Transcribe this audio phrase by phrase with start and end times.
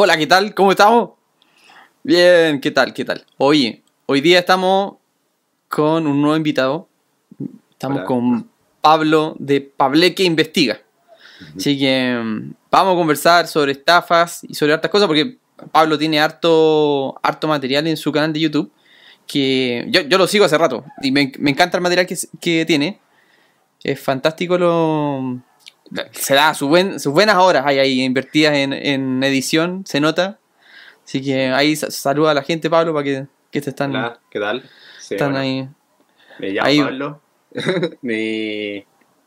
[0.00, 0.54] Hola, ¿qué tal?
[0.54, 1.10] ¿Cómo estamos?
[2.04, 2.94] Bien, ¿qué tal?
[2.94, 3.26] ¿Qué tal?
[3.36, 4.94] Oye, hoy día estamos
[5.68, 6.88] con un nuevo invitado.
[7.72, 8.06] Estamos Hola.
[8.06, 8.48] con
[8.80, 10.78] Pablo de Pableque Investiga.
[11.56, 15.38] Así que mm, vamos a conversar sobre estafas y sobre hartas cosas porque
[15.72, 18.70] Pablo tiene harto, harto material en su canal de YouTube
[19.26, 22.64] que yo, yo lo sigo hace rato y me, me encanta el material que, que
[22.64, 23.00] tiene.
[23.82, 25.42] Es fantástico lo...
[26.12, 30.38] Se da sus, buen- sus buenas horas hay ahí invertidas en, en edición, se nota.
[31.04, 34.18] Así que ahí sa- saluda a la gente, Pablo, para que, que te están, Hola,
[34.30, 34.62] ¿qué tal?
[35.00, 35.68] Sí, están bueno, ahí.
[36.38, 36.80] Me llamo ahí.
[36.80, 37.20] Pablo.
[38.02, 38.84] Mi-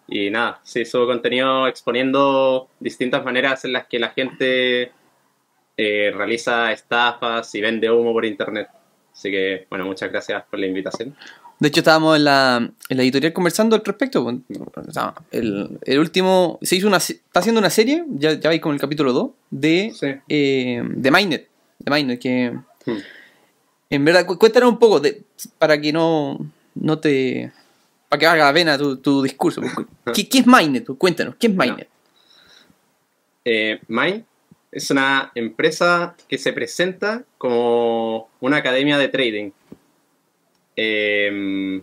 [0.07, 4.91] Y nada, sí, subo contenido exponiendo distintas maneras en las que la gente
[5.77, 8.67] eh, realiza estafas y vende humo por internet.
[9.13, 11.15] Así que, bueno, muchas gracias por la invitación.
[11.61, 12.57] De hecho, estábamos en la,
[12.89, 14.23] en la editorial conversando al respecto.
[14.23, 16.57] pues, O sea, el, el último.
[16.63, 16.97] Se hizo una.
[16.97, 20.07] Está haciendo una serie, ya, ya vais con el capítulo 2, de, Sí.
[20.27, 21.47] eh, de Mainnet.
[21.77, 22.51] De Mainnet, que.
[22.85, 22.97] Hmm.
[23.91, 25.21] En verdad, cu- cuéntanos un poco de,
[25.59, 26.39] para que no,
[26.73, 27.51] no te.
[28.09, 29.61] Para que valga la pena tu, tu discurso.
[30.15, 30.87] ¿Qué, qué es Mainnet?
[30.97, 31.53] Cuéntanos, ¿qué es.
[31.55, 31.87] Mainnet?
[33.45, 34.25] Eh, Mine
[34.71, 39.51] es una empresa que se presenta como una academia de trading.
[40.75, 41.81] Eh,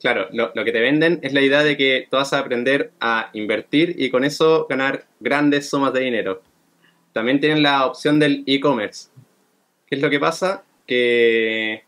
[0.00, 2.92] claro, lo, lo que te venden es la idea de que tú vas a aprender
[3.00, 6.42] a invertir y con eso ganar grandes sumas de dinero.
[7.12, 9.08] También tienen la opción del e-commerce.
[9.86, 10.64] ¿Qué es lo que pasa?
[10.86, 11.84] Que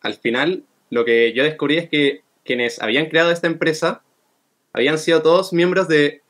[0.00, 4.02] al final lo que yo descubrí es que quienes habían creado esta empresa
[4.72, 6.22] habían sido todos miembros de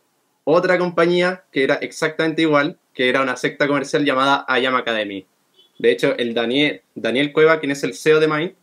[0.45, 5.27] otra compañía que era exactamente igual, que era una secta comercial llamada IAM Academy.
[5.79, 8.55] De hecho, el Daniel, Daniel Cueva, quien es el CEO de Mind,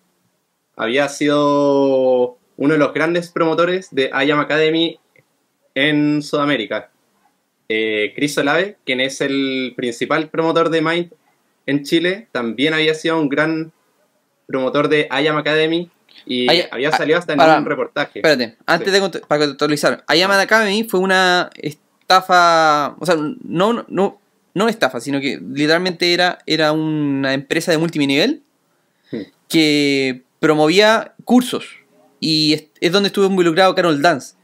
[0.76, 5.00] había sido uno de los grandes promotores de IAM Academy
[5.76, 6.90] en Sudamérica.
[7.70, 11.12] Eh, Chris Olave, quien es el principal promotor de Mind
[11.66, 13.72] en Chile, también había sido un gran
[14.46, 15.90] promotor de IAM Academy
[16.26, 18.20] y había ah, salido hasta en para- un reportaje.
[18.20, 19.00] Espérate, antes Sí.
[19.00, 24.20] de para contextualizar, Ayama Academy fue una estafa, o sea, no, no, no
[24.54, 28.42] una estafa, sino que literalmente era, era una empresa de multinivel
[29.12, 29.22] Hmm.
[29.50, 31.64] que promovía cursos
[32.20, 34.36] y es, es donde estuvo involucrado Carol Dance.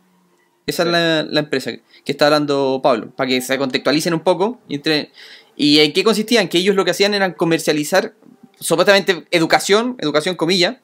[0.66, 0.88] Esa Sí.
[0.90, 1.72] es la, la empresa
[2.06, 4.62] que está hablando Pablo, para que se contextualicen un poco.
[4.70, 5.12] Y, entre-
[5.58, 6.48] ¿Y en qué consistían?
[6.48, 8.14] Que ellos lo que hacían era comercializar
[8.62, 10.78] supuestamente educación, educación comillas,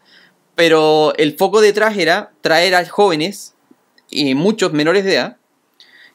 [0.54, 3.54] pero el foco detrás era traer a jóvenes,
[4.10, 5.38] y muchos menores de edad,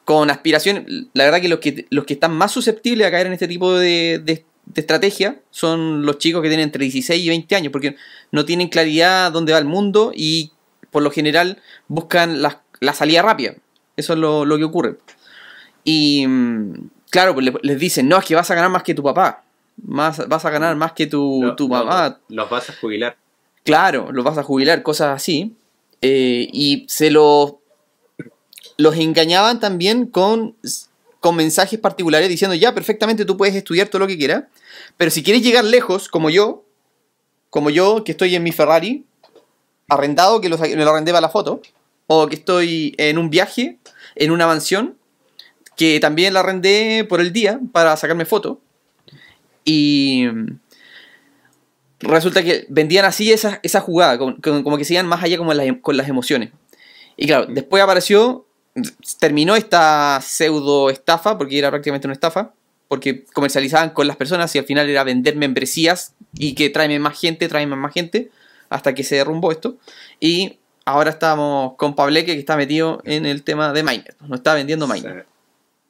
[0.04, 0.84] con aspiración.
[1.14, 3.72] La verdad que los que, los que están más susceptibles a caer en este tipo
[3.78, 4.44] de, de-
[4.74, 7.96] de estrategia son los chicos que tienen entre 16 y 20 años, porque
[8.30, 10.52] no tienen claridad dónde va el mundo y
[10.90, 13.54] por lo general buscan la, la salida rápida.
[13.96, 14.98] Eso es lo, lo que ocurre.
[15.84, 18.94] Y mm, claro, pues le- les dicen, no, es que vas a ganar más que
[18.94, 19.44] tu papá.
[19.82, 23.16] Más, vas a ganar más que tu, tu mamá, los vas a jubilar.
[23.64, 25.54] Claro, los vas a jubilar, cosas así.
[26.02, 27.54] Eh, y se los,
[28.76, 30.54] los engañaban también con,
[31.20, 34.44] con mensajes particulares diciendo, ya, perfectamente tú puedes estudiar todo lo que quieras,
[35.00, 36.62] pero si quieres llegar lejos, como yo,
[37.48, 39.06] como yo, que estoy en mi Ferrari,
[39.88, 41.62] arrendado, que me lo arrendé para la foto,
[42.06, 43.78] o que estoy en un viaje,
[44.14, 44.98] en una mansión,
[45.74, 48.58] que también la arrendé por el día para sacarme fotos,
[49.64, 50.26] y
[52.00, 55.52] resulta que vendían así esa, esa jugada, como, como- que se iban más allá como
[55.52, 56.50] en las em- con las emociones.
[57.16, 58.44] Y claro, después apareció,
[59.18, 62.52] terminó esta pseudo estafa, porque era prácticamente una estafa,
[62.90, 67.20] porque comercializaban con las personas y al final era vender membresías y que tráeme más
[67.20, 68.32] gente, tráeme más gente,
[68.68, 69.76] hasta que se derrumbó esto.
[70.18, 74.54] Y ahora estamos con Pableque, que está metido en el tema de Miner, no está
[74.54, 75.24] vendiendo Miner.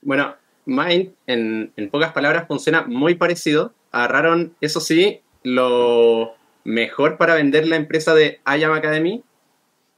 [0.03, 3.73] Bueno, Mind, en, en pocas palabras, funciona muy parecido.
[3.93, 6.35] Agarraron, eso sí, lo
[6.65, 9.25] mejor para vender la empresa de IAM Academy,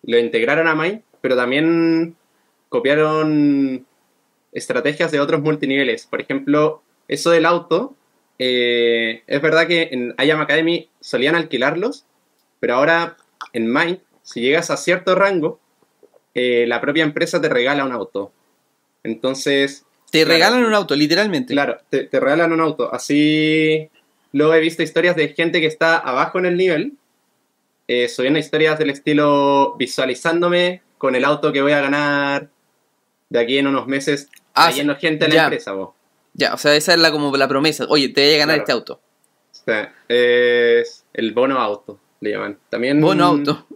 [0.05, 2.15] lo integraron a Mind, pero también
[2.69, 3.89] copiaron
[4.53, 6.07] estrategias de otros multiniveles.
[6.07, 7.95] Por ejemplo, eso del auto,
[8.39, 12.05] eh, es verdad que en IAM Academy solían alquilarlos,
[12.61, 13.17] pero ahora
[13.53, 15.61] en Mind, si llegas a cierto rango,
[16.35, 18.33] eh, la propia empresa te regala un auto.
[19.03, 20.35] Entonces, Te Claro.
[20.35, 21.55] regalan un auto, literalmente.
[21.55, 22.93] claro, te, te regalan un auto.
[22.93, 23.89] Así,
[24.33, 26.93] luego he visto historias de gente que está abajo en el nivel,
[27.89, 32.49] eh, subiendo historias del estilo visualizándome con el auto que voy a ganar
[33.31, 35.43] de aquí en unos meses, Ah, trayendo gente a la ya.
[35.45, 35.73] empresa.
[35.73, 35.91] vos.
[36.35, 37.85] Ya, o sea, esa es la, como la promesa.
[37.89, 38.81] Oye, te voy a ganar Claro.
[38.81, 39.01] este auto.
[40.09, 42.59] Es el bono auto, le llaman.
[42.69, 43.67] También, Bono auto.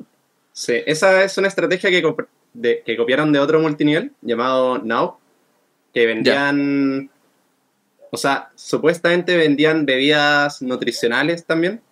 [0.53, 2.03] Sí, esa es una estrategia que,
[2.55, 5.19] de- que copiaron de otro multinivel llamado Now,
[5.93, 7.11] que vendían
[8.11, 11.83] O sea, supuestamente vendían bebidas nutricionales también,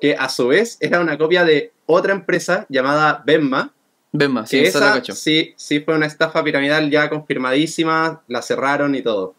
[0.00, 3.72] que a su vez era una copia de otra empresa llamada Benma.
[4.12, 5.12] Benma, sí, esa la esa cacho.
[5.14, 9.34] sí, sí fue una estafa piramidal ya confirmadísima, la cerraron y todo.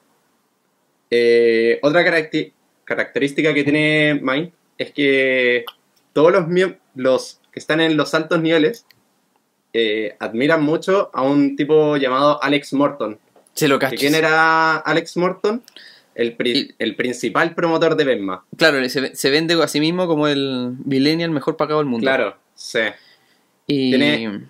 [1.15, 2.03] Eh, otra
[2.85, 5.63] característica que tiene Mind es que
[6.11, 6.45] todos los,
[6.95, 8.87] los que están en los altos niveles
[9.73, 13.19] eh, admiran mucho a un tipo llamado Alex Morton.
[13.53, 13.97] Se lo ¿Que cacho.
[13.97, 15.61] ¿Quién era Alex Morton?
[16.15, 18.43] El, pri- Y- el principal promotor de Benma.
[18.57, 22.05] Claro, se, se vende a sí mismo como el millennial mejor pagado del mundo.
[22.05, 22.79] Claro, sí.
[23.67, 24.45] Y Tiene-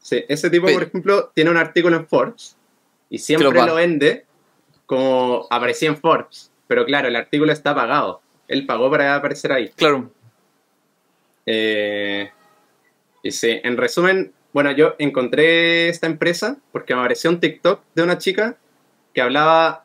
[0.00, 2.56] Sí, ese tipo, Pero- por ejemplo, tiene un artículo en Forbes
[3.10, 4.24] y siempre lo vende
[4.88, 6.50] como aparecía en Forbes.
[6.66, 8.22] Pero claro, el artículo está pagado.
[8.48, 9.68] Él pagó para aparecer ahí.
[9.76, 10.10] claro,
[11.46, 12.30] Eh,
[13.22, 18.02] y sí, en resumen, bueno, yo encontré esta empresa porque me apareció un TikTok de
[18.02, 18.56] una chica
[19.12, 19.84] que hablaba.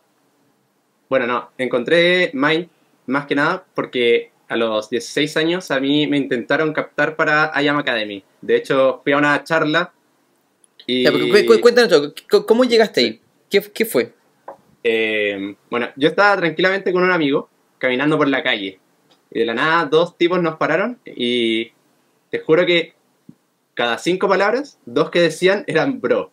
[1.10, 2.70] Bueno, no, encontré Mind
[3.06, 7.78] más que nada porque a los 16 años a mí me intentaron captar para IAM
[7.78, 8.24] Academy.
[8.42, 9.92] De hecho, fui a una charla
[10.88, 11.04] y.
[11.04, 11.12] Ya,
[11.62, 12.14] cuéntanos
[12.48, 13.22] ¿cómo llegaste ahí?
[13.50, 14.14] ¿Qué, qué fue?
[14.84, 18.80] Eh, bueno, yo estaba tranquilamente con un amigo caminando por la calle.
[19.32, 21.72] Y de la nada, dos tipos nos pararon y
[22.30, 22.94] te juro que
[23.74, 26.32] cada cinco palabras, dos que decían eran bro.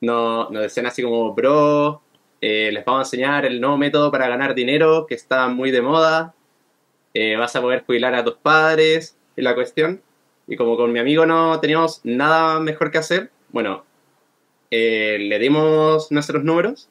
[0.00, 2.02] No, nos decían así como bro,
[2.40, 5.82] eh, les vamos a enseñar el nuevo método para ganar dinero que está muy de
[5.82, 6.34] moda.
[7.14, 10.02] eh, vas a poder jubilar a tus padres y la cuestión.
[10.46, 13.84] Y como con mi amigo no teníamos nada mejor que hacer, bueno,
[14.70, 16.88] le dimos nuestros números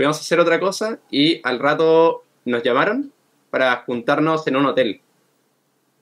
[0.00, 3.12] fuimos a hacer otra cosa y al rato nos llamaron
[3.50, 5.02] para juntarnos en un hotel.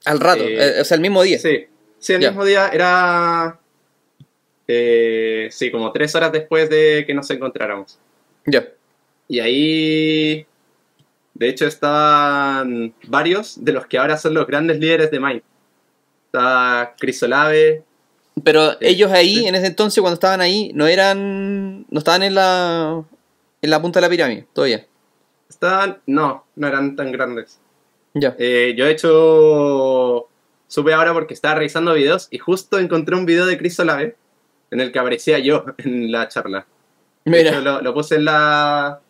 [0.04, 1.36] Al rato, Eh, eh, o sea, el mismo día.
[1.40, 1.66] Sí,
[1.98, 3.58] sí, el mismo día era...
[4.68, 7.98] eh, sí, como tres horas después de que nos encontráramos.
[8.46, 8.68] Ya.
[9.26, 10.46] Y ahí,
[11.34, 15.42] de hecho, estaban varios de los que ahora son los grandes líderes de Mind.
[16.26, 17.82] Está Crisolave,
[18.44, 21.84] Pero Sí, ellos ahí, en ese entonces, cuando estaban ahí, no eran.
[21.90, 23.04] No estaban en la.
[23.62, 24.86] En la punta de la pirámide, todavía.
[25.48, 25.98] estaban...
[26.06, 27.58] No, no eran tan grandes.
[28.14, 28.34] Ya.
[28.38, 30.28] Eh, yo de hecho
[30.66, 34.16] supe ahora porque estaba revisando videos y justo encontré un video de Chris Olave
[34.70, 36.66] en el que aparecía yo en la charla.
[37.24, 37.60] De hecho, Mira.
[37.60, 39.00] lo, lo puse en la,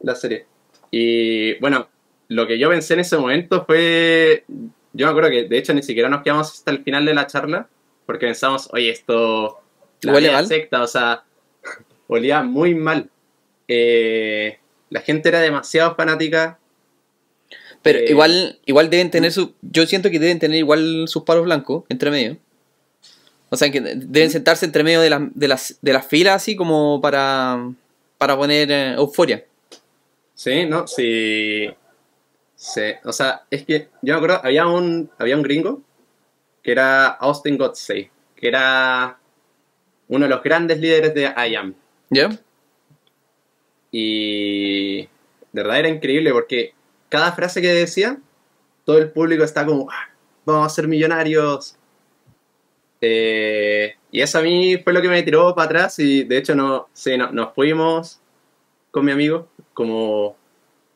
[0.00, 0.46] la serie.
[0.90, 1.88] Y bueno,
[2.28, 4.44] lo que yo pensé en ese momento fue.
[4.92, 7.26] Yo me acuerdo que de hecho ni siquiera nos quedamos hasta el final de la
[7.26, 7.68] charla
[8.06, 9.60] porque pensamos, oye, esto.
[10.02, 10.46] La ¿Huele mal?
[10.46, 11.24] secta, o sea,
[12.08, 13.08] olía muy mal.
[13.72, 14.58] Eh,
[14.88, 16.58] la gente era demasiado fanática.
[17.82, 19.54] Pero eh, igual, igual deben tener su.
[19.62, 22.36] Yo siento que deben tener igual sus palos blancos entre medio.
[23.48, 26.56] O sea, que deben sentarse entre medio de, las de, las, de las filas así
[26.56, 27.70] como para,
[28.18, 29.44] para poner eh, euforia.
[30.34, 30.88] Sí, ¿no?
[30.88, 31.68] Sí.
[32.56, 32.82] Sí.
[33.04, 35.80] O sea, es que yo me acuerdo, había un, había un gringo
[36.60, 39.16] que era Austin Godsey, que era
[40.08, 41.74] uno de los grandes líderes de IAM.
[42.10, 42.30] ¿Ya?
[43.92, 45.08] Y de
[45.52, 46.74] verdad era increíble porque
[47.08, 48.18] cada frase que decía,
[48.84, 50.08] todo el público está como, "Ah,
[50.44, 51.76] vamos a ser millonarios.
[53.00, 56.54] Eh, y eso a mí fue lo que me tiró para atrás y de hecho
[56.54, 58.20] no, sí, no- nos fuimos
[58.90, 60.36] con mi amigo como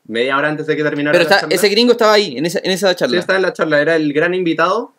[0.07, 1.55] media hora antes de que terminara Pero la está, charla.
[1.55, 3.19] ese gringo estaba ahí, en esa, en esa Sí, charla.
[3.21, 4.93] estaba en la charla, era el gran invitado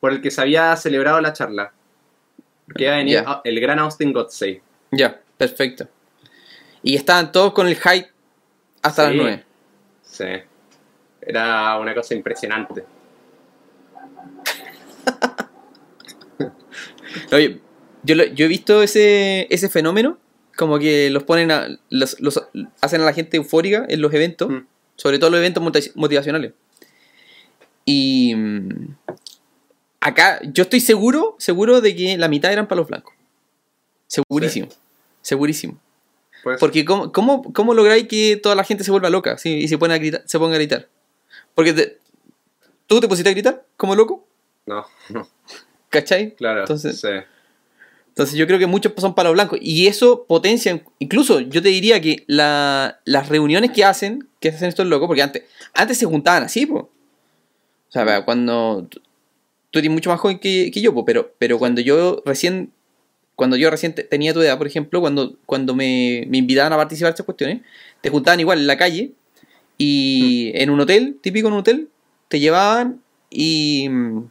[0.00, 1.72] por el que se había celebrado la charla.
[2.74, 4.60] Que iba a venir el gran Austin Godsey.
[4.92, 5.86] Ya, perfecto.
[6.82, 8.08] Y estaban todos con el hype
[8.82, 9.18] hasta las Sí.
[9.18, 9.44] 9.
[10.02, 10.24] Sí.
[11.22, 12.84] Era una cosa impresionante.
[17.32, 17.60] Oye,
[18.02, 20.18] yo, lo- yo he visto ese, ese fenómeno,
[20.56, 22.42] como que los ponen a, los, los-
[22.80, 24.66] hacen a la gente eufórica en los eventos, Mm.
[24.96, 26.52] sobre todo los eventos motiva- motivacionales.
[27.84, 28.94] Y mm,
[30.00, 33.14] acá yo estoy seguro, seguro de que la mitad eran palos blancos.
[34.06, 34.68] Segurísimo,
[35.22, 35.78] segurísimo.
[36.42, 39.50] Pues, Porque ¿cómo, cómo, cómo lográis que toda la gente se vuelva loca ¿sí?
[39.58, 40.88] y se, pone a gritar, se ponga a gritar?
[41.54, 41.98] Porque te-
[42.86, 44.26] tú te pusiste a gritar como loco,
[44.66, 45.28] No, no,
[45.88, 46.34] ¿cachai?
[46.34, 46.60] claro.
[46.60, 47.08] Entonces- sí.
[48.08, 49.58] Entonces yo creo que muchos son palos blancos.
[49.62, 54.68] Y eso potencia, incluso yo te diría que la- las reuniones que hacen, que hacen
[54.68, 55.44] estos locos, porque antes,
[55.74, 56.90] antes se juntaban así, po.
[57.88, 59.00] O sea, cuando tú
[59.70, 62.72] tú eres mucho más joven que, que yo, po, pero, pero cuando yo recién,
[63.40, 66.76] cuando yo recién te- tenía tu edad, por ejemplo, cuando, cuando me, me invitaban a
[66.76, 67.62] participar en estas cuestiones,
[68.02, 69.12] te juntaban igual en la calle
[69.78, 71.88] y en un hotel, típico en un hotel,
[72.28, 74.24] te llevaban y mm,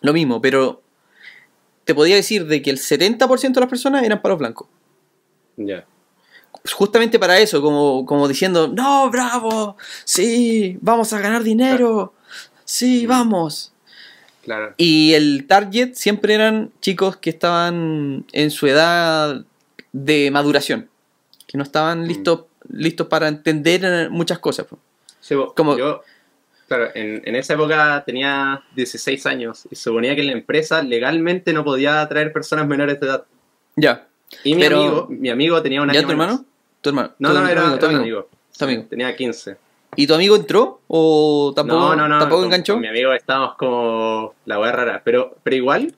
[0.00, 0.80] lo mismo, pero
[1.84, 4.68] te podía decir de que el 70% de las personas eran palos blancos.
[5.58, 5.84] Ya.
[6.72, 12.14] justamente para eso, como, como diciendo, no, bravo, sí, vamos a ganar dinero,
[12.64, 13.74] sí, vamos.
[14.46, 14.74] Claro.
[14.76, 19.44] Y el target siempre eran chicos que estaban en su edad
[19.92, 20.88] de maduración,
[21.48, 22.06] que no estaban Mm.
[22.06, 24.66] listos, listos para entender muchas cosas.
[25.18, 26.02] Sí, Como- yo,
[26.68, 31.64] claro, en, en esa época tenía 16 años y suponía que la empresa legalmente no
[31.64, 33.24] podía atraer personas menores de edad.
[33.74, 34.06] Ya.
[34.44, 36.44] Y mi Pero- amigo, mi amigo tenía un año ¿Ya tu hermano?
[36.82, 37.14] Tu hermano.
[37.18, 38.28] No, Tu no, ami- era, tu amigo.
[38.56, 38.84] Tu amigo.
[38.88, 39.56] Tenía 15.
[39.94, 42.18] ¿Y tu amigo entró o tampoco, no, no, no.
[42.18, 42.74] tampoco con- enganchó?
[42.74, 45.02] con mi amigo estábamos como la wea rara.
[45.04, 45.94] Pero, pero igual,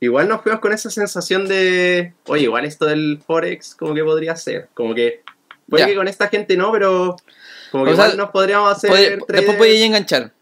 [0.00, 4.34] igual nos fuimos con esa sensación de, oye, igual esto del Forex, como que podría
[4.36, 4.68] ser.
[4.74, 5.22] Como que,
[5.68, 5.86] puede Ya.
[5.88, 7.16] que con esta gente no, pero
[7.70, 8.90] como que O sea, igual nos podríamos hacer.
[8.90, 10.32] Puede- después podía enganchar.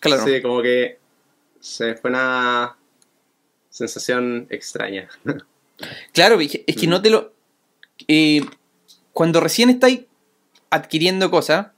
[0.00, 0.24] Claro.
[0.24, 0.98] Sí, como que
[1.60, 2.76] se fue una
[3.70, 5.08] sensación extraña.
[6.12, 6.90] Claro, es que es que Mm.
[6.90, 7.32] no te lo.
[8.06, 8.42] eh,
[9.12, 10.02] cuando recién estáis
[10.70, 11.68] adquiriendo cosas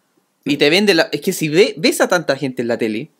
[0.47, 1.09] y te vende la.
[1.13, 3.11] Es que si ve- ves a tanta gente en la tele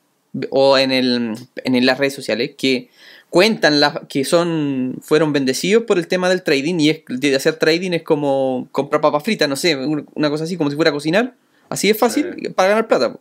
[0.51, 2.89] o en, el, en las redes sociales que
[3.31, 7.57] cuentan la- que son fueron bendecidos por el tema del trading y es de hacer
[7.57, 10.91] trading es como comprar papas fritas, no sé, un- una cosa así como si fuera
[10.91, 11.35] a cocinar,
[11.69, 13.13] así es fácil para ganar plata.
[13.13, 13.21] po.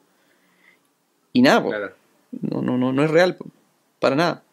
[1.33, 1.69] Y nada, po.
[1.69, 1.91] Claro.
[2.41, 3.45] no, no, no, no es real, po.
[3.99, 4.43] para nada.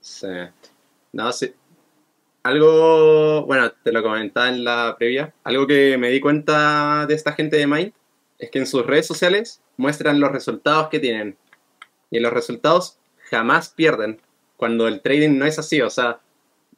[0.00, 0.26] Sí.
[1.12, 1.52] No, sí.
[2.42, 7.32] Algo, bueno, te lo comentaba en la previa, algo que me di cuenta de esta
[7.32, 7.92] gente de Mind
[8.38, 11.36] es que en sus redes sociales muestran los resultados que tienen.
[12.10, 12.98] Y en los resultados
[13.30, 14.20] jamás pierden.
[14.56, 16.20] Cuando el trading no es así, o sea,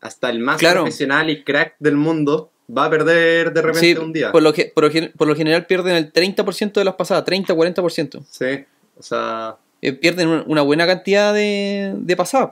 [0.01, 0.83] hasta el más Claro.
[0.83, 4.33] profesional y crack del mundo va a perder de repente Sí, un día.
[4.33, 7.25] Por lo, que, por, lo, gen- por lo general pierden el 30% de las pasadas,
[7.25, 8.23] 30-40%.
[8.31, 8.65] Sí,
[8.97, 12.51] o sea, Eh, pierden una, buena cantidad de, de pasadas.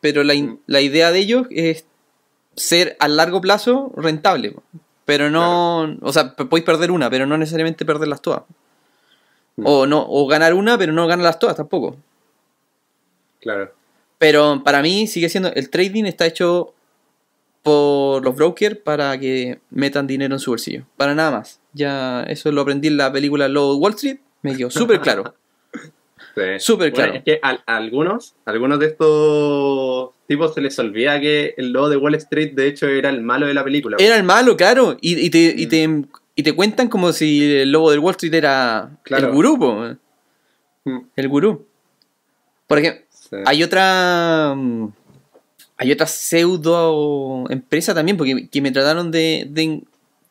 [0.00, 0.58] Pero la, Mm.
[0.66, 1.84] la idea de ellos es
[2.56, 4.54] ser a largo plazo rentable.
[5.10, 5.96] Pero no.
[6.02, 8.42] O sea, podéis perder una, pero no necesariamente perderlas todas.
[9.56, 9.66] Mm.
[9.66, 11.96] O, no, o ganar una, pero no ganarlas todas tampoco.
[13.40, 13.72] claro.
[14.18, 15.52] Pero para mí sigue siendo.
[15.52, 16.74] El trading está hecho
[17.64, 20.84] por los brokers para que metan dinero en su bolsillo.
[20.96, 21.58] Para nada más.
[21.72, 24.18] Ya eso lo aprendí en la película Low Wall Street.
[24.42, 25.34] Me quedó súper claro.
[26.36, 26.42] Sí.
[26.60, 27.14] Súper Bueno, claro.
[27.14, 31.72] es que a, a algunos, a algunos de estos tipos se les olvida que el
[31.72, 33.96] lobo de Wall Street de hecho era el malo de la película.
[34.00, 34.96] Era el malo, claro.
[35.00, 35.68] Y, y te, y, Mm.
[35.68, 39.26] te, y te cuentan como si el lobo del Wall Street era Claro.
[39.28, 39.58] el gurú.
[39.58, 39.96] po.
[40.84, 41.66] Mm, El gurú.
[42.66, 43.36] Por ejemplo, sí.
[43.44, 44.54] hay otra.
[44.56, 44.88] mm,
[45.76, 49.82] Hay otra pseudo empresa también, porque que me trataron de, de,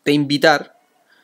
[0.05, 0.75] de invitar.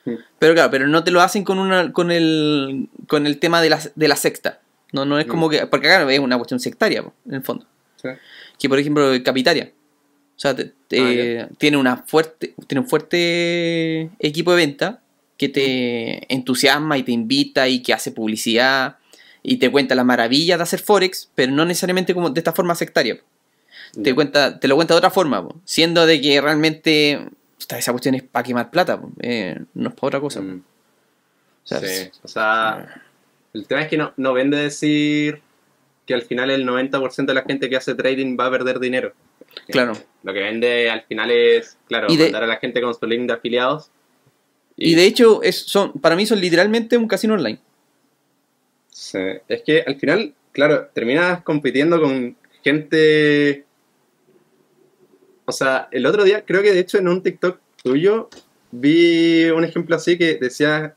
[0.05, 0.13] Mm.
[0.39, 3.69] Pero claro, pero no te lo hacen con una con el con el tema de
[3.69, 4.59] la, de la secta.
[4.91, 5.29] No, no es Mm.
[5.29, 5.65] como que.
[5.67, 7.65] Porque acá es una cuestión sectaria, po, en el fondo.
[8.01, 8.09] Sí.
[8.59, 9.71] Que por ejemplo, Capitaria.
[10.35, 12.53] O sea, te- te- Ah, tiene una fuerte.
[12.67, 15.01] Tiene un fuerte equipo de venta
[15.37, 18.97] que te entusiasma y te invita y que hace publicidad
[19.43, 22.73] y te cuenta las maravillas de hacer Forex, pero no necesariamente como de esta forma
[22.75, 23.19] sectaria.
[24.03, 27.27] Te, cuenta, te lo cuenta de otra forma, po, siendo de que realmente
[27.77, 30.41] esa cuestión es para quemar plata, eh, no es para otra cosa.
[30.41, 30.63] Mm,
[31.63, 31.85] O sea, sí.
[31.85, 33.01] es- O sea,
[33.53, 35.41] el tema es que no, no vende decir
[36.05, 39.13] que al final el 90% de la gente que hace trading va a perder dinero.
[39.69, 39.93] Claro.
[40.23, 43.27] Lo que vende al final es, claro, de- mandar a la gente con su link
[43.27, 43.89] de afiliados.
[44.77, 47.59] Y de hecho, es, son, para mí son literalmente un casino online.
[48.89, 53.65] Sí, Es que al final, claro, terminas compitiendo con gente.
[55.45, 58.29] O sea, el otro día, creo que de hecho en un TikTok tuyo,
[58.71, 60.95] vi un ejemplo así que decía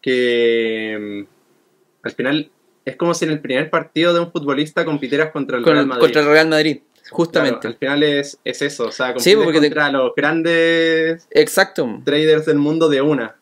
[0.00, 2.50] que mm, al final
[2.86, 5.86] es como si en el primer partido de un futbolista compitieras contra el Con Real
[5.86, 6.00] Madrid.
[6.00, 7.68] contra el Real Madrid, Claro, justamente.
[7.68, 12.46] al final es, es eso, o sea, Sí, porque te- contra los grandes Exacto, traders
[12.46, 13.36] del mundo de una.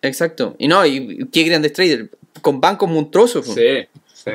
[0.00, 0.56] exacto.
[0.58, 2.08] Y no, y qué grandes traders,
[2.40, 3.46] con bancos monstruosos.
[3.46, 4.30] Sí, sí.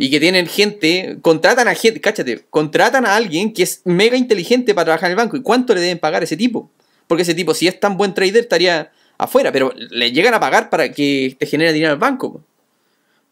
[0.00, 4.74] Y que tienen gente, contratan a gente, cáchate, contratan a alguien que es mega inteligente
[4.74, 5.36] para trabajar en el banco.
[5.36, 6.70] ¿Y cuánto le deben pagar a ese tipo?
[7.06, 10.68] Porque ese tipo, si es tan buen trader, estaría afuera, pero le llegan a pagar
[10.70, 12.42] para que te genere dinero al banco.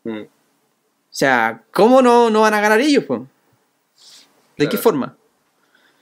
[0.05, 0.23] Mm.
[1.17, 3.05] O sea, ¿cómo no, no van a ganar ellos?
[3.05, 3.27] po?
[4.59, 5.17] ¿De qué forma?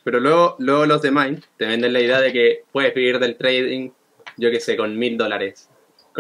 [0.02, 3.36] Pero luego, luego los de Mind te venden la idea de que puedes vivir del
[3.36, 3.90] trading,
[4.36, 5.68] yo qué sé, con mil dólares.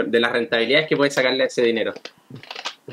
[0.06, 1.92] De las rentabilidades que puedes sacarle a ese dinero.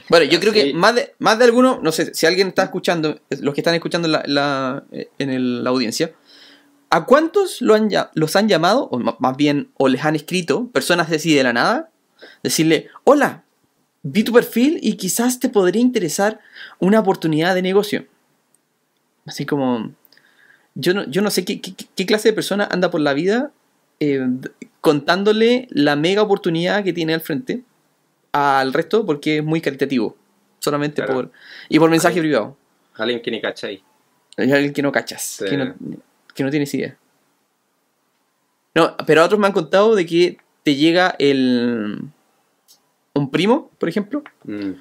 [0.10, 3.20] Bueno, yo creo que más de, más de alguno, no sé, si alguien está escuchando,
[3.40, 4.84] los que están escuchando la, la-
[5.20, 6.14] en el- la audiencia,
[6.90, 11.12] ¿a cuántos lo han, los han llamado, o más bien, o les han escrito, personas
[11.12, 11.92] así de la nada,
[12.42, 13.44] decirle, hola,
[14.04, 16.40] vi tu perfil y quizás te podría interesar
[16.80, 18.06] una oportunidad de negocio?
[19.26, 19.92] Así como,
[20.76, 23.52] yo no, yo no sé qué, qué- qué clase de persona anda por la vida
[24.00, 24.26] eh,
[24.82, 27.62] contándole la mega oportunidad que tiene al frente
[28.32, 30.16] al resto porque es muy caritativo.
[30.60, 31.14] Solamente Claro.
[31.14, 31.32] por.
[31.70, 32.56] Y por mensaje privado.
[32.96, 33.84] Alguien que ni cachai.
[34.38, 35.46] Hay alguien que no cachas, Sí.
[35.46, 35.76] que, no,
[36.34, 36.98] que no tienes idea.
[38.74, 42.00] No, pero otros me han contado de que te llega el.
[43.22, 44.72] Un primo, por ejemplo, Mm.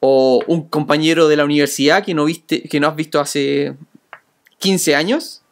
[0.00, 3.74] o un compañero de la universidad que no viste, que no has visto hace
[4.58, 5.42] 15 años,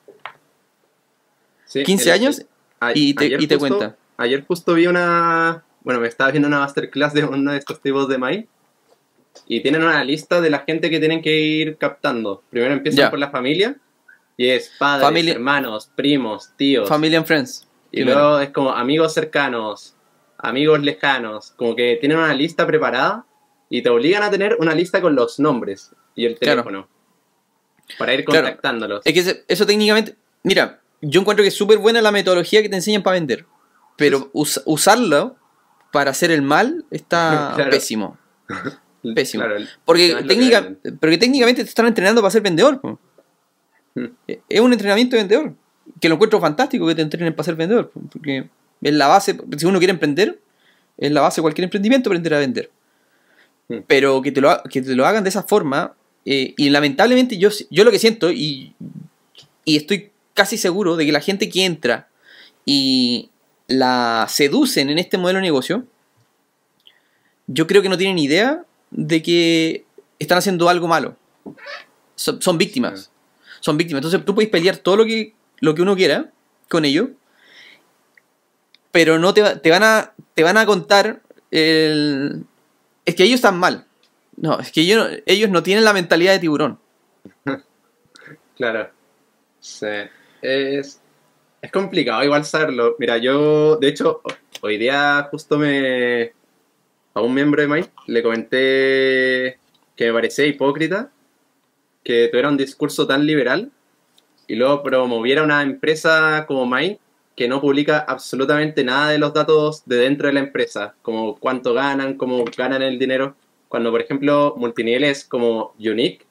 [1.67, 2.43] Sí, 15 el- años,
[2.81, 3.97] a- y te- cuenta.
[4.17, 5.63] Ayer justo vi una.
[5.83, 8.47] Bueno, me estaba viendo una masterclass de uno de estos tipos de maíz.
[9.47, 12.43] Y tienen una lista de la gente que tienen que ir captando.
[12.51, 13.77] Primero empiezan por la familia.
[14.37, 16.89] Y es padres, Familia- hermanos, primos, tíos.
[16.89, 17.67] Family and Friends.
[17.93, 18.19] y primero.
[18.21, 19.95] luego es como amigos cercanos,
[20.43, 21.53] amigos lejanos.
[21.57, 23.27] Como que tienen una lista preparada.
[23.73, 26.63] Y te obligan a tener una lista con los nombres y el Claro.
[26.65, 26.89] teléfono.
[27.99, 28.47] Para ir Claro.
[28.47, 29.03] contactándolos.
[29.05, 30.17] Es que eso técnicamente.
[30.43, 33.47] Mira, yo encuentro que es súper buena la metodología que te enseñan para vender.
[33.97, 35.37] Pero us- usarlo
[35.93, 37.71] para hacer el mal está Claro.
[37.71, 38.19] pésimo.
[39.15, 39.45] pésimo.
[39.85, 40.69] Porque, técnica,
[41.01, 42.81] porque técnicamente te están entrenando para ser vendedor.
[42.81, 42.99] po.
[43.95, 44.07] Hmm.
[44.49, 45.55] Es un entrenamiento de vendedor.
[46.01, 47.91] Que lo encuentro fantástico que te entrenen para ser vendedor.
[47.91, 48.49] po, Porque
[48.83, 50.41] es la base, si uno quiere emprender,
[50.99, 52.71] es la base de cualquier emprendimiento aprender a vender.
[53.69, 53.79] Hmm.
[53.87, 55.95] Pero que te, lo, que te lo hagan de esa forma,
[56.25, 58.75] eh, y lamentablemente yo, yo lo que siento, y,
[59.65, 62.09] y estoy casi seguro de que la gente que entra
[62.65, 63.31] y
[63.67, 65.85] la seducen en este modelo de negocio,
[67.47, 69.85] yo creo que no tienen idea de que
[70.19, 71.17] están haciendo algo malo.
[72.15, 73.11] Son, son víctimas.
[73.61, 74.01] Son víctimas.
[74.01, 76.31] Entonces tú puedes pelear todo lo que, lo que uno quiera
[76.69, 77.09] con ellos,
[78.93, 81.21] pero no te, te, van, a, te van a contar
[81.51, 82.45] el...
[83.05, 83.87] Es que ellos están mal.
[84.37, 86.79] No, es que ellos, ellos no tienen la mentalidad de tiburón.
[88.57, 88.91] Claro.
[89.59, 89.87] Sí.
[90.43, 91.01] Es,
[91.63, 92.95] es complicado igual saberlo.
[92.99, 94.21] Mira, yo, de hecho,
[94.61, 96.35] hoy día justo me...
[97.15, 99.59] A un miembro de Mike le comenté
[99.97, 101.11] que me parecía hipócrita
[102.05, 103.71] que tuviera un discurso tan liberal
[104.47, 107.01] y luego promoviera una empresa como Mike
[107.41, 111.73] que no publica absolutamente nada de los datos de dentro de la empresa, como cuánto
[111.73, 113.35] ganan, cómo ganan el dinero,
[113.67, 116.27] cuando por ejemplo multiniveles como Unique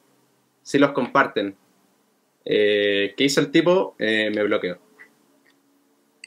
[0.61, 1.55] sí los comparten.
[2.45, 3.95] Eh, ¿Qué hizo el tipo?
[3.97, 4.77] Eh, me bloqueó.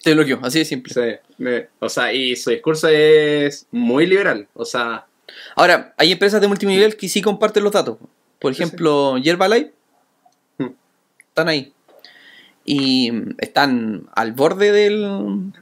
[0.02, 0.92] Te bloqueó, así de simple.
[0.92, 4.48] Sí, me- o sea, y su discurso es muy liberal.
[4.54, 5.06] O sea,
[5.54, 7.98] Ahora, hay empresas de multinivel que sí comparten los datos.
[8.40, 9.70] Por ejemplo, Yerbalife.
[10.58, 10.70] Hmm.
[11.28, 11.72] Están ahí.
[12.64, 15.52] Y están al borde del,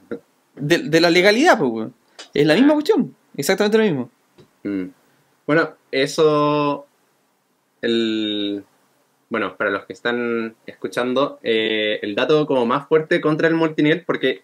[0.56, 1.88] de, de la legalidad, pues.
[2.34, 3.14] Es la misma cuestión.
[3.36, 4.10] Exactamente lo mismo.
[4.64, 4.84] mm.
[5.46, 6.86] bueno, eso.
[7.82, 8.62] El,
[9.30, 14.04] bueno, para los que están escuchando, eh, el dato como más fuerte contra el multinivel,
[14.04, 14.42] porque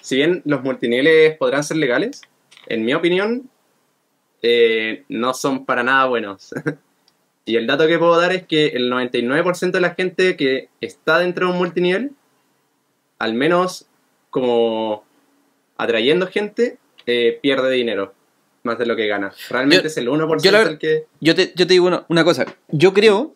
[0.00, 2.22] si bien los multiniveles podrán ser legales,
[2.66, 3.50] en mi opinión,
[4.42, 6.54] eh, no son para nada buenos.
[7.48, 11.18] y el dato que puedo dar es que el 99% de la gente que está
[11.18, 12.12] dentro de un multinivel,
[13.18, 13.86] al menos
[14.30, 15.04] como
[15.76, 18.12] atrayendo gente, eh, pierde dinero
[18.64, 19.32] más de lo que gana.
[19.48, 21.06] Realmente Yo- es el 1% yo la- el que...
[21.20, 22.44] Yo te, yo te digo una, una cosa.
[22.68, 23.34] Yo creo.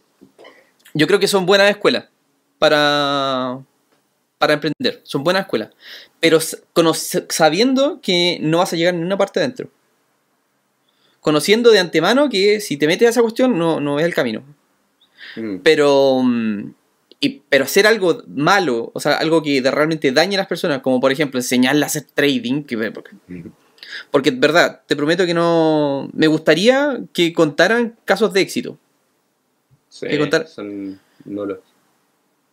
[0.95, 2.05] Yo creo que son buenas escuelas
[2.59, 3.59] para.
[4.39, 5.01] Para emprender.
[5.05, 5.71] Son buenas escuelas.
[6.21, 9.69] Pero sabiendo que no vas a llegar en una parte adentro.
[11.23, 14.43] Conociendo de antemano que si te metes a esa cuestión no, no es el camino.
[15.37, 16.21] Mm, Pero.
[16.23, 16.75] mm,
[17.25, 20.99] Y, pero hacer algo malo, o sea, algo que realmente dañe a las personas, como
[21.01, 23.13] por ejemplo enseñarle a hacer trading, que, porque,
[24.11, 26.11] porque es verdad, te prometo que no.
[26.13, 28.77] Me gustaría que contaran casos de éxito.
[29.89, 31.61] sí, que contar- son nulos.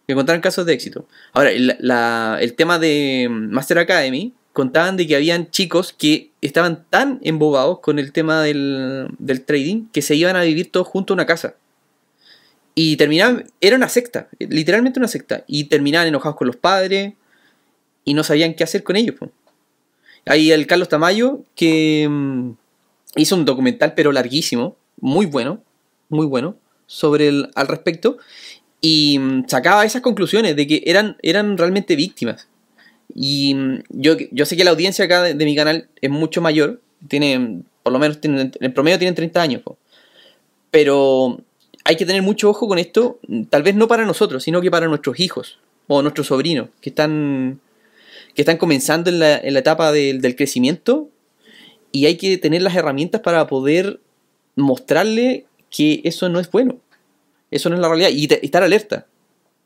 [0.07, 1.07] Que contaran casos de éxito.
[1.33, 7.21] Ahora, la- el tema de Master Academy, contaban de que habían chicos que estaban tan
[7.23, 11.19] embobados con el tema del, del trading que se iban a vivir todos juntos en
[11.19, 11.55] una casa.
[12.75, 15.45] Y terminaban, era una secta, literalmente una secta.
[15.47, 17.13] Y terminaban enojados con los padres
[18.03, 19.15] y no sabían qué hacer con ellos.
[20.25, 22.51] Hay el Carlos Tamayo que mm,
[23.15, 25.63] hizo un documental, pero larguísimo, muy bueno,
[26.09, 28.17] muy bueno, sobre el, al respecto.
[28.81, 32.49] Y mm, sacaba esas conclusiones de que eran, eran realmente víctimas.
[33.13, 36.81] Y mm, yo, yo sé que la audiencia acá de, mi canal es mucho mayor,
[37.07, 39.61] tiene, por lo menos en promedio tienen 30 años.
[40.71, 41.41] Pero
[41.83, 43.19] hay que tener mucho ojo con esto,
[43.49, 47.59] tal vez no para nosotros, sino que para nuestros hijos o nuestros sobrinos que están,
[48.35, 51.09] que están comenzando en la, en la etapa del, del crecimiento
[51.91, 53.99] y hay que tener las herramientas para poder
[54.55, 56.77] mostrarle que eso no es bueno.
[57.51, 59.07] Eso no es la realidad y estar alerta.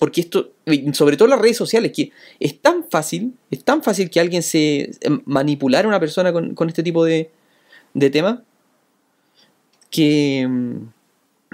[0.04, 0.52] Porque esto,
[0.92, 4.92] sobre todo las redes sociales, que es tan fácil, es tan fácil que alguien se
[5.24, 7.32] manipular a una persona con, con este tipo de,
[7.94, 8.40] de temas,
[9.90, 10.46] que,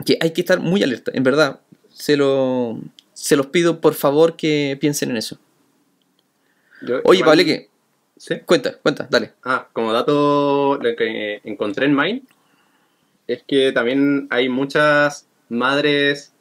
[0.03, 1.59] que hay que estar muy alerta, en verdad.
[1.93, 2.79] Se, lo,
[3.13, 5.37] se los pido por favor que piensen en eso.
[6.81, 7.69] Yo Oye, Pablo, que
[8.17, 8.39] ¿Sí?
[8.47, 9.33] cuenta, cuenta, dale.
[9.43, 12.23] Ah, como dato lo que encontré en Mind
[13.27, 16.33] es que también hay muchas madres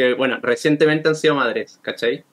[0.00, 2.24] que, bueno, recientemente han sido madres, ¿cachai?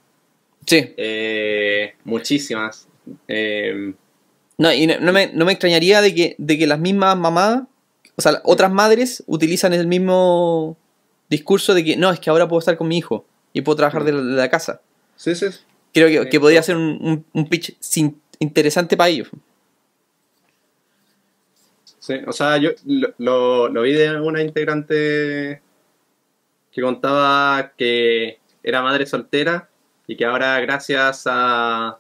[0.66, 2.88] Sí, Eh, muchísimas.
[3.28, 3.94] Eh,
[4.58, 7.64] no, y no, no me, no me extrañaría de que, de que las mismas mamás,
[8.16, 10.78] o sea, otras madres utilizan el mismo
[11.30, 14.04] discurso de que no, es que ahora puedo estar con mi hijo y puedo trabajar
[14.04, 14.82] de la, de la casa.
[15.16, 15.48] sí, sí.
[15.94, 19.30] Creo que, que podría ser un, un, un pitch sin- interesante para ellos.
[22.00, 25.62] Sí, o sea, yo lo, lo- lo vi de una integrante
[26.78, 29.68] que contaba que era madre soltera
[30.06, 31.98] y que ahora gracias a,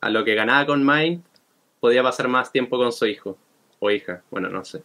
[0.00, 1.24] a lo que ganaba con Mind
[1.80, 3.36] podía pasar más tiempo con su hijo
[3.80, 4.84] o hija, bueno, no sé.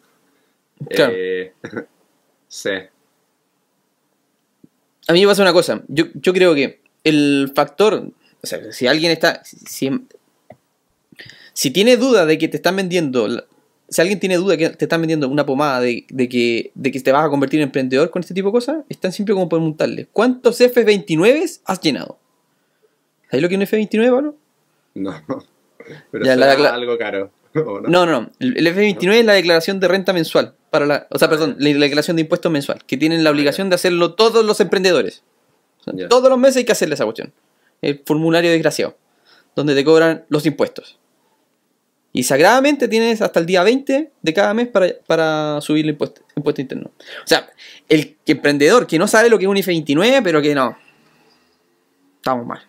[0.89, 1.13] Claro.
[1.15, 1.53] Eh,
[2.47, 2.71] sí,
[5.07, 5.83] A mí me pasa una cosa.
[5.87, 8.11] Yo, yo creo que el factor.
[8.41, 9.43] O sea, si alguien está.
[9.43, 9.91] Si,
[11.53, 13.45] si tiene duda de que te están vendiendo.
[13.91, 16.99] Si alguien tiene duda que te están vendiendo una pomada de, de que, de que
[17.01, 19.47] te vas a convertir en emprendedor con este tipo de cosas, es tan simple como
[19.49, 22.17] preguntarle: ¿Cuántos F29 has llenado?
[23.29, 24.35] ¿Sabes lo que es un F29, Pablo?
[24.95, 25.13] no.
[26.11, 27.31] Pero Ya, la- algo caro.
[27.55, 27.89] ¿o no?
[27.89, 28.31] No, no, no.
[28.39, 30.55] El el F29 es la declaración de renta mensual.
[30.69, 32.83] Para la, o sea, perdón, la declaración de impuestos mensual.
[32.85, 35.23] Que tienen la Ah, obligación de hacerlo todos los emprendedores.
[35.81, 36.07] O sea, Ya.
[36.07, 37.33] Todos los meses hay que hacerle esa cuestión.
[37.81, 38.95] El formulario desgraciado.
[39.55, 40.97] Donde te cobran los impuestos.
[42.13, 46.21] Y sagradamente tienes hasta el día 20 de cada mes para, para subir el impuesto,
[46.35, 46.91] impuesto interno.
[47.23, 47.49] O sea,
[47.87, 50.77] el emprendedor que no sabe lo que es un F29, pero que no.
[52.17, 52.61] Estamos mal.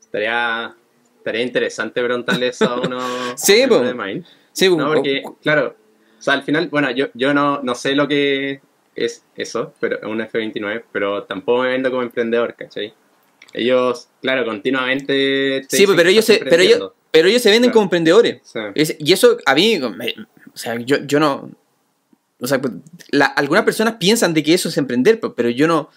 [0.00, 0.74] Estaría,
[1.16, 3.00] estaría interesante preguntarle eso a uno
[3.36, 4.04] Sí, a un miembro po.
[4.04, 4.22] de.
[4.52, 5.76] Sí, No, porque, claro,
[6.18, 8.60] o sea, al final, bueno, yo, yo no, no sé lo que
[8.94, 12.92] es eso, pero un F29, pero tampoco me vendo como emprendedor, ¿cachai?
[13.52, 15.66] Ellos, claro, continuamente...
[15.68, 16.92] te Sí, dicen pero ellos, se, pero, ellos.
[17.10, 18.40] Pero ellos se venden como emprendedores.
[18.44, 18.58] Sí.
[18.74, 20.14] Es- y eso a mí, me-
[20.52, 21.50] o sea, yo, yo no,
[22.40, 22.74] o sea, pues,
[23.10, 25.90] la- algunas personas piensan de que eso es emprender, pues, pero yo no,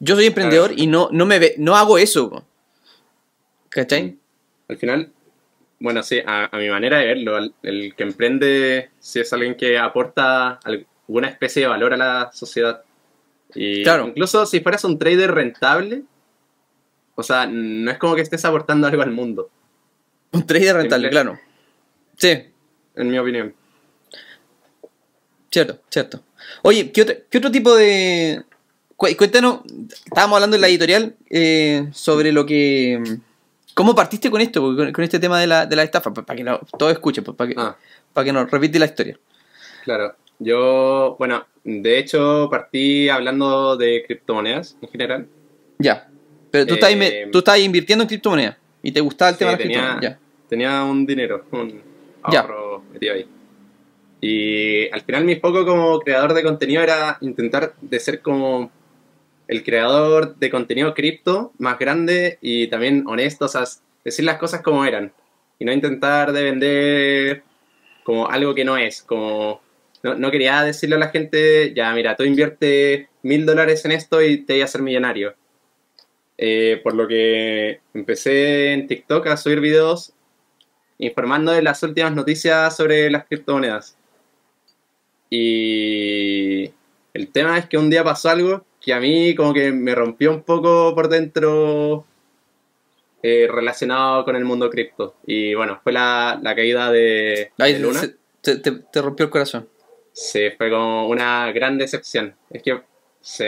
[0.00, 2.44] yo soy emprendedor y no, no me ve- no hago eso, po.
[3.68, 4.16] ¿cachai?
[4.68, 5.12] Al final,
[5.80, 9.78] bueno, sí, a, a mi manera de verlo, el que emprende si es alguien que
[9.78, 12.82] aporta alguna especie de valor a la sociedad.
[13.54, 14.08] Y Claro.
[14.08, 16.02] incluso si fueras un trader rentable,
[17.14, 19.50] o sea, no es como que estés aportando algo al mundo,
[20.32, 21.38] Un trader rentable, claro.
[22.16, 22.30] Sí,
[22.96, 23.54] en mi opinión.
[25.50, 26.22] cierto, cierto.
[26.62, 28.42] Oye, ¿qué otro, qué otro tipo de...
[28.96, 29.60] cu- Cuéntanos,
[30.04, 33.02] estábamos hablando en la editorial eh, sobre lo que...
[33.74, 36.12] ¿Cómo partiste con esto, con, este tema de la, de la estafa?
[36.12, 36.44] Para que
[36.76, 37.76] todos escuchen, pues, para que, Ah.
[38.12, 39.16] para que nos repite la historia.
[39.84, 45.28] Claro, yo, bueno, de hecho partí hablando de criptomonedas en general.
[45.78, 46.08] Ya.
[46.50, 49.50] Pero tú, Eh, estás, tú estás invirtiendo en criptomonedas y te gustaba el Sí, tema
[49.52, 50.18] de las tenía- criptomonedas.
[50.48, 51.82] Tenía un dinero, un
[52.32, 52.40] Ya.
[52.40, 53.26] ahorro metido ahí.
[54.20, 58.70] Y al final mi foco como creador de contenido era intentar de ser como
[59.46, 63.64] el creador de contenido cripto más grande y también honesto, o sea,
[64.04, 65.12] decir las cosas como eran.
[65.58, 67.42] Y no intentar de vender
[68.04, 69.60] como algo que no es, como...
[70.02, 74.22] No, no quería decirle a la gente, ya mira, tú invierte mil dólares en esto
[74.22, 75.34] y te voy a hacer millonario.
[76.40, 80.12] Eh, por lo que empecé en TikTok a subir videos
[80.98, 83.96] informando de las últimas noticias sobre las criptomonedas.
[85.30, 86.70] Y
[87.14, 90.30] el tema es que un día pasó algo que a mí como que me rompió
[90.30, 92.04] un poco por dentro
[93.22, 95.16] eh, relacionado con el mundo cripto.
[95.26, 98.00] Y bueno, fue la, la caída de, Ay, de Luna.
[98.00, 99.68] se- te, te- te rompió el corazón.
[100.12, 102.34] Sí, fue como una gran decepción.
[102.50, 102.80] Es que,
[103.20, 103.44] sí.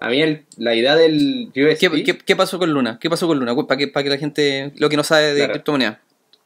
[0.00, 1.78] A mí el- la idea del USD...
[1.78, 2.98] ¿Qué, qué, qué pasó con Luna?
[3.00, 3.54] ¿Qué pasó con Luna?
[3.66, 5.52] Para que, para que la gente, lo que no sabe de Claro.
[5.54, 5.98] criptomonedas,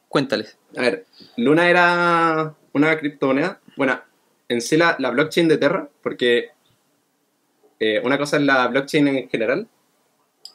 [0.07, 0.57] cuéntales.
[0.77, 1.05] A ver,
[1.37, 3.59] Luna era una criptomoneda.
[3.75, 3.99] Bueno,
[4.47, 6.49] en sí la, la blockchain de Terra, porque
[7.79, 9.67] eh, una cosa es la blockchain en general,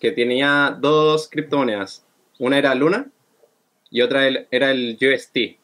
[0.00, 2.04] que tenía dos criptomonedas.
[2.38, 3.06] Una era Luna
[3.90, 5.59] y otra el- era el UST.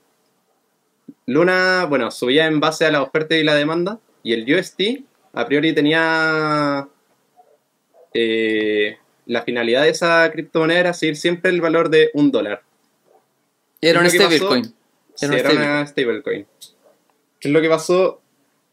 [1.27, 5.47] Luna, bueno, subía en base a la oferta y la demanda, y el UST a
[5.47, 6.89] priori tenía
[8.15, 8.97] eh,
[9.27, 12.63] la finalidad de esa criptomoneda era seguir siempre el valor de un dólar.
[13.81, 14.47] Era un ¿Qué es lo que pasó?
[14.47, 14.75] stablecoin.
[15.21, 16.47] Era era una stablecoin.
[17.41, 18.21] ¿Qué es lo que pasó?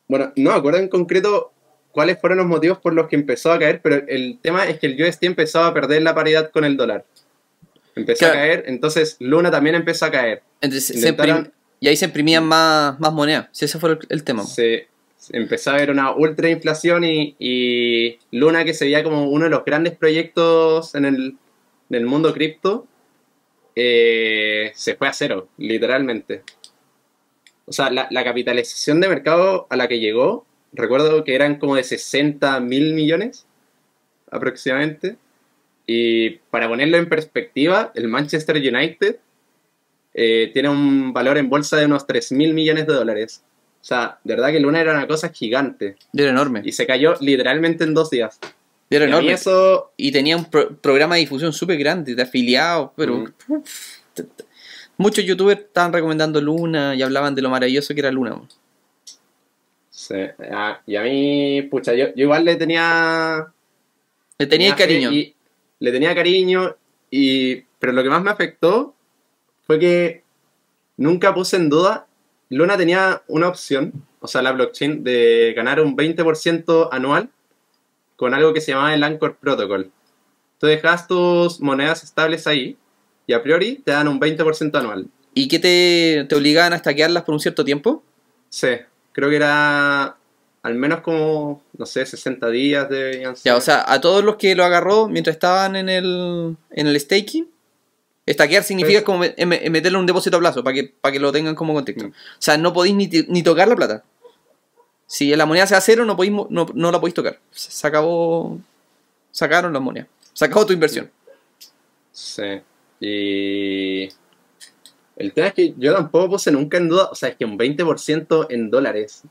[0.08, 1.52] Bueno, no me acuerdo en concreto
[1.91, 4.88] cuáles fueron los motivos por los que empezó a caer, pero el tema es que
[4.88, 7.06] el USD empezó a perder la paridad con el dólar.
[7.95, 8.34] Empezó Claro.
[8.34, 10.41] a caer, entonces Luna también empezó a caer.
[10.62, 13.47] Entonces, se Intentaron- imprim- y ahí se imprimían más, más monedas.
[13.52, 14.43] Si ese fue el, el tema.
[14.43, 14.88] Se, se
[15.32, 19.65] empezó a ver una ultra inflación y, Luna, que se veía como uno de los
[19.65, 22.88] grandes proyectos en el, mundo cripto,
[23.75, 26.43] eh, se fue a cero, literalmente.
[27.65, 31.75] O sea, la, la capitalización de mercado a la que llegó, recuerdo que eran como
[31.75, 33.45] de 60 mil millones
[34.32, 35.17] aproximadamente.
[35.86, 39.17] Y para ponerlo en perspectiva, el Manchester United
[40.13, 43.43] eh, tiene un valor en bolsa de unos 3 mil millones de dólares.
[43.81, 45.95] O sea, de verdad que Luna era una cosa gigante.
[46.13, 46.61] Era enorme.
[46.65, 48.39] Y se cayó literalmente en dos días.
[48.89, 49.31] Era Y enorme.
[49.31, 53.53] eso Y tenía un pro- programa de difusión súper grande, de afiliados, pero Mm.
[54.97, 58.41] muchos youtubers estaban recomendando Luna y hablaban de lo maravilloso que era Luna.
[59.89, 60.15] Sí,
[60.51, 63.47] ah, y a mí, pucha, yo, yo igual le tenía.
[64.37, 65.11] Le tenía cariño.
[65.11, 65.35] y-
[65.81, 66.75] le tenía cariño,
[67.09, 68.93] y, pero lo que más me afectó
[69.65, 70.23] fue que
[70.97, 72.05] nunca puse en duda.
[72.49, 77.29] Luna tenía una opción, o sea, la blockchain, de ganar un 20% anual
[78.15, 79.91] con algo que se llamaba el Anchor Protocol.
[80.57, 82.77] Tú dejas tus monedas estables ahí
[83.27, 85.07] y a priori te dan un 20% anual.
[85.33, 88.03] ¿Y qué te, te obligaban a stackearlas por un cierto tiempo?
[88.49, 88.69] Sí,
[89.13, 90.17] creo que era
[90.62, 93.33] al menos como, no sé, 60 días ser.
[93.43, 96.99] Ya, o sea, a todos los que lo agarró mientras estaban en el, en el
[96.99, 97.47] staking,
[98.33, 101.19] stackear significa Pues- como em- em- meterle un depósito a plazo, para que, para que
[101.19, 102.07] lo tengan como contexto.
[102.07, 102.11] Mm.
[102.11, 104.03] O sea, no podéis ni, ni tocar la plata.
[105.07, 107.39] Si la moneda se da cero, no, podéis, no, no la podéis tocar.
[107.51, 108.59] Se, acabó.
[109.31, 110.07] Sacaron las monedas.
[110.33, 111.09] Se acabó tu inversión.
[112.11, 112.61] Sí.
[112.99, 114.09] Y.
[115.15, 117.57] El tema es que yo tampoco puse nunca en duda, o sea, es que un
[117.57, 119.23] 20% en dólares.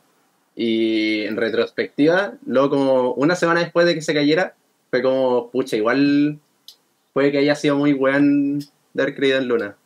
[0.54, 4.56] Y en retrospectiva, luego como una semana después de que se cayera,
[4.90, 6.40] fue como, pucha, igual
[7.12, 8.58] puede que haya sido muy weón
[8.98, 9.76] dar creído en Luna.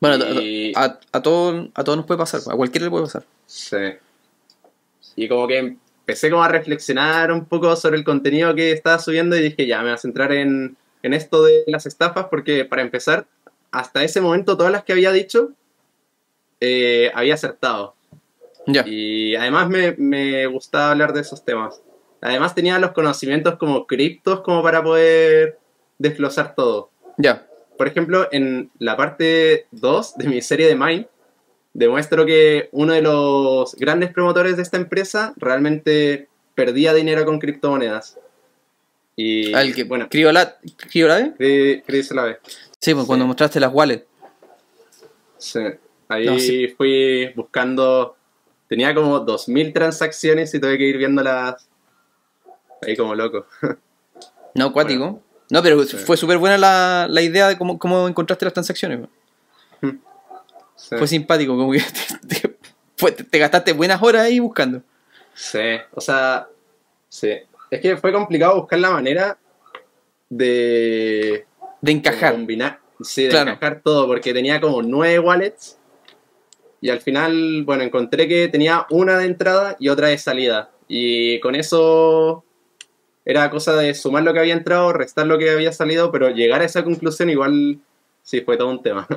[0.00, 2.40] Bueno, a- Y- a, a, todos a todos nos puede pasar.
[2.52, 3.24] A cualquiera le puede pasar.
[3.46, 3.76] Sí.
[5.16, 9.36] Y como que empecé como a reflexionar un poco sobre el contenido que estaba subiendo
[9.36, 12.82] y dije, ya, me voy a centrar en, en esto de las estafas porque para
[12.82, 13.26] empezar,
[13.70, 15.50] hasta ese momento todas las que había dicho
[16.60, 17.94] eh, había acertado.
[18.66, 18.84] Ya.
[18.86, 21.80] Y además me, me gustaba hablar de esos temas.
[22.20, 25.58] Además tenía los conocimientos como criptos como para poder
[25.98, 26.90] desglosar todo.
[27.18, 27.46] Ya.
[27.78, 31.06] Por ejemplo, en la parte 2 de mi serie de Mind,
[31.74, 38.18] demuestro que uno de los grandes promotores de esta empresa realmente perdía dinero con criptomonedas.
[39.14, 40.56] Y Al que, bueno, Criola-
[40.90, 41.34] ¿Criolade?
[41.38, 41.82] Cri-.
[42.80, 43.06] Sí, pues Sí.
[43.06, 44.04] cuando mostraste las wallets.
[45.38, 45.60] Sí.
[46.08, 46.68] Ahí No, sí.
[46.68, 48.16] fui buscando.
[48.68, 51.68] Tenía como 2000 transacciones y tuve que ir viéndolas
[52.86, 53.46] ahí como loco.
[54.54, 55.22] No, acuático.
[55.50, 55.96] No, pero Sí.
[55.96, 59.00] fue súper buena la, la idea de cómo, cómo encontraste las transacciones.
[60.76, 60.94] Sí.
[60.98, 61.80] Fue simpático, como que
[62.28, 62.56] te, te-
[62.96, 64.82] fue- te- te gastaste buenas horas ahí buscando.
[65.34, 65.58] Sí,
[65.92, 66.48] o sea,
[67.08, 67.32] sí.
[67.70, 69.38] Es que fue complicado buscar la manera
[70.28, 71.46] de
[71.80, 72.32] De encajar.
[72.32, 73.50] combinar, sí, de Claro.
[73.52, 75.78] encajar todo, porque tenía como nueve wallets
[76.80, 80.70] y al final, bueno, encontré que tenía una de entrada y otra de salida.
[80.88, 82.44] Y con eso
[83.26, 86.62] era cosa de sumar lo que había entrado, restar lo que había salido, pero llegar
[86.62, 87.78] a esa conclusión igual
[88.22, 89.06] sí fue todo un tema.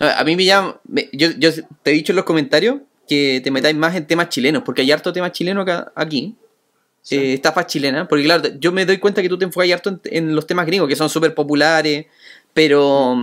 [0.00, 0.80] No, A mí me llama.
[0.88, 1.50] me- yo, yo
[1.82, 4.90] te he dicho en los comentarios que te metáis más en temas chilenos, porque hay
[4.90, 6.34] harto tema chileno acá, aquí.
[7.02, 7.16] Sí.
[7.16, 10.00] eh, estafas chilenas, porque claro, yo me doy cuenta que tú te enfocas harto en,
[10.04, 12.06] en los temas gringos, que son súper populares,
[12.54, 13.14] pero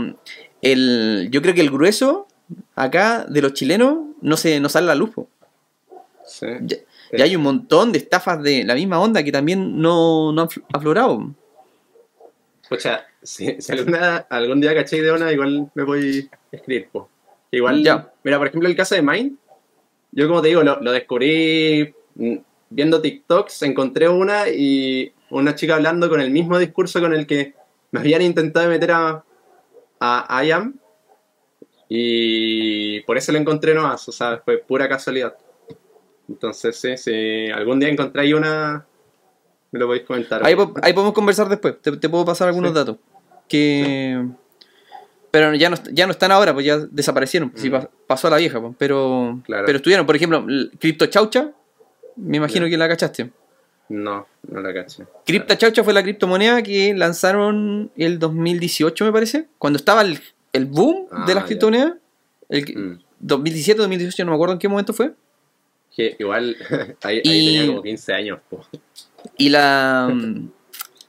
[0.62, 2.28] el, yo creo que el grueso
[2.76, 5.10] acá de los chilenos no se no sale a la luz.
[6.28, 6.46] Sí.
[6.62, 6.78] Ya,
[7.18, 10.48] ya hay un montón de estafas de la misma onda que también no, no han
[10.50, 11.34] fl- aflorado.
[12.70, 16.88] Pucha, si, si alguna, algún día caché de una, igual me voy a escribir.
[16.92, 17.10] po.
[17.52, 18.12] Igual, Ya.
[18.24, 19.38] mira, por ejemplo, el caso de Mind,
[20.12, 22.36] yo como te digo, lo, lo descubrí mm,
[22.70, 27.54] viendo TikToks, encontré una y una chica hablando con el mismo discurso con el que
[27.92, 29.24] me habían intentado meter a,
[30.00, 30.76] a IAM
[31.90, 35.36] y por eso lo encontré nomás, o sea, fue pura casualidad.
[36.32, 38.86] Entonces, sí, si algún día encontré ahí una,
[39.72, 40.46] me lo podéis comentar.
[40.46, 41.82] Ahí, po- ahí podemos conversar después.
[41.82, 42.76] Te, te puedo pasar algunos Sí.
[42.76, 42.98] datos.
[43.48, 44.26] Que.
[45.30, 47.50] Pero ya no, ya no están ahora, pues ya desaparecieron.
[47.52, 47.72] pues, Mm.
[47.72, 49.40] pa- pasó a la vieja, pues, pero.
[49.46, 49.66] Claro.
[49.66, 50.46] Pero estuvieron, por ejemplo,
[50.80, 51.52] Crypto Chaucha.
[52.18, 53.32] Me imagino que la cachaste.
[53.90, 55.04] No, no la caché.
[55.26, 59.48] Crypto Chaucha fue la criptomoneda que lanzaron el 2018, me parece.
[59.58, 60.20] Cuando estaba el,
[60.54, 61.94] el boom de Ah, las criptomonedas.
[62.50, 63.00] El Mm.
[63.20, 65.14] 2017, 2018, no me acuerdo en qué momento fue.
[65.96, 66.56] Que igual,
[67.04, 68.40] ahí, ahí Y- tenía como 15 años.
[68.50, 68.66] po.
[69.38, 70.14] Y la.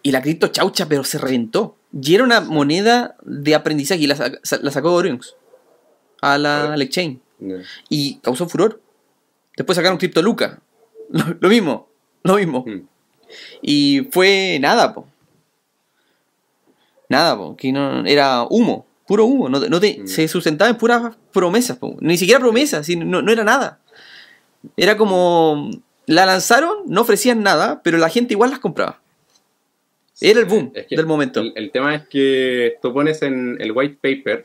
[0.03, 1.77] Y la cripto chaucha, pero se reventó.
[1.93, 4.17] Y era una moneda de aprendizaje y la,
[4.63, 5.37] la sacó Orions
[6.21, 7.19] a la, al exchange.
[7.39, 7.57] No.
[7.89, 8.81] Y causó furor.
[9.57, 10.61] Después sacaron Crypto Luca.
[11.11, 11.89] Lo, lo mismo.
[12.25, 12.65] Lo mismo.
[12.67, 12.81] Mm.
[13.61, 15.07] Y fue nada, po.
[17.09, 17.57] Nada, po.
[17.57, 18.87] Que no, era humo.
[19.07, 19.49] Puro humo.
[19.49, 20.07] No, no te- Mm.
[20.07, 21.97] Se sustentaba en puras promesas, po.
[22.01, 22.89] Ni siquiera promesas.
[22.89, 23.81] No, no era nada.
[24.77, 25.71] Era como.
[26.07, 29.01] La lanzaron, no ofrecían nada, pero la gente igual las compraba.
[30.21, 31.41] Era el boom Es que del momento.
[31.41, 34.45] El, el tema es que tú pones en el white paper,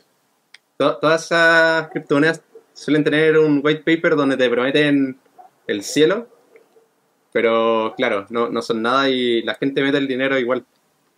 [0.78, 2.42] to- todas esas criptomonedas
[2.74, 5.18] suelen tener un white paper donde te prometen
[5.68, 6.28] el cielo,
[7.32, 10.64] pero claro, no, no son nada y la gente mete el dinero igual.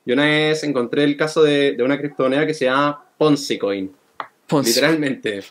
[0.06, 3.92] Yo una vez encontré el caso de, de una criptomoneda que se llama Ponzi Coin,
[4.48, 4.70] Ponzi.
[4.72, 5.44] literalmente.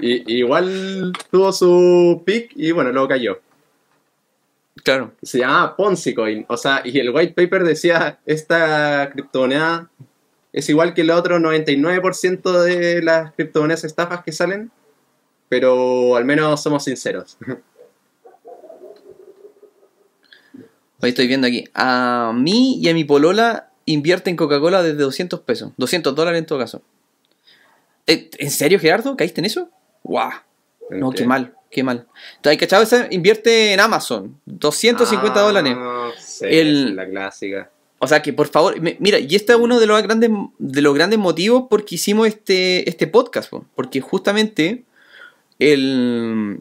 [0.00, 3.40] Y, igual tuvo su pick y bueno, luego cayó.
[4.84, 5.12] Claro.
[5.22, 6.46] Se llamaba Ponzi Coin.
[6.48, 9.90] O sea, y el white paper decía, esta criptomoneda
[10.52, 14.70] es igual que el otro 99% de las criptomonedas estafas que salen,
[15.48, 17.36] pero al menos somos sinceros.
[21.00, 21.64] Hoy estoy viendo aquí.
[21.74, 25.72] A mí y a mi polola invierte en Coca-Cola desde 200 pesos.
[25.76, 26.82] 200 dólares en todo caso.
[28.06, 29.16] Eh, ¿En serio, Gerardo?
[29.16, 29.70] ¿Caíste en eso?
[30.08, 30.30] ¡Guau!
[30.90, 32.06] No, qué mal, qué mal.
[32.36, 32.82] Entonces, ¿cachado?
[32.82, 34.40] Esa invierte en Amazon.
[34.46, 35.76] 250 Ah, dólares.
[36.18, 37.70] sí, El- la clásica.
[38.00, 40.94] O sea que, por favor, mira, y este es uno de los grandes, de los
[40.94, 43.50] grandes motivos por que hicimos este, este podcast.
[43.50, 43.64] po.
[43.74, 44.84] Porque justamente
[45.58, 46.60] el,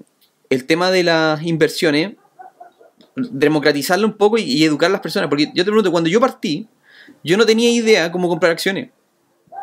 [0.50, 2.16] el tema de las inversiones,
[3.16, 5.30] democratizarlo un poco y, y educar a las personas.
[5.30, 6.68] Porque yo te pregunto, cuando yo partí,
[7.24, 8.90] yo no tenía idea cómo comprar acciones.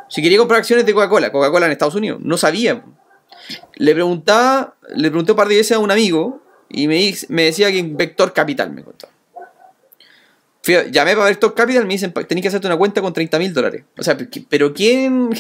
[0.09, 2.85] Si quería comprar acciones de Coca-Cola, Coca-Cola en Estados Unidos, no sabía.
[3.77, 7.71] Le preguntaba, le pregunté un par de veces a un amigo y me, me decía
[7.71, 9.13] que en Vector Capital me contaba.
[10.63, 13.03] Fui a- llamé para Vector Capital y me dicen, "Pa- tenés que hacerte una cuenta
[13.03, 13.85] con 30 mil dólares.
[13.99, 15.31] O sea, ¿qué- pero ¿quién,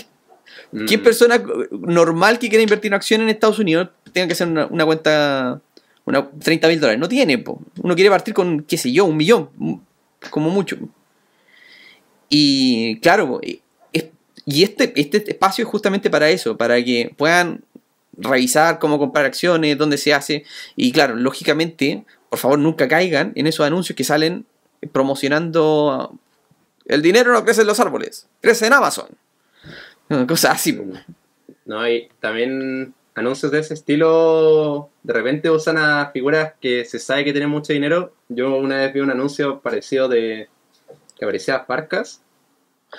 [0.86, 4.48] ¿quién Mm, persona normal que quiera invertir en acciones en Estados Unidos tenga que hacer
[4.48, 5.60] una, una cuenta,
[6.04, 7.00] una 30 mil dólares?
[7.00, 7.58] No tiene, po.
[7.82, 9.48] Uno quiere partir con, qué sé yo, un millón,
[10.30, 10.76] como mucho.
[12.28, 13.40] Y claro,
[14.46, 17.64] y este, este espacio es justamente para eso, para que puedan
[18.16, 20.44] revisar cómo comprar acciones, dónde se hace.
[20.76, 24.46] Y claro, lógicamente, por favor, nunca caigan en esos anuncios que salen
[24.92, 26.18] promocionando
[26.86, 29.06] el dinero no crece en los árboles, crece en Amazon.
[30.28, 30.78] Cosas así.
[31.64, 37.24] No, y también anuncios de ese estilo de repente usan a figuras que se sabe
[37.24, 38.12] que tienen mucho dinero.
[38.28, 40.48] Yo una vez vi un anuncio parecido de
[41.18, 42.20] que aparecía Farcas.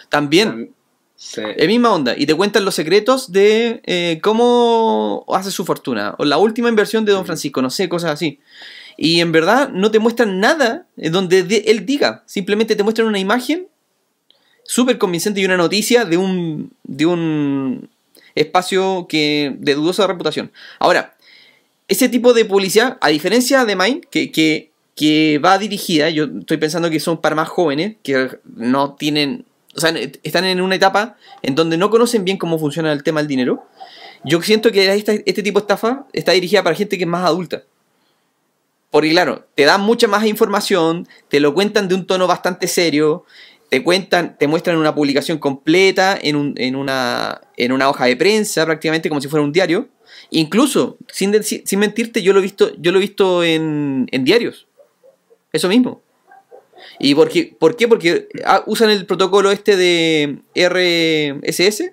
[0.09, 0.69] También, Tam-
[1.15, 1.41] sí.
[1.55, 2.13] es misma onda.
[2.17, 6.15] Y te cuentan los secretos de eh, cómo hace su fortuna.
[6.17, 7.25] O la última inversión de Don.
[7.25, 8.39] Francisco, no sé, cosas así.
[8.97, 12.23] Y en verdad no te muestran nada en donde de- él diga.
[12.25, 13.67] Simplemente te muestran una imagen
[14.63, 17.89] súper convincente y una noticia de un, de un
[18.33, 20.51] espacio que, de dudosa reputación.
[20.79, 21.15] Ahora,
[21.87, 26.57] ese tipo de publicidad, a diferencia de Mine, que, que, que va dirigida, yo estoy
[26.57, 29.45] pensando que son para más jóvenes, que no tienen,
[29.75, 33.19] o sea, están en una etapa en donde no conocen bien cómo funciona el tema
[33.19, 33.65] del dinero.
[34.23, 37.63] Yo siento que este tipo de estafa está dirigida para gente que es más adulta.
[38.89, 43.25] Porque claro, te dan mucha más información, te lo cuentan de un tono bastante serio,
[43.69, 48.15] te cuentan, te muestran una publicación completa en, un- en una, en una hoja de
[48.15, 49.89] prensa, prácticamente como si fuera un diario.
[50.29, 54.65] Incluso, sin, sin mentirte, yo lo he visto, yo lo he visto en, en diarios.
[55.51, 56.01] Eso mismo.
[56.99, 57.55] ¿Y por qué?
[57.59, 57.87] ¿Por qué?
[57.87, 61.91] Porque ah, usan el protocolo este de RSS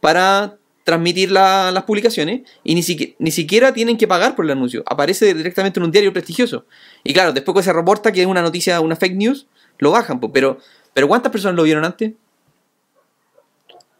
[0.00, 4.52] para transmitir la- las publicaciones y ni, siqui- ni siquiera tienen que pagar por el
[4.52, 4.84] anuncio.
[4.86, 6.64] Aparece directamente en un diario prestigioso.
[7.02, 10.20] Y claro, después que se reporta que es una noticia, una fake news, lo bajan.
[10.32, 10.58] Pero,
[10.94, 12.12] pero ¿cuántas personas lo vieron antes?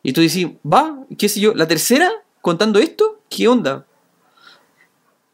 [0.05, 2.09] Y tú dices, va, qué sé yo, la tercera
[2.41, 3.85] contando esto, ¿qué onda?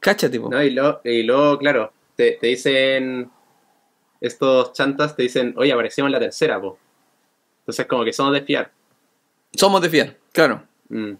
[0.01, 0.49] Cáchate, po.
[0.49, 3.31] No, y, luego, y luego, claro, te, te dicen,
[4.23, 6.79] estos chantas te dicen, oye, aparecimos en la tercera, po.
[7.61, 8.71] Entonces como que somos de fiar.
[9.55, 10.65] Somos de fiar, claro.
[10.89, 11.13] Mm.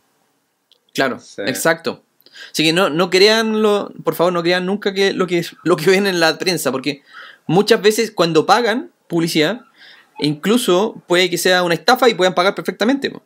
[0.95, 1.43] Claro, Sí.
[1.47, 2.03] exacto.
[2.51, 5.77] Así que no, no crean, lo, por favor, no crean nunca que lo, que lo
[5.77, 7.03] que ven en la prensa, porque
[7.47, 9.63] muchas veces cuando pagan publicidad,
[10.19, 13.11] incluso puede que sea una estafa y puedan pagar perfectamente.
[13.11, 13.23] po.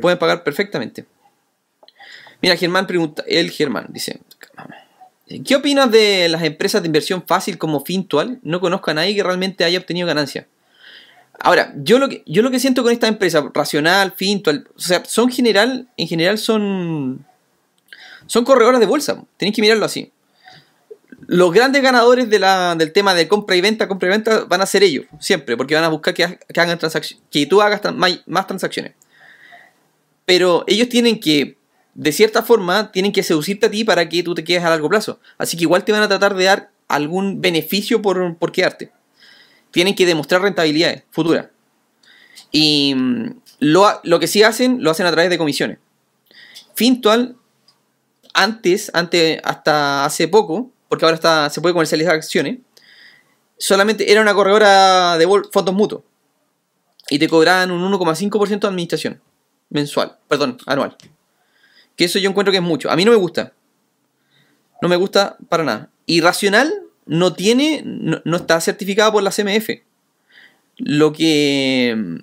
[0.00, 1.06] Pueden pagar perfectamente.
[2.42, 4.20] Mira, Germán pregunta, el Germán dice,
[5.44, 8.38] ¿qué opinas de las empresas de inversión fácil como Fintual?
[8.42, 10.46] No conozco a nadie que realmente haya obtenido ganancias.
[11.38, 15.04] Ahora, yo lo que, yo lo que siento con esta empresa, Racional, Fintual, o sea,
[15.04, 17.26] son general, en general son,
[18.26, 19.22] son corredoras de bolsa.
[19.36, 20.12] Tenéis que mirarlo así.
[21.28, 24.82] Los grandes ganadores del tema de compra y venta, compra y venta, van a ser
[24.82, 27.80] ellos, siempre, porque van a buscar que, ha- que que tú hagas
[28.26, 28.92] más transacciones.
[30.24, 31.56] Pero ellos tienen que,
[31.96, 34.88] de cierta forma, tienen que seducirte a ti para que tú te quedes a largo
[34.90, 35.18] plazo.
[35.38, 38.92] Así que igual te van a tratar de dar algún beneficio por, por quedarte.
[39.70, 41.46] Tienen que demostrar rentabilidades futuras.
[42.52, 45.78] Y mm, lo, lo que sí hacen, lo hacen a través de comisiones.
[46.74, 47.36] Fintual,
[48.34, 52.58] antes, antes, hasta hace poco, porque ahora está, se puede comercializar acciones,
[53.56, 56.02] solamente era una corredora de fondos mutuos.
[57.08, 59.22] Y te cobraban un 1,5% de administración
[59.70, 60.94] mensual, perdón, anual.
[61.96, 62.90] Que eso yo encuentro que es mucho.
[62.90, 63.52] A mí no me gusta.
[64.82, 65.90] No me gusta para nada.
[66.04, 66.72] Y Racional
[67.06, 69.70] no tiene, no, no está certificada por la CMF.
[70.78, 72.16] Lo que mm,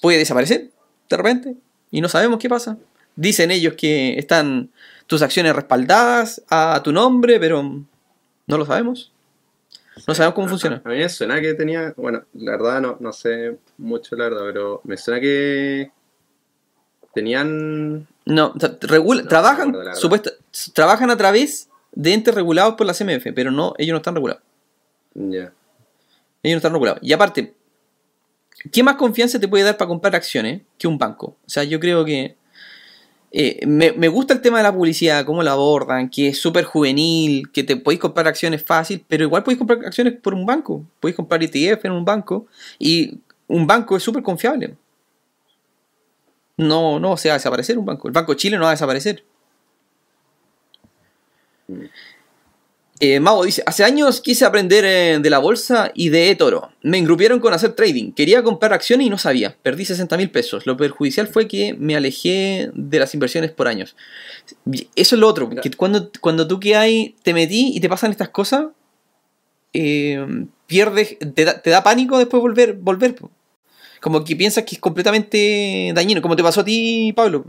[0.00, 0.70] puede desaparecer
[1.08, 1.56] de repente
[1.90, 2.78] y no sabemos qué pasa.
[3.16, 4.70] Dicen ellos que están
[5.06, 9.12] tus acciones respaldadas a tu nombre, pero no lo sabemos.
[10.06, 10.80] No sabemos cómo funciona.
[10.84, 14.42] A mí me suena que tenía, bueno, la verdad no, no sé mucho la verdad,
[14.46, 15.90] pero me suena que
[17.12, 18.06] tenían...
[18.30, 20.30] No, tra- regula- No, trabajan, acuerdo, supuesta-
[20.72, 24.42] trabajan a través de entes regulados por la CMF, pero no, ellos no están regulados.
[25.14, 25.52] Ya.
[26.42, 27.00] Ellos no están regulados.
[27.02, 27.54] Y aparte,
[28.72, 31.36] ¿qué más confianza te puede dar para comprar acciones que un banco?
[31.46, 32.36] O sea, yo creo que
[33.32, 36.64] eh, me, me gusta el tema de la publicidad, cómo la abordan, que es súper
[36.64, 40.84] juvenil, que te podéis comprar acciones fácil, pero igual podéis comprar acciones por un banco.
[40.98, 42.46] Podéis comprar ETF en un banco
[42.78, 44.74] y un banco es súper confiable.
[46.60, 48.06] No, no se va a desaparecer un banco.
[48.06, 49.24] El Banco de Chile no va a desaparecer.
[51.68, 51.84] Mm.
[53.02, 56.70] Eh, Mago dice, hace años quise aprender eh, de la bolsa y de eToro.
[56.82, 58.12] Me engrupieron con hacer trading.
[58.12, 59.56] Quería comprar acciones y no sabía.
[59.62, 60.66] Perdí 60 mil pesos.
[60.66, 63.96] Lo perjudicial fue que me alejé de las inversiones por años.
[64.96, 65.48] Eso es lo otro.
[65.48, 68.66] Que cuando, cuando tú que hay, te metí y te pasan estas cosas,
[69.72, 73.14] eh, pierdes, te da, te da pánico después volver, volver.
[74.00, 77.44] Como que piensas que es completamente dañino, como te pasó a ti, Pablo.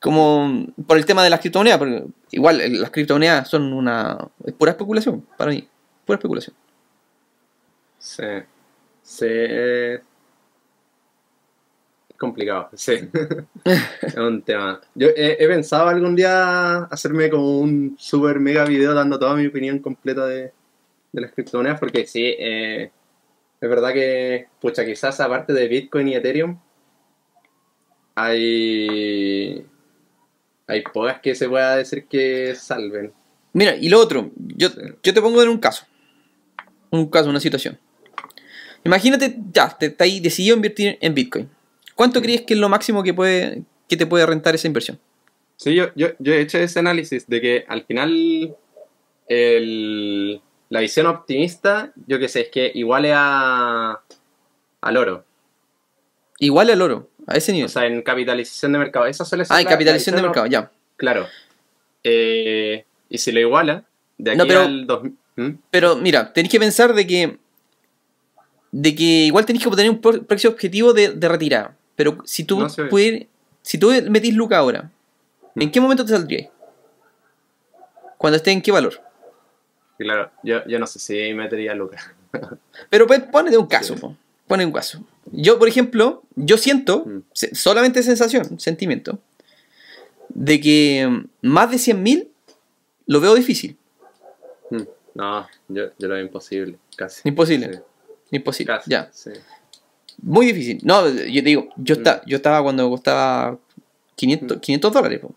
[0.00, 4.18] Como por el tema de las criptomonedas, porque igual eh, las criptomonedas son una.
[4.44, 5.66] es pura especulación para mí.
[6.04, 6.54] Pura especulación.
[7.98, 8.24] Sí.
[9.02, 9.26] Sí.
[9.28, 10.00] Es
[12.16, 12.92] complicado, sí.
[13.64, 14.80] es un tema.
[14.94, 19.46] Yo he, he pensado algún día hacerme como un super mega video dando toda mi
[19.46, 20.52] opinión completa de,
[21.12, 22.90] de las criptomonedas, porque sí, eh,
[23.60, 26.58] es verdad que, pucha, quizás aparte de Bitcoin y Ethereum,
[28.14, 29.64] hay.
[30.66, 33.12] Hay pocas que se pueda decir que salven.
[33.54, 34.76] Mira, y lo otro, yo, Sí.
[35.02, 35.86] yo te pongo en un caso.
[36.90, 37.78] Un caso, una situación.
[38.84, 41.48] Imagínate, ya, te está ahí decidido invertir en Bitcoin.
[41.94, 44.98] ¿Cuánto crees que es lo máximo que, puede, que te puede rentar esa inversión?
[45.56, 48.54] Sí, yo, yo, yo he hecho ese análisis de que al final
[49.26, 50.40] el-
[50.70, 54.00] la visión optimista, yo qué sé, es que iguale a,
[54.80, 55.24] al oro.
[56.38, 57.66] Igual al oro, a ese nivel.
[57.66, 59.06] O sea, en capitalización de mercado.
[59.06, 60.70] Esa suele ser ah, en la- capitalización de mercado, ya.
[60.96, 61.26] Claro.
[62.04, 63.84] Eh, y si lo iguala,
[64.18, 65.16] de aquí No, pero- al 2000...
[65.36, 65.50] ¿Mm?
[65.70, 67.38] Pero mira, tenéis que pensar de que.
[68.72, 71.76] De que igual tenéis que obtener un precio objetivo de, de retirada.
[71.96, 73.26] Pero si tú No puedes-
[73.62, 74.90] Si tú metís Luca ahora,
[75.54, 75.70] ¿en Mm.
[75.70, 76.48] qué momento te saldríais?
[78.16, 79.00] Cuando esté en qué valor.
[79.98, 82.04] Claro, yo, yo no sé si metería Lucas.
[82.90, 84.00] Pero pues ponete un caso, Sí.
[84.00, 84.16] po.
[84.46, 85.04] Pone un caso.
[85.30, 87.18] Yo, por ejemplo, yo siento, Mm.
[87.32, 89.18] se- solamente sensación, sentimiento,
[90.30, 92.28] de que mm, más de 100.000
[93.06, 93.76] lo veo difícil.
[94.70, 94.82] Mm.
[95.14, 97.28] No, yo, yo lo veo imposible, casi.
[97.28, 97.74] Imposible.
[97.74, 98.72] Sí, Imposible.
[98.74, 99.10] casi, Ya.
[99.12, 99.30] sí.
[100.22, 100.80] Muy difícil.
[100.82, 101.98] No, yo te digo, yo, Mm.
[101.98, 103.58] esta- yo estaba cuando costaba
[104.16, 104.60] 500, Mm.
[104.60, 105.20] 500 dólares.
[105.20, 105.34] po.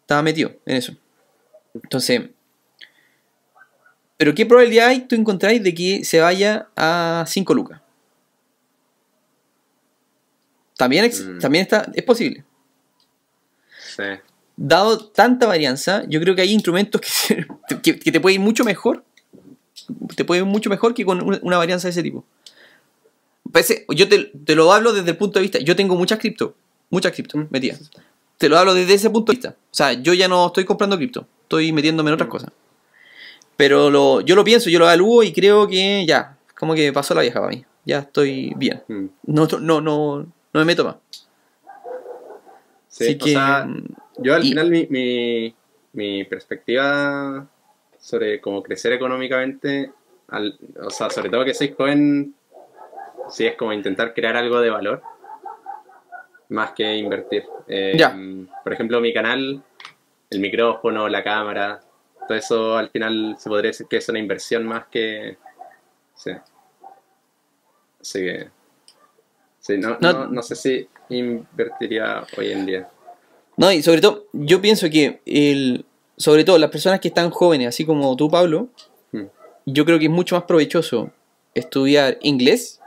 [0.00, 0.92] Estaba metido en eso.
[1.74, 2.22] Entonces,
[4.16, 7.80] ¿pero qué probabilidad hay tú encontráis de que se vaya a 5 lucas?
[10.76, 11.38] También, ex- Mm.
[11.38, 12.44] también está, es posible.
[13.96, 14.02] Sí.
[14.56, 17.46] Dado tanta varianza, yo creo que hay instrumentos que, se-
[17.82, 19.04] que, que te puede ir mucho mejor.
[20.16, 22.24] Te puede ir mucho mejor que con una, varianza de ese tipo.
[23.52, 25.58] Parece- yo te, te lo hablo desde el punto de vista.
[25.60, 26.54] Yo tengo muchas cripto.
[26.90, 27.46] Muchas cripto Mm.
[27.50, 27.90] metidas.
[28.38, 29.50] Te lo hablo desde ese punto de vista.
[29.50, 31.26] O sea, yo ya no estoy comprando cripto.
[31.42, 32.30] Estoy metiéndome en otras Mm.
[32.32, 32.50] cosas.
[33.56, 36.36] Pero lo, yo lo pienso, yo lo evalúo y creo que ya.
[36.58, 37.64] Como que pasó la vieja para mí.
[37.84, 38.82] Ya estoy bien.
[38.88, 39.06] Mm.
[39.24, 40.96] No, no, no, no me meto más.
[42.88, 43.30] Sí, Así o que.
[43.32, 43.84] sea, mm,
[44.18, 45.54] Yo al Y- final mi, mi,
[45.92, 47.46] mi perspectiva
[47.98, 49.92] sobre cómo crecer económicamente,
[50.28, 52.34] al- o sea, sobre todo que soy joven,
[53.28, 55.02] sí es como intentar crear algo de valor.
[56.48, 57.44] más que invertir.
[57.66, 58.16] Eh, Ya.
[58.62, 59.60] Por ejemplo, mi canal,
[60.30, 61.80] el micrófono, la cámara,
[62.26, 65.36] todo eso al final se podría decir que es una inversión más que...
[66.14, 66.30] Sí.
[68.00, 68.50] Así que...
[69.60, 72.88] Sí, no, No- no, no sé si invertiría hoy en día.
[73.56, 75.84] No, y sobre todo, yo pienso que el,
[76.16, 78.68] sobre todo las personas que están jóvenes, así como tú, Pablo,
[79.12, 79.24] Mm.
[79.66, 81.10] yo creo que es mucho más provechoso
[81.54, 82.80] estudiar inglés.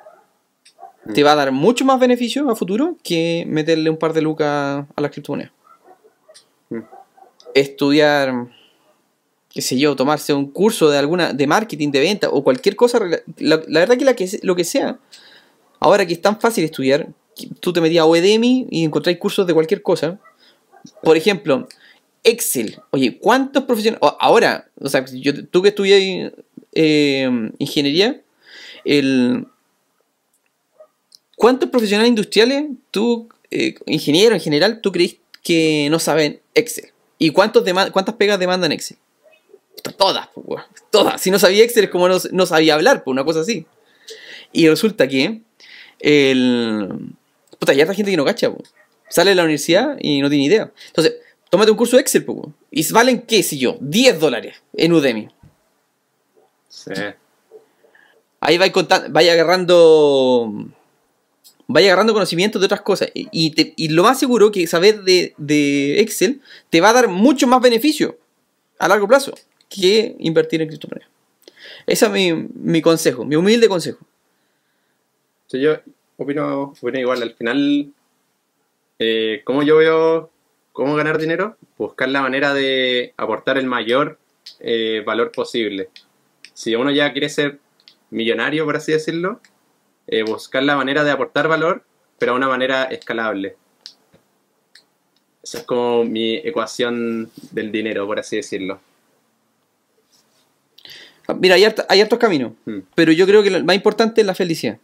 [1.06, 1.14] Mm.
[1.14, 4.86] Te va a dar mucho más beneficio a futuro que meterle un par de lucas
[4.96, 5.52] a las criptomonedas.
[6.70, 6.80] Mm.
[7.56, 8.48] Estudiar,
[9.60, 12.98] qué sé yo, tomarse un curso de alguna de marketing, de venta o cualquier cosa.
[13.40, 14.98] La, verdad que, lo que sea,
[15.82, 17.10] ahora que es tan fácil estudiar,
[17.60, 20.18] tú te metías a Udemy y encontráis cursos de cualquier cosa.
[21.04, 21.68] Por ejemplo,
[22.24, 22.80] Excel.
[22.92, 24.00] Oye, ¿cuántos profesionales...
[24.22, 25.04] Ahora, o sea,
[25.52, 26.32] tú que estudias
[26.72, 28.22] eh, ingeniería,
[28.86, 29.46] el,
[31.36, 36.94] ¿cuántos profesionales industriales, tú, eh, ingeniero en general, tú crees que no saben Excel?
[37.18, 38.98] ¿Y cuántos cuántas pegas demandan Excel?
[39.98, 41.22] Todas, pues, todas.
[41.22, 43.66] Si no sabía Excel es como no, no sabía hablar, pues una cosa así.
[44.52, 45.42] Y resulta que
[46.00, 46.90] el...
[47.58, 48.74] Puta, hay harta gente que no cacha, pues.
[49.10, 50.72] Sale de la universidad y no tiene idea.
[50.88, 51.16] Entonces,
[51.50, 52.40] tómate un curso de Excel, pues.
[52.72, 55.30] Y valen, qué sé yo, 10 dólares en Udemy.
[56.68, 56.92] Sí.
[58.40, 60.54] Ahí vais contando, vaya agarrando.
[61.68, 63.10] Vaya agarrando conocimientos de otras cosas.
[63.14, 66.94] Y, y te- y lo más seguro que saber de, de Excel te va a
[66.94, 68.18] dar mucho más beneficio
[68.80, 69.34] a largo plazo
[69.70, 71.10] que invertir en criptomonedas.
[71.86, 74.06] Ese es mi, mi consejo, mi humilde consejo.
[75.48, 75.78] Sí, yo
[76.18, 77.24] opino, opino igual.
[77.24, 77.92] Al final,
[79.00, 80.30] eh, ¿cómo yo veo
[80.74, 81.58] cómo ganar dinero?
[81.78, 84.20] Buscar la manera de aportar el mayor
[84.60, 85.90] eh, valor posible.
[86.54, 87.60] Si uno ya quiere ser
[88.10, 89.40] millonario, por así decirlo,
[90.08, 91.84] eh, buscar la manera de aportar valor,
[92.18, 93.56] pero a una manera escalable.
[95.42, 98.80] Esa es como mi ecuación del dinero, por así decirlo.
[101.36, 101.64] Mira, hay,
[102.02, 102.80] hartos caminos, Hmm.
[102.96, 104.78] pero yo creo que lo más importante es la felicidad.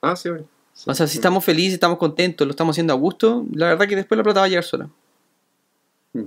[0.00, 0.44] Ah, sí, bueno.
[0.72, 0.90] Sí.
[0.90, 3.96] O sea, si estamos felices, estamos contentos, lo estamos haciendo a gusto, la verdad que
[3.96, 4.90] después la plata va a llegar sola.
[6.12, 6.24] Mm.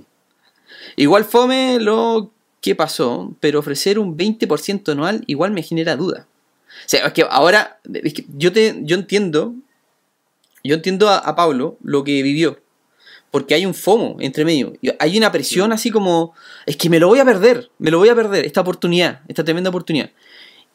[0.96, 2.30] Igual fome lo
[2.60, 6.26] que pasó, pero ofrecer un 20% anual igual me genera duda.
[6.66, 9.54] O sea, es que ahora, es que yo, te, yo entiendo,
[10.64, 12.58] yo entiendo a, a Pablo lo que vivió,
[13.30, 16.34] porque hay un FOMO entre medio, hay una presión así como,
[16.66, 19.44] es que me lo voy a perder, me lo voy a perder, esta oportunidad, esta
[19.44, 20.10] tremenda oportunidad.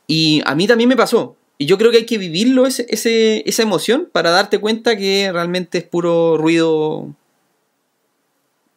[0.07, 1.35] Y a mí también me pasó.
[1.57, 5.29] Y yo creo que hay que vivirlo, ese, ese- esa emoción, para darte cuenta que
[5.31, 7.13] realmente es puro ruido.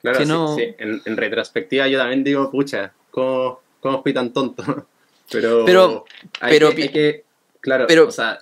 [0.02, 0.62] Claro, que sí, no- sí.
[0.78, 4.62] En, en retrospectiva yo también digo, pucha, ¿cómo, cómo fui tan tonto?
[5.30, 6.04] Pero, Pero-
[6.40, 7.24] hay, pero que, hay que-
[7.60, 8.38] claro, pero- o sea,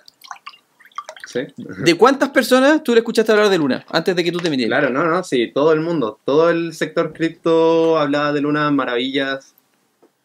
[1.27, 4.49] sí, ¿De cuántas personas tú le escuchaste hablar de Luna antes de que tú te
[4.49, 4.79] metieras?
[4.79, 9.53] claro, no, no, sí, todo el mundo, todo el sector cripto hablaba de Luna maravillas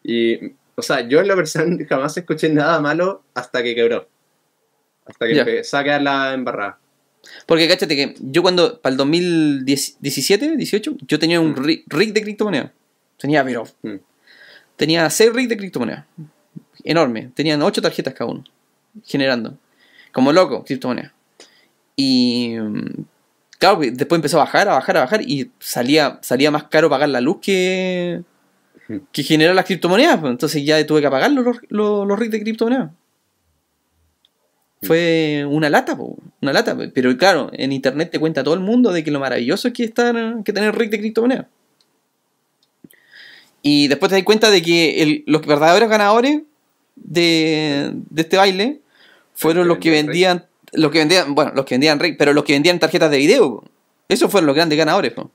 [0.03, 4.07] y, o sea, yo en la personal jamás escuché nada malo hasta que quebró,
[5.05, 6.79] hasta que empezó a quedar la embarrada.
[7.45, 11.63] Porque cáchate que yo cuando, para el 2017, 18, yo tenía un Mm.
[11.89, 12.71] rig, de criptomonedas.
[13.17, 13.95] Tenía, pero, Mm.
[14.75, 16.05] tenía 6 rigs de criptomonedas.
[16.83, 17.31] Enorme.
[17.33, 18.43] Tenían 8 tarjetas cada uno.
[19.05, 19.57] Generando.
[20.13, 21.11] Como loco, criptomonedas.
[21.97, 23.03] Y, mm,
[23.59, 25.21] claro, que después empezó a bajar, a bajar, a bajar.
[25.23, 28.21] Y salía, salía más caro pagar la luz que,
[29.11, 30.19] que generar las criptomonedas.
[30.19, 30.31] pues.
[30.31, 32.91] Entonces ya tuve que pagar los, los, los de criptomonedas.
[34.81, 36.77] Fue una lata, po, una lata.
[36.93, 39.83] Pero claro, en internet te cuenta todo el mundo de que lo maravilloso es que,
[39.85, 41.45] estar, que tener rig de criptomonedas.
[43.61, 46.41] Y después te das cuenta de que el- los verdaderos ganadores
[46.95, 48.81] de, de este baile
[49.33, 52.53] fueron los que vendían, los que vendían, bueno, los que vendían rig, pero los que
[52.53, 53.63] vendían tarjetas de video.
[54.09, 55.13] Esos fueron los grandes ganadores.
[55.13, 55.31] po.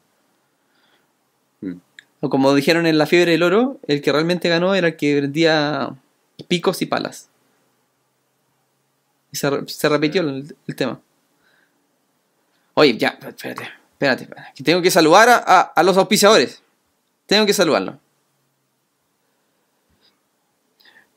[1.60, 1.74] Mm.
[2.20, 5.20] O como dijeron en la fiebre del oro, el que realmente ganó era el que
[5.20, 5.94] vendía
[6.48, 7.28] picos y palas.
[9.32, 11.00] Y se, re- se repitió el, el tema.
[12.74, 16.62] Oye, ya, espérate, espérate, espérate, que tengo que saludar a, a- a los auspiciadores.
[17.26, 17.96] Tengo que saludarlos.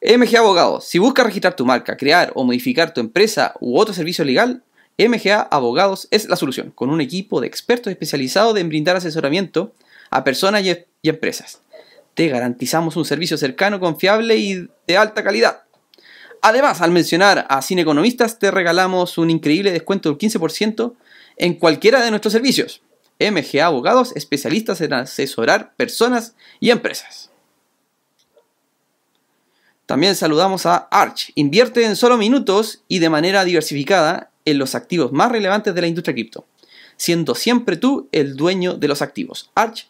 [0.02, 0.86] MGA Abogados.
[0.86, 4.64] Si buscas registrar tu marca, crear o modificar tu empresa u otro servicio legal,
[4.98, 9.74] MGA Abogados es la solución, con un equipo de expertos especializados en brindar asesoramiento
[10.10, 11.62] a personas y, y empresas.
[12.16, 15.64] Te garantizamos un servicio cercano, confiable y de alta calidad.
[16.42, 20.96] Además, al mencionar a Cine Economistas, te regalamos un increíble descuento del 15%
[21.38, 22.82] en cualquiera de nuestros servicios.
[23.20, 27.31] MGA Abogados, especialistas en asesorar personas y empresas.
[29.92, 31.34] También saludamos a Arch.
[31.36, 35.88] Invierte en solo minutos y de manera diversificada en los activos más relevantes de la
[35.88, 36.46] industria cripto.
[36.96, 39.52] siendo siempre tú el dueño de los activos.
[39.54, 39.90] Arch,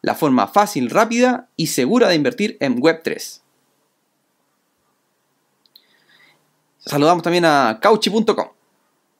[0.00, 3.42] la forma fácil, rápida y segura de invertir en Web3.
[6.78, 8.48] Saludamos también a Cauchy.com.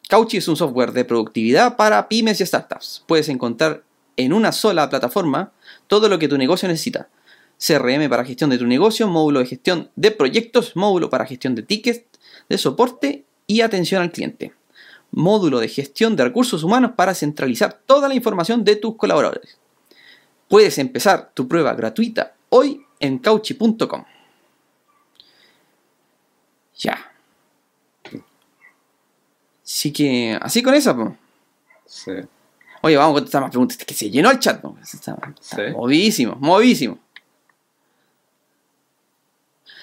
[0.08, 3.04] Cauchy es un software de productividad para pymes y startups.
[3.06, 3.84] Puedes encontrar
[4.16, 5.52] en una sola plataforma
[5.86, 7.10] todo lo que tu negocio necesita.
[7.64, 11.62] CRM para gestión de tu negocio, módulo de gestión de proyectos, módulo para gestión de
[11.62, 12.04] tickets,
[12.48, 14.52] de soporte y atención al cliente.
[15.12, 19.58] Módulo de gestión de recursos humanos para centralizar toda la información de tus colaboradores.
[20.48, 24.04] Puedes empezar tu prueba gratuita hoy en cauchy.com.
[26.78, 27.12] Ya.
[29.64, 31.16] Así que, así con esa.
[31.86, 32.10] Sí.
[32.82, 33.78] Oye, vamos a contestar más preguntas.
[33.78, 34.76] Es que se llenó el chat, po.
[34.82, 35.72] Está, está Sí.
[35.72, 36.98] movidísimo, movidísimo.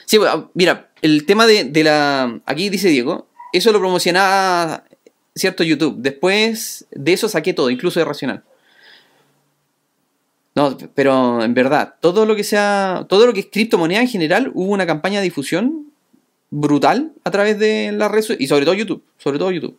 [0.06, 2.41] Sí, bueno, mira, el tema de, de la.
[2.45, 4.84] Aquí dice Diego, eso lo promocionaba
[5.36, 5.95] cierto YouTube.
[5.97, 8.43] Después de eso saqué todo, incluso de Racional.
[10.54, 13.06] No, pero en verdad, todo lo que sea.
[13.08, 15.91] Todo lo que es criptomoneda en general, hubo una campaña de difusión
[16.49, 19.04] brutal a través de las redes y sobre todo YouTube.
[19.18, 19.78] Sobre todo YouTube.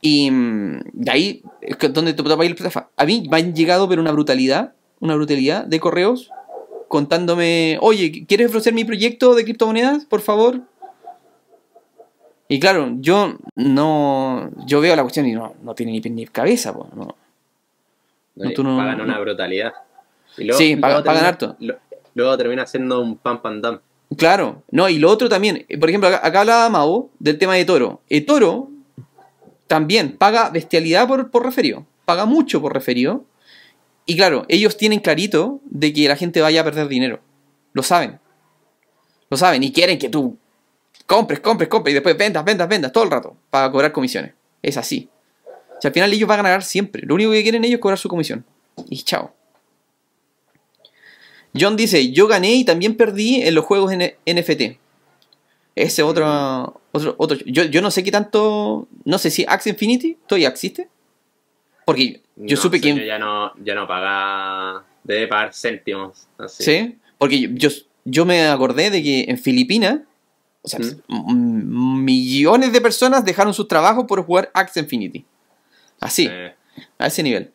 [0.00, 2.56] Y mm, de ahí es donde te ahí el.
[2.96, 6.30] A mí me han llegado, pero una brutalidad, una brutalidad de correos
[6.88, 10.60] contándome, oye, ¿quieres ofrecer mi proyecto de criptomonedas, por favor?
[12.48, 16.72] Y claro, yo no, yo veo la cuestión y no, no tiene ni, ni cabeza,
[16.72, 17.16] po, no.
[18.36, 19.72] No, tú no- pagan una brutalidad.
[20.38, 21.56] Y Sí, pagan- harto.
[21.60, 21.76] lo-
[22.14, 23.80] luego termina siendo un pam pam dam.
[24.16, 27.54] Claro, no, y lo otro también, eh, por ejemplo, acá, acá hablaba Mau del tema
[27.54, 28.00] de Toro.
[28.08, 28.68] El Toro
[29.66, 33.24] también paga bestialidad por, por referido, paga mucho por referido.
[34.06, 37.20] Y claro, ellos tienen clarito de que la gente vaya a perder dinero.
[37.72, 38.20] Lo saben.
[39.28, 40.38] Lo saben y quieren que tú
[41.06, 44.32] compres, compres, compres y después vendas, vendas, vendas todo el rato para cobrar comisiones.
[44.62, 45.08] Es así.
[45.76, 47.02] O sea, al final ellos van a ganar siempre.
[47.04, 48.44] Lo único que quieren ellos es cobrar su comisión.
[48.88, 49.34] Y chao.
[51.58, 54.78] John dice, yo gané y también perdí en los juegos NFT.
[55.74, 60.16] Ese otro, otro, otro yo, yo no sé qué tanto, no sé si Axie Infinity
[60.26, 60.88] todavía existe.
[61.86, 63.06] Porque yo No, supe que...
[63.06, 64.84] Ya no, ya no paga.
[65.04, 66.26] Debe pagar céntimos.
[66.36, 66.64] Así.
[66.64, 66.98] ¿Sí?
[67.16, 67.70] Porque yo, yo,
[68.04, 70.00] yo me acordé de que en Filipinas,
[70.62, 72.04] o sea, ¿Mm?
[72.04, 75.24] millones de personas dejaron sus trabajos por jugar Axie Infinity.
[76.00, 76.28] Así,
[76.98, 77.52] a ese nivel.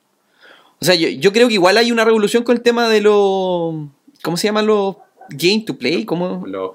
[0.79, 3.75] O sea, yo, yo creo que igual hay una revolución con el tema de los...
[4.23, 4.95] ¿Cómo se llaman los
[5.29, 6.05] game to play?
[6.05, 6.71] ¿Cómo, los,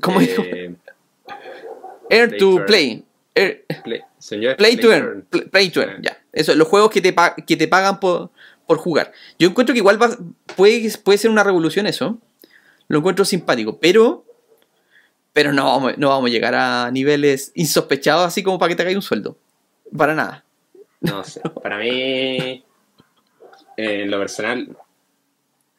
[0.00, 0.74] cómo eh,
[2.10, 3.04] Air to play.
[3.34, 5.26] Air- play, señor, Play to earn.
[5.28, 6.16] Pl- Play to earn, ya.
[6.36, 7.14] Eso, los juegos que te,
[7.46, 8.30] que te pagan por,
[8.66, 9.12] por jugar.
[9.38, 10.16] Yo encuentro que igual va-
[10.54, 12.18] puede, puede ser una revolución eso.
[12.88, 14.24] Lo encuentro simpático, pero.
[15.32, 18.84] Pero no vamos, no vamos a llegar a niveles insospechados así como para que te
[18.84, 19.36] caiga un sueldo.
[19.96, 20.44] Para nada.
[21.00, 21.40] No sé.
[21.62, 22.64] Para mí,
[23.76, 24.76] en lo personal,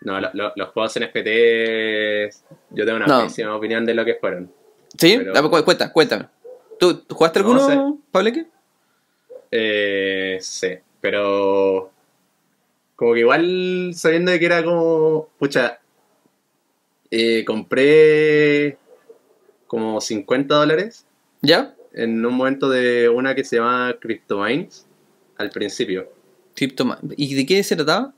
[0.02, 1.28] no, lo- lo- los juegos NFT,
[2.72, 3.24] yo tengo una No.
[3.24, 4.52] pésima opinión de lo que fueron.
[4.98, 5.16] ¿Sí?
[5.18, 6.28] Pero- Dame cu- cuenta, cuéntame.
[6.80, 8.46] ¿Tú, tú jugaste No alguno, Pableque?
[9.52, 10.70] Eh, sí,
[11.02, 11.92] pero
[12.96, 15.80] como que igual sabiendo de que era como, pucha,
[17.12, 18.78] eh, compré
[19.68, 21.06] como 50 dólares
[21.42, 21.76] ¿Ya?
[21.94, 24.88] en un momento de una que se llama CryptoMines
[25.38, 26.12] al principio.
[27.16, 28.14] ¿Y de qué se trataba?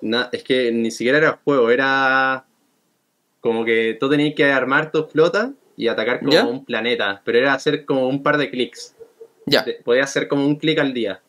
[0.00, 2.46] Na- es que ni siquiera era juego, era
[3.40, 6.46] como que tú tenías que armar tu flota y atacar como ¿Ya?
[6.46, 8.94] un planeta, pero era hacer como un par de clics.
[9.46, 11.20] Ya, Podías hacer como un clic al día.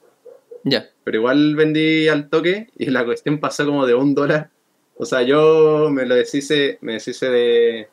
[0.63, 0.89] ya.
[1.03, 4.49] Pero igual vendí al toque y la cuestión pasó como de un dólar.
[4.97, 7.87] O sea, yo me lo deshice, me deshice de,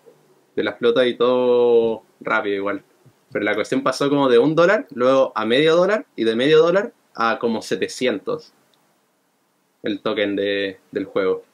[0.57, 2.83] de la flota y todo rápido igual.
[3.33, 6.59] Pero la cuestión pasó como de un dólar, luego a medio dólar y de medio
[6.59, 8.53] dólar a como 700
[9.85, 11.45] el token de, del juego.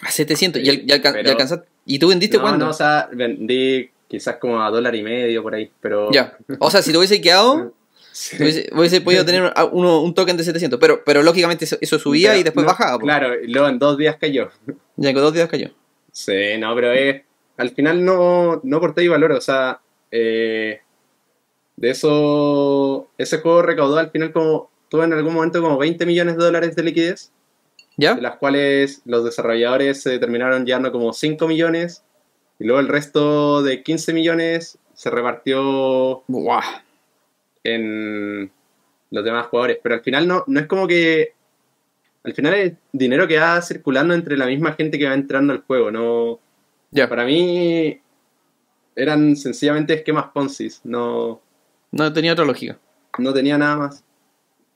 [0.00, 0.62] A 700.
[0.62, 0.92] ¿Y, Pero- y
[1.30, 1.68] alcanzaste?
[1.84, 2.64] ¿Y tú vendiste no, cuándo?
[2.66, 6.10] no, o sea, vendí quizás como a dólar y medio por ahí, pero...
[6.10, 6.36] Ya.
[6.58, 7.72] O sea, si te hubiese quedado,
[8.12, 8.36] Sí.
[8.42, 10.80] hubiese, hubiese podido tener uno- un token de 700.
[10.80, 12.98] Pero, pero lógicamente eso, eso subía Pero y después no, bajaba.
[12.98, 14.48] Claro, y luego en dos días cayó.
[14.96, 15.70] Ya que dos días cayó.
[16.10, 17.22] Sí, no, pero es,
[17.58, 19.80] al final no, no aporté y valor, o sea,
[20.10, 20.80] eh,
[21.76, 26.36] de eso, ese juego recaudó al final como, tuvo en algún momento como 20 millones
[26.36, 27.30] de dólares de liquidez,
[27.96, 28.14] ¿Ya?
[28.14, 32.02] de las cuales los desarrolladores se terminaron llevando como 5 millones,
[32.58, 36.82] y luego el resto de 15 millones se repartió Buah.
[37.64, 38.50] en
[39.10, 41.34] los demás jugadores, pero al final no, no es como que,
[42.24, 45.62] al final es dinero que va circulando entre la misma gente que va entrando al
[45.62, 46.40] juego, no...
[46.90, 47.08] Ya.
[47.08, 48.00] Para mí
[48.96, 51.40] eran sencillamente esquemas Ponzi, no,
[51.92, 52.78] No tenía otra lógica.
[53.18, 54.04] no tenía nada más.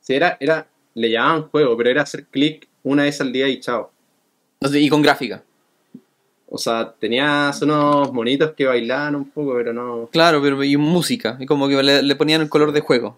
[0.01, 3.61] Sí, era, era, le llamaban juego, pero era hacer clic una vez al día y
[3.61, 3.91] chao.
[4.61, 5.43] Y con gráfica.
[6.55, 10.11] O sea, tenías unos monitos que bailaban un poco, pero no.
[10.13, 11.39] Claro, pero y música.
[11.41, 13.17] Y como que le, le ponían el color de juego.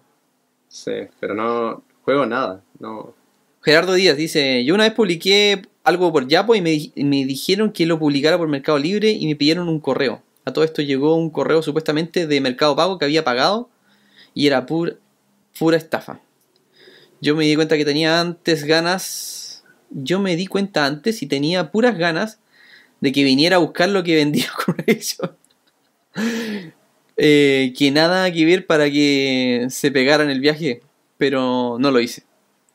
[0.69, 1.83] Sí, pero no.
[2.03, 2.63] Juego nada.
[2.79, 3.13] No.
[3.61, 7.85] Gerardo Díaz dice, yo una vez publiqué algo por Yapo y me, me dijeron que
[7.85, 10.23] lo publicara por Mercado Libre y me pidieron un correo.
[10.45, 13.69] A todo esto llegó un correo supuestamente de Mercado Pago que había pagado
[14.33, 14.95] y era pura
[15.75, 16.21] estafa.
[17.19, 21.71] Yo me di cuenta que tenía antes ganas, yo me di cuenta antes y tenía
[21.71, 22.39] puras ganas
[23.05, 25.37] de que viniera a buscar lo que vendía con eso.
[27.17, 30.81] Eh, que nada que ver para que se pegara en el viaje,
[31.17, 32.23] pero no lo hice.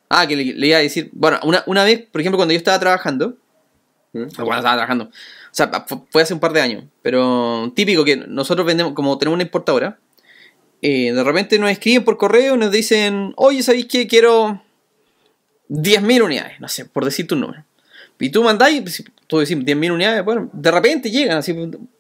[0.09, 2.59] Ah, que le, le iba a decir, bueno, una, una vez, por ejemplo, cuando yo
[2.59, 3.37] estaba trabajando,
[4.13, 4.23] ¿Mm?
[4.23, 5.11] o cuando estaba trabajando, o
[5.53, 9.35] sea, fu- fue hace un par de años, pero típico que nosotros vendemos, como tenemos
[9.37, 9.99] una importadora,
[10.83, 14.07] eh, de repente nos escriben por correo y nos dicen, oye, ¿sabéis qué?
[14.09, 14.63] Quiero
[15.69, 17.65] 10.000 unidades, no sé, por decirte un número.
[18.19, 18.83] Y tú mandáis,
[19.31, 21.55] tú decís 10.000 unidades, bueno, de repente llegan, así,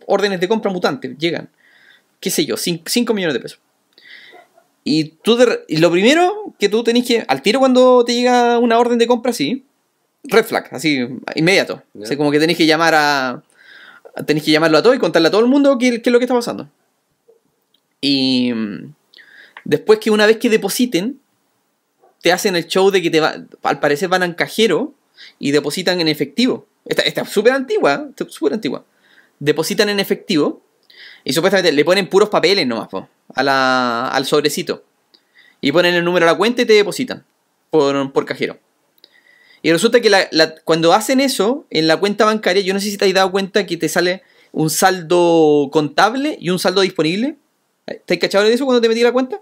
[0.07, 1.49] órdenes de compra mutantes, llegan,
[2.18, 3.61] qué sé yo, 5 millones de pesos.
[4.83, 8.59] Y tú, de y lo primero que tú tenés que, al tiro cuando te llega
[8.59, 9.64] una orden de compra así,
[10.24, 11.07] red flag, así,
[11.37, 11.85] inmediato.
[11.95, 12.03] Ya.
[12.03, 13.45] O sea, como que tenés que llamar a,
[14.26, 16.18] tenés que llamarlo a todo y contarle a todo el mundo qué, qué es lo
[16.18, 16.68] que está pasando.
[18.01, 18.53] Y
[19.64, 21.20] después que una vez que depositen,
[22.22, 24.95] te hacen el show de que te va, al parecer van al cajero
[25.39, 26.66] y depositan en efectivo.
[26.85, 28.25] Esta es súper antigua, ¿eh?
[28.29, 28.85] súper antigua.
[29.39, 30.62] Depositan en efectivo
[31.25, 34.85] y supuestamente le ponen puros papeles nomás po, a la- al sobrecito.
[35.61, 37.25] Y ponen el número a la cuenta y te depositan
[37.71, 38.59] por, por cajero.
[39.62, 42.91] Y resulta que la- la- cuando hacen eso en la cuenta bancaria, yo no sé
[42.91, 47.37] si te has dado cuenta que te sale un saldo contable y un saldo disponible.
[48.07, 49.41] ¿Te has cachado de eso cuando te metí la cuenta?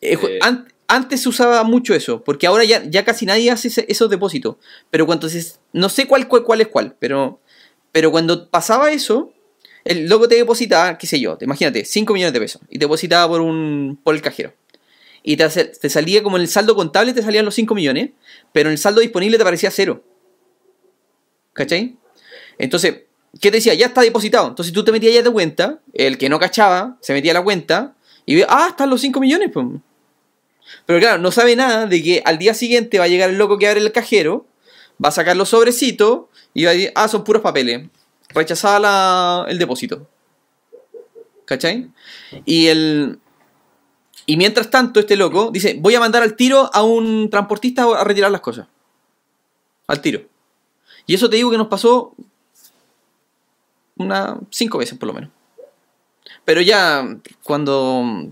[0.00, 0.38] Eh, Eh.
[0.42, 4.56] an- antes se usaba mucho eso, porque ahora ya, casi nadie hace ese- esos depósitos.
[4.90, 7.40] Pero cuando se, no sé cuál, cuál, es cuál, pero,
[8.10, 9.32] cuando pasaba eso,
[9.84, 12.86] el loco te depositaba, qué sé yo, te- imagínate, 5 millones de pesos, y te
[12.86, 14.54] depositaba por, un, por el cajero.
[15.22, 18.10] Y te salía como en el saldo contable, te salían los 5 millones,
[18.52, 20.02] pero en el saldo disponible te aparecía cero.
[21.52, 21.96] ¿Cachai?
[22.56, 23.02] Entonces,
[23.40, 23.74] ¿qué te decía?
[23.74, 24.48] Ya está depositado.
[24.48, 27.42] Entonces tú te metías ya de cuenta, el que no cachaba, se metía a la
[27.42, 29.66] cuenta, y ve, ah, están los 5 millones, pues.
[30.86, 33.58] Pero claro, no sabe nada de que al día siguiente va a llegar el loco
[33.58, 34.46] que abre el cajero,
[35.02, 36.22] va a sacar los sobrecitos
[36.54, 37.88] y va a decir, ah, son puros papeles.
[38.30, 40.06] Rechazada la- el depósito.
[41.44, 41.90] ¿Cachai?
[42.44, 43.18] Y el.
[44.26, 48.04] Y mientras tanto, este loco dice: Voy a mandar al tiro a un transportista a
[48.04, 48.66] retirar las cosas.
[49.86, 50.20] Al tiro.
[51.06, 52.14] Y eso te digo que nos pasó.
[53.96, 55.30] Unas cinco veces por lo menos.
[56.44, 58.28] Pero ya cuando.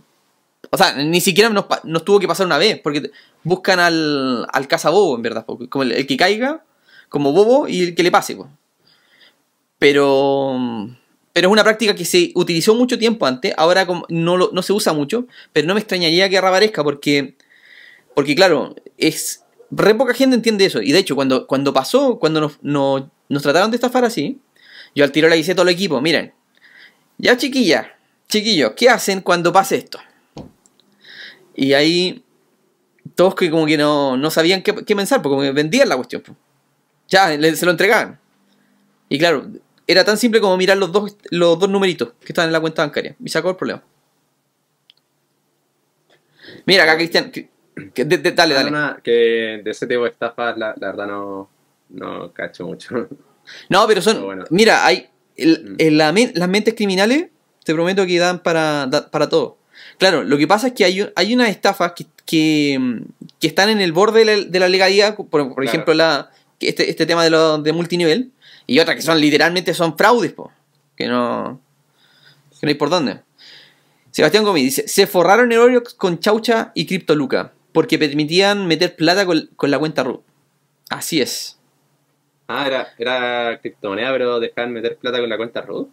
[0.70, 1.66] O sea, ni siquiera nos,
[2.04, 3.10] tuvo que pasar una vez, porque
[3.42, 5.46] buscan al, al cazabobo, en verdad.
[5.68, 6.64] Como el, que caiga,
[7.08, 8.36] como bobo, y el que le pase.
[8.36, 8.48] po.
[9.78, 10.88] Pero.
[11.32, 14.94] Pero es una práctica que se utilizó mucho tiempo antes, ahora no, no se usa
[14.94, 17.36] mucho, pero no me extrañaría que reaparezca porque,
[18.14, 20.80] porque claro, es re poca gente entiende eso.
[20.80, 24.40] Y de hecho, cuando, cuando pasó, cuando nos, nos, nos trataron de estafar así,
[24.94, 26.32] yo al tiro le hice a todo el equipo, miren,
[27.18, 27.86] ya chiquillas,
[28.28, 29.98] chiquillos, ¿qué hacen cuando pase esto?
[31.56, 32.22] Y ahí
[33.14, 35.96] todos que como que no, no sabían qué, qué pensar, porque como que vendían la
[35.96, 36.22] cuestión.
[36.22, 36.36] po.
[37.08, 38.18] Ya, le- se lo entregaban.
[39.08, 39.46] Y claro,
[39.86, 42.82] era tan simple como mirar los dos, los dos numeritos que estaban en la cuenta
[42.82, 43.14] bancaria.
[43.24, 43.82] Y sacó el problema.
[46.64, 47.30] Mira, acá Cristian.
[47.30, 47.48] que-
[47.94, 48.70] que- de- de- dale, dale.
[48.70, 51.48] Nada, que de ese tipo de estafas, la, la verdad no,
[51.90, 53.08] no cacho mucho.
[53.68, 54.14] No, pero son.
[54.14, 54.44] Pero bueno.
[54.50, 55.08] Mira, hay.
[55.36, 55.96] el- Mm.
[55.96, 57.28] la las mentes criminales,
[57.64, 59.58] te prometo que dan para, da- para todo.
[59.98, 63.00] Claro, lo que pasa es que hay, hay unas estafas que, que, mm,
[63.40, 65.62] que están en el borde de la, de la legalidad, por, por Claro.
[65.64, 66.30] ejemplo, la,
[66.60, 68.30] este, este tema de, lo, de multinivel,
[68.66, 70.52] y otras que son literalmente son fraudes, po,
[70.96, 71.60] que no.
[72.60, 73.20] que no hay por dónde.
[74.10, 79.24] Sebastián Gómez dice: Se forraron el Oriox con Chaucha y Criptoluca, porque permitían meter plata
[79.26, 80.22] con, con la cuenta root.
[80.90, 81.58] Así es.
[82.48, 85.88] Ah, era, era criptomoneda, pero dejaban meter plata con la cuenta root.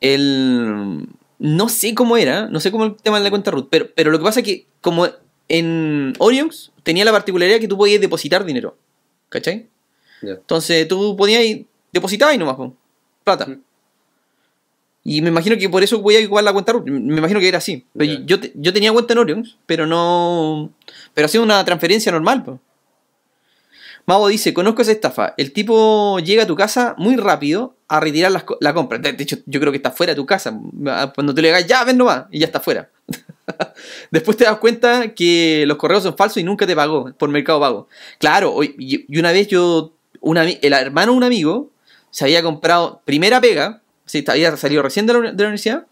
[0.00, 1.06] el
[1.38, 4.10] no sé cómo era, no sé cómo el tema de la cuenta root, pero, pero
[4.10, 5.06] lo que pasa es que como
[5.48, 8.76] en Orionx tenía la particularidad que tú podías depositar dinero,
[9.28, 9.68] ¿cachai?
[10.22, 12.74] Entonces tú podías depositar y nomás, po,
[13.24, 13.44] plata.
[13.48, 13.60] Ujú.
[15.08, 17.46] Y me imagino que por eso voy a igual la cuenta root, me imagino que
[17.46, 17.84] era así.
[18.24, 20.72] Yo, te- yo tenía cuenta en Orionx, pero no...
[21.14, 22.58] Pero hacía una transferencia normal, pues.
[24.04, 25.34] Mavo dice, conozco esa estafa.
[25.36, 28.98] El tipo llega a tu casa muy rápido a retirar la compra.
[28.98, 30.58] De de hecho, yo creo que está fuera de tu casa.
[31.14, 32.90] Cuando tú le digas, ya, ven nomás, y ya está fuera.
[34.10, 37.60] Después te das cuenta que los correos son falsos y nunca te pagó por Mercado
[37.60, 37.88] Pago.
[38.18, 41.70] Claro, y una vez yo, una, el hermano de un amigo
[42.16, 45.86] se había comprado primera pega, sí, había salido recién de la, universidad,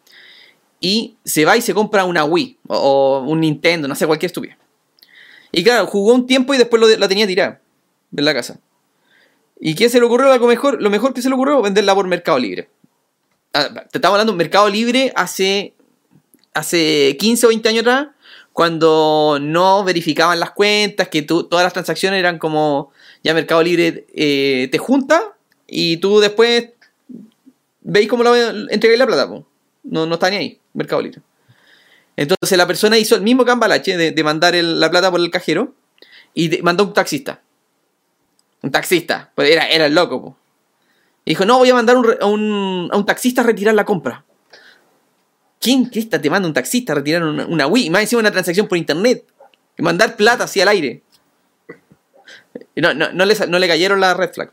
[0.80, 4.57] y se va y se compra una Wii o, un Nintendo, no sé, cualquier estúpida.
[5.53, 7.61] Y claro, jugó un tiempo y después lo, la tenía tirada
[8.16, 8.59] en la casa.
[9.61, 10.36] ¿Y qué se le ocurrió?
[10.36, 12.68] Lo mejor, lo mejor que se le ocurrió, venderla por Mercado Libre.
[13.52, 15.74] Ah, te estamos hablando de Mercado Libre hace,
[16.52, 18.09] hace 15 o 20 años atrás,
[18.52, 22.92] cuando no verificaban las cuentas, que todas las transacciones eran como
[23.22, 25.34] ya Mercado Libre eh, te junta
[25.66, 26.70] y tú después
[27.80, 29.28] veis cómo la entregáis la plata.
[29.84, 31.20] No, no está ni ahí, Mercado Libre.
[32.16, 35.74] Entonces la persona hizo el mismo cambalache de, mandar la plata por el cajero
[36.32, 37.42] y mandó un taxista.
[38.64, 40.38] Un taxista, pues era, era el loco.
[41.26, 44.24] Y dijo, no, voy a mandar a, un, taxista a retirar la compra.
[45.60, 47.90] ¿Quién está te manda un taxista a retirar una, Wii?
[47.90, 49.26] Más encima una transacción por internet.
[49.76, 51.02] Y mandar plata así al aire.
[52.74, 54.50] No, no, no, le, no le cayeron las red flag.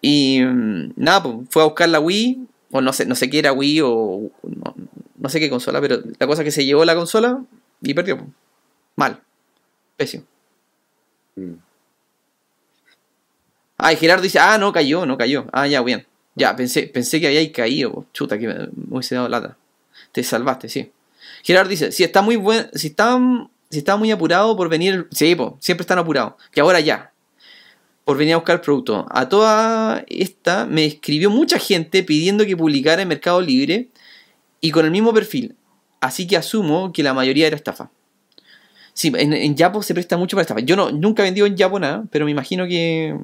[0.00, 3.40] Y mm, nada, pues fue a buscar la Wii, o no sé, no sé qué
[3.40, 4.30] era Wii, o
[5.18, 7.42] no, sé qué consola, pero la cosa es que se llevó la consola
[7.80, 8.24] y perdió.
[8.94, 9.20] Mal.
[9.96, 10.22] Pésimo.
[13.78, 15.46] Ah, y Gerardo dice, ah, no cayó, no cayó.
[15.52, 16.06] Ah, ya, bien.
[16.34, 18.06] Ya, pensé, pensé que había caído.
[18.12, 19.56] Chuta, que me, hubiese dado lata.
[20.12, 20.92] Te salvaste, sí.
[21.42, 23.18] Gerardo dice, si está muy buen, si está,
[23.70, 26.34] si está muy apurado por venir, sí, siempre están apurados.
[26.50, 27.12] Que ahora ya.
[28.04, 29.06] Por venir a buscar producto.
[29.10, 33.88] A toda esta me escribió mucha gente pidiendo que publicara en Mercado Libre
[34.60, 35.56] y con el mismo perfil.
[36.00, 37.90] Así que asumo que la mayoría era estafa.
[38.92, 40.60] Sí, en, en Yapo se presta mucho para estafa.
[40.60, 43.16] Yo no, nunca he vendido en Yapo nada, pero me imagino que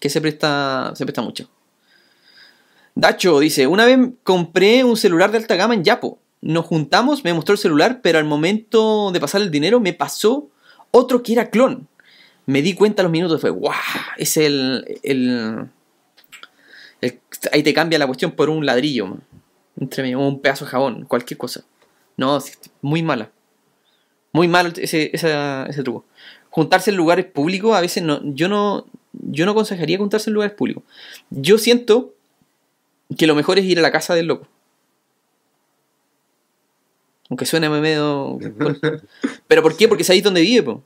[0.00, 1.48] que se presta, se presta mucho.
[2.94, 6.18] Dacho dice, una vez compré un celular de alta gama en Yapo.
[6.40, 10.50] Nos juntamos, me mostró el celular, pero al momento de pasar el dinero me pasó
[10.90, 11.88] otro que era clon.
[12.46, 13.74] Me di cuenta a los minutos, fue, ¡guau!
[14.18, 15.68] Es el, el,
[17.52, 19.18] Ahí te cambia la cuestión por un ladrillo,
[19.78, 21.64] entre un pedazo de jabón, cualquier cosa.
[22.16, 22.38] No,
[22.80, 23.30] muy mala.
[24.32, 26.04] Muy malo ese, ese truco.
[26.50, 28.86] Juntarse en lugares públicos, a veces no, yo no,
[29.22, 30.82] yo no aconsejaría juntarse en lugares públicos.
[31.30, 32.14] Yo siento
[33.16, 34.46] que lo mejor es ir a la casa del loco.
[37.30, 38.38] Aunque suene medio.
[39.48, 39.88] ¿Pero por qué?
[39.88, 40.82] Porque ahí donde vive, po.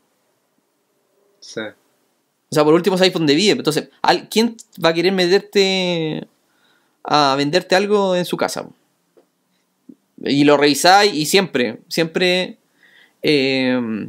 [1.40, 1.60] Sí.
[2.50, 3.52] O sea, por último sabéis dónde vive.
[3.52, 3.90] Entonces,
[4.30, 6.26] ¿quién va a querer meterte
[7.04, 8.68] a venderte algo en su casa?
[10.24, 12.58] Y lo revisáis y siempre, siempre
[13.22, 14.08] eh,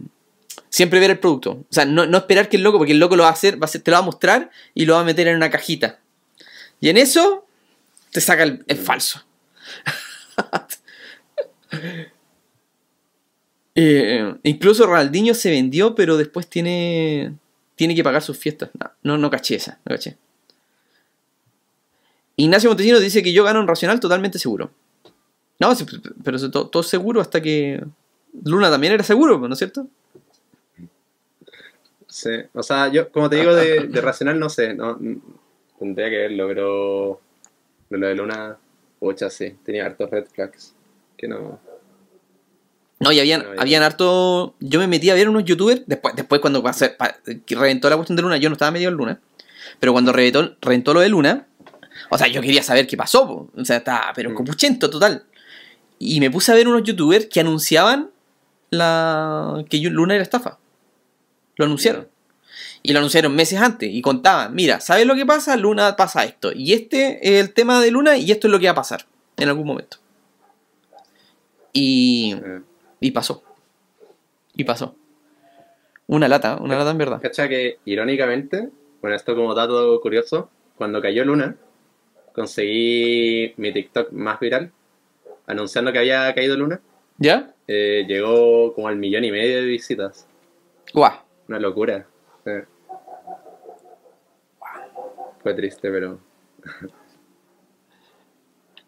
[0.70, 1.52] siempre ver el producto.
[1.52, 3.68] O sea, no, esperar que el loco, porque el loco lo va a hacer, va
[3.68, 6.00] a te lo va a mostrar y lo va a meter en una cajita.
[6.80, 7.46] Y en eso
[8.12, 9.24] te saca el, falso.
[13.82, 17.34] Eh, incluso Ronaldinho se vendió, pero después tiene,
[17.76, 18.72] tiene que pagar sus fiestas.
[19.04, 20.18] No, no, caché esa, no caché.
[22.36, 24.72] Ignacio Montesino dice que yo gano en Racional totalmente seguro.
[25.60, 25.74] No,
[26.26, 27.82] pero todo seguro hasta que
[28.44, 29.88] Luna también era seguro, ¿no es cierto?
[32.10, 34.98] Sí, o sea, yo, como te digo, de, racional no sé, no,
[35.78, 37.22] tendría que verlo, pero
[37.92, 38.58] lo de Luna,
[39.00, 40.74] pucha, sí, tenía hartos red flags,
[41.16, 41.60] que no...
[43.00, 44.56] No, y habían, habían harto.
[44.60, 45.84] Yo me metí a ver unos youtubers.
[45.86, 46.98] Después, después cuando pasé,
[47.48, 49.22] reventó la cuestión de Luna, yo no estaba medio en Luna.
[49.80, 51.48] Pero cuando reventó, reventó lo de Luna,
[52.10, 53.50] o sea, yo quería saber qué pasó.
[53.56, 54.34] O sea, estaba, pero mm.
[54.34, 55.24] copuchento total.
[55.98, 58.10] Y me puse a ver unos youtubers que anunciaban
[58.70, 60.58] la que Luna era estafa.
[61.60, 62.08] Lo anunciaron.
[62.82, 65.58] Y lo anunciaron meses antes y contaban, mira, ¿sabes lo que pasa?
[65.58, 66.54] Luna pasa esto.
[66.56, 69.06] Y este es el tema de Luna y esto es lo que va a pasar
[69.36, 69.98] en algún momento.
[71.74, 72.34] Y,
[73.02, 73.44] y pasó.
[74.56, 74.96] Y pasó.
[76.08, 77.22] Una lata, una lata en verdad.
[77.22, 78.70] Cacha que, irónicamente,
[79.02, 81.58] bueno, esto como dato curioso, cuando cayó Luna,
[82.34, 84.72] conseguí mi TikTok más viral,
[85.46, 86.80] anunciando que había caído Luna.
[87.18, 87.54] ¿Ya?
[87.68, 90.26] Eh, llegó como al millón y medio de visitas.
[90.94, 91.28] Guau.
[91.50, 92.06] Una locura.
[95.42, 96.20] Fue triste, pero.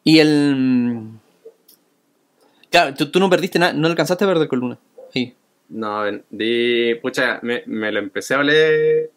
[0.04, 1.10] y el.
[2.70, 4.78] Claro, tú, no perdiste nada, no alcanzaste a perder con Luna.
[5.10, 5.36] Sí.
[5.70, 6.94] No, di.
[7.02, 9.10] Pucha, me, lo empecé a leer.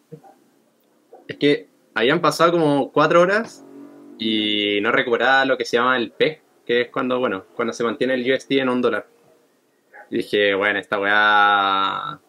[1.28, 3.62] Es que habían pasado como cuatro horas
[4.18, 7.84] y no recuperaba lo que se llama el PEC, que es cuando, bueno, cuando se
[7.84, 9.06] mantiene el USD en un dólar.
[10.08, 12.20] Y dije, bueno, esta weá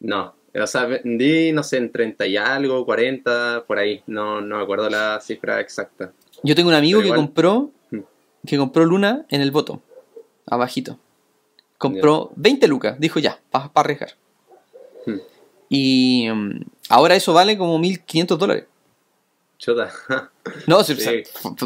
[0.00, 4.02] no, o sea, vendí, no sé, en 30 y algo, 40, por ahí.
[4.06, 6.12] No, no me acuerdo la cifra exacta.
[6.42, 7.98] Yo tengo un amigo que compró mm.
[8.46, 9.82] que compró Luna en el voto.
[10.46, 10.98] abajito.
[11.78, 14.10] Compró 20 lucas, dijo ya, para arriesgar.
[15.04, 15.18] Hmm.
[15.68, 18.64] Y mm, ahora eso vale como 1500 dólares.
[19.58, 19.90] Chota.
[20.68, 20.94] No, Sí.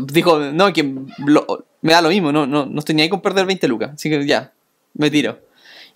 [0.06, 0.82] dijo, no, que
[1.26, 3.90] lo- me da lo mismo, no, no, no estoy ni ahí con perder 20 lucas,
[3.92, 4.52] así que ya,
[4.94, 5.38] me tiro.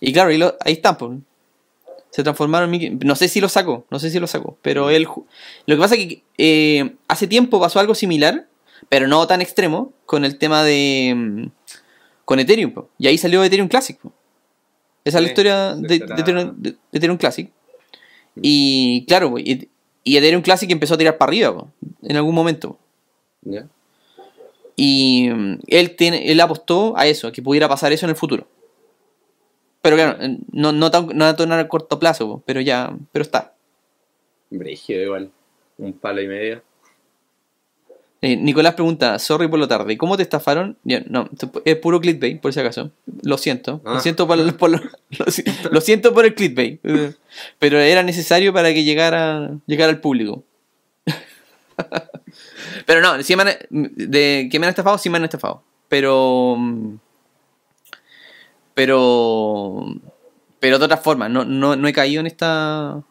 [0.00, 1.12] Y claro, y lo- ahí están, pues.
[2.14, 4.88] Se transformaron en mil- No sé si lo sacó, no sé si lo sacó, pero
[4.90, 5.04] él...
[5.06, 5.24] ju-
[5.66, 8.46] Lo que pasa es que eh, hace tiempo pasó algo similar,
[8.88, 11.12] pero no tan extremo, con el tema de...
[11.16, 11.46] mm,
[12.24, 12.88] Con Ethereum, po.
[12.98, 13.98] y ahí salió Ethereum Classic.
[13.98, 14.12] po.
[15.04, 17.50] Esa es la historia de, Ethereum, de- Ethereum Classic.
[18.40, 19.68] Y claro, po, y,
[20.04, 21.66] y Ethereum Classic empezó a tirar para arriba
[22.02, 22.78] en algún momento.
[24.76, 28.16] Y mm, él, tiene, él apostó a eso, a que pudiera pasar eso en el
[28.16, 28.46] futuro.
[29.84, 33.52] Pero claro, eh, no, no, tan, no tan a corto plazo, pero ya, pero está.
[34.48, 35.30] Brígido igual.
[35.76, 36.62] Un palo y medio.
[38.22, 40.78] Eh, Nicolás pregunta, sorry por lo tarde, ¿cómo te estafaron?
[40.84, 41.28] No,
[41.66, 42.92] es puro clickbait, por si acaso.
[43.24, 44.00] Lo siento, lo Ah.
[44.00, 44.78] siento por, por lo,
[45.18, 46.80] lo si- lo siento por el clickbait.
[46.82, 47.12] eh,
[47.58, 50.44] Pero era necesario para que llegara, llegara al público.
[52.86, 55.62] Pero no, sí me han- de que me han estafado, sí me han estafado.
[55.88, 56.56] Pero.
[58.74, 59.86] Pero.
[60.60, 63.02] Pero de otra forma, no, no, no he caído en esta.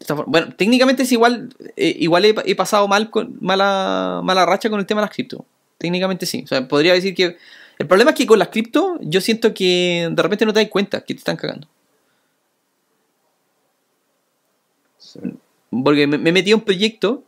[0.00, 0.30] esta forma.
[0.30, 1.54] Bueno, técnicamente es igual.
[1.76, 5.14] eh, igual he, he pasado mal con, mala, mala racha con el tema de las
[5.14, 5.44] cripto.
[5.78, 6.42] Técnicamente sí.
[6.44, 7.36] O sea, podría decir que.
[7.78, 10.70] El problema es que con las cripto, yo siento que de repente no te das
[10.70, 11.68] cuenta que te están cagando.
[14.98, 15.20] Sí.
[15.84, 17.20] Porque me, me he metido en proyectos,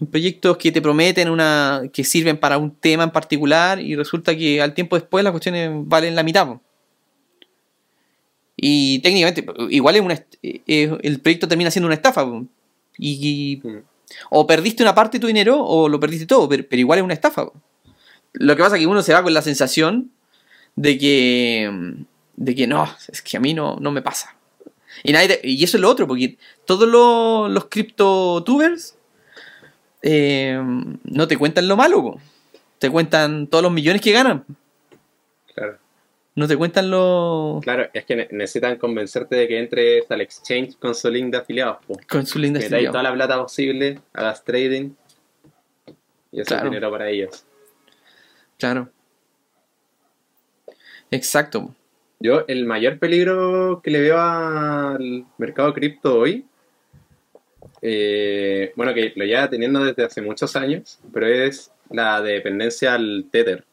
[0.00, 1.82] en proyectos que te prometen una.
[1.92, 5.70] que sirven para un tema en particular y resulta que al tiempo después las cuestiones
[5.74, 6.46] valen la mitad.
[6.46, 6.60] po.
[8.60, 12.26] Y técnicamente, igual es una, eh, el proyecto termina siendo una estafa.
[12.98, 13.76] Y, Mm.
[14.30, 17.04] o perdiste una parte de tu dinero o lo perdiste todo, pero, pero igual es
[17.04, 17.48] una estafa.
[18.32, 20.10] Lo que pasa es que uno se va con la sensación
[20.74, 21.94] de que,
[22.36, 24.34] de que no, es que a mí no, no me pasa.
[25.04, 26.36] Y, nadie te- y eso es lo otro, porque
[26.66, 28.96] todos los, los criptotubers
[30.02, 30.60] eh,
[31.04, 32.20] no te cuentan lo malo, po.
[32.78, 34.44] te cuentan todos los millones que ganan.
[36.38, 37.60] No te cuentan lo...
[37.62, 41.38] Claro, es que ne- necesitan convencerte de que entres al exchange con su link de
[41.38, 41.78] afiliados.
[41.86, 41.98] po.
[42.08, 42.84] con su linda Que estrella.
[42.84, 44.90] dais toda la plata posible, hagas trading.
[46.30, 46.64] Y eso Claro.
[46.66, 47.44] es dinero para ellos.
[48.58, 48.88] Claro.
[51.10, 51.74] Exacto.
[52.20, 56.44] Yo, el mayor peligro que le veo al mercado cripto hoy,
[57.80, 63.26] eh, bueno, que lo lleva teniendo desde hace muchos años, pero es la dependencia al
[63.30, 63.64] Tether.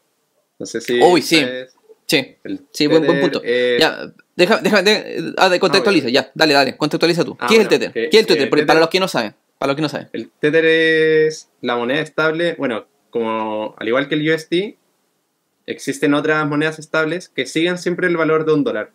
[0.58, 1.00] No sé si.
[1.02, 1.78] Uy, sabes, Sí,
[2.12, 3.42] el sí, buen, buen Tether, punto.
[3.44, 7.36] eh, ya, deja, deja, de- ah, de- contextualiza, ya, dale, dale, contextualiza tú.
[7.40, 7.92] Ah, ¿Qué es el Tether?
[7.92, 8.50] que- ¿Qué es el Tether?
[8.50, 10.08] Tether- Para los que no saben, para los que no saben.
[10.12, 12.54] El Tether es la moneda estable.
[12.58, 14.76] Bueno, como al igual que el USD,
[15.66, 18.92] existen otras monedas estables que siguen siempre el valor de un dólar.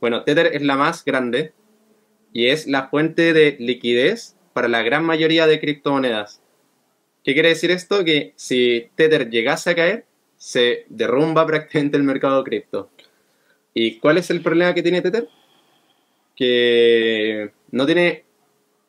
[0.00, 1.52] Bueno, Tether es la más grande
[2.32, 6.40] y es la fuente de liquidez para la gran mayoría de criptomonedas.
[7.22, 8.04] ¿Qué quiere decir esto?
[8.04, 10.04] Que si Tether llegase a caer,
[10.40, 12.88] se derrumba prácticamente el mercado cripto.
[13.74, 15.28] ¿Y cuál es el problema que tiene Tether?
[16.34, 18.24] Que no tiene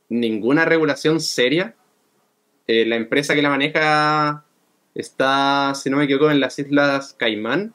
[0.08, 1.76] ninguna regulación seria.
[2.68, 4.46] Eh, la empresa que la maneja
[4.96, 7.74] está, si no me equivoco, en las Islas Caimán.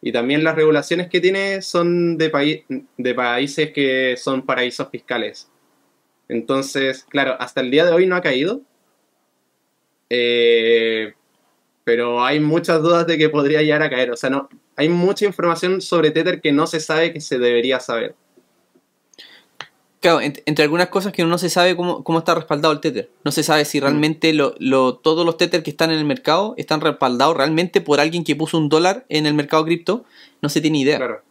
[0.00, 2.64] Y también las regulaciones que tiene son de, paí-
[2.96, 5.50] de países que son paraísos fiscales.
[6.28, 8.62] Entonces, claro, hasta el día de hoy no ha caído.
[10.08, 11.12] Eh,
[11.86, 14.10] pero hay muchas dudas de que podría llegar a caer.
[14.10, 17.78] O sea, no, hay mucha información sobre Tether que no se sabe que se debería
[17.78, 18.16] saber.
[20.00, 23.08] Claro, ent- entre algunas cosas que no se sabe cómo, cómo está respaldado el Tether.
[23.24, 23.66] No se sabe Mm.
[23.66, 27.80] si realmente lo, lo- todos los Tether que están en el mercado están respaldados realmente
[27.80, 30.04] por alguien que puso un dólar en el mercado cripto.
[30.42, 30.96] No se tiene idea.
[30.98, 31.22] Claro.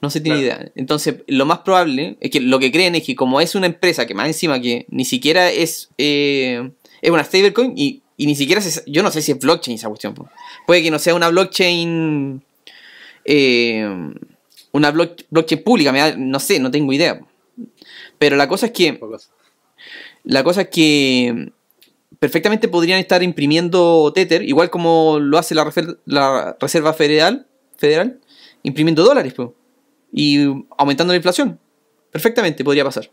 [0.00, 0.62] No se tiene Claro.
[0.62, 0.72] idea.
[0.76, 4.06] Entonces, lo más probable es que lo que creen es que como es una empresa
[4.06, 6.70] que más encima que ni siquiera es, eh,
[7.02, 9.88] es una stablecoin y, y ni siquiera se, yo no sé si es blockchain esa
[9.88, 10.14] cuestión.
[10.66, 12.42] Puede que no sea una blockchain
[13.24, 13.88] eh,
[14.72, 17.18] una block- blockchain pública, me da- no sé, no tengo idea.
[18.18, 18.98] Pero la cosa es que
[20.24, 21.50] la cosa es que
[22.18, 27.46] perfectamente podrían estar imprimiendo Tether, igual como lo hace la, Reserva Federal,
[27.78, 28.20] Federal,
[28.62, 29.32] imprimiendo dólares
[30.12, 30.44] y
[30.76, 31.58] aumentando la inflación.
[32.12, 33.10] Perfectamente podría pasar.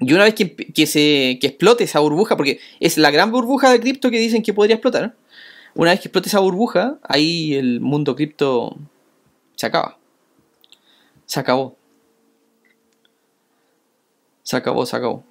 [0.00, 3.70] Y una vez que, que se, que explote esa burbuja, porque es la gran burbuja
[3.70, 5.14] de cripto que dicen que podría explotar,
[5.74, 8.76] una vez que explote esa burbuja, ahí el mundo cripto
[9.56, 9.98] se acaba.
[11.26, 11.76] Se acabó.
[14.42, 15.24] Se acabó, se acabó.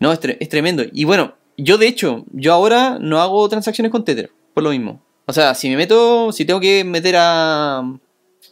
[0.00, 0.84] No, es, tre- es tremendo.
[0.92, 5.02] Y bueno, yo de hecho, yo ahora no hago transacciones con Tether, por lo mismo.
[5.26, 7.78] O sea, si me meto, si tengo que meter a,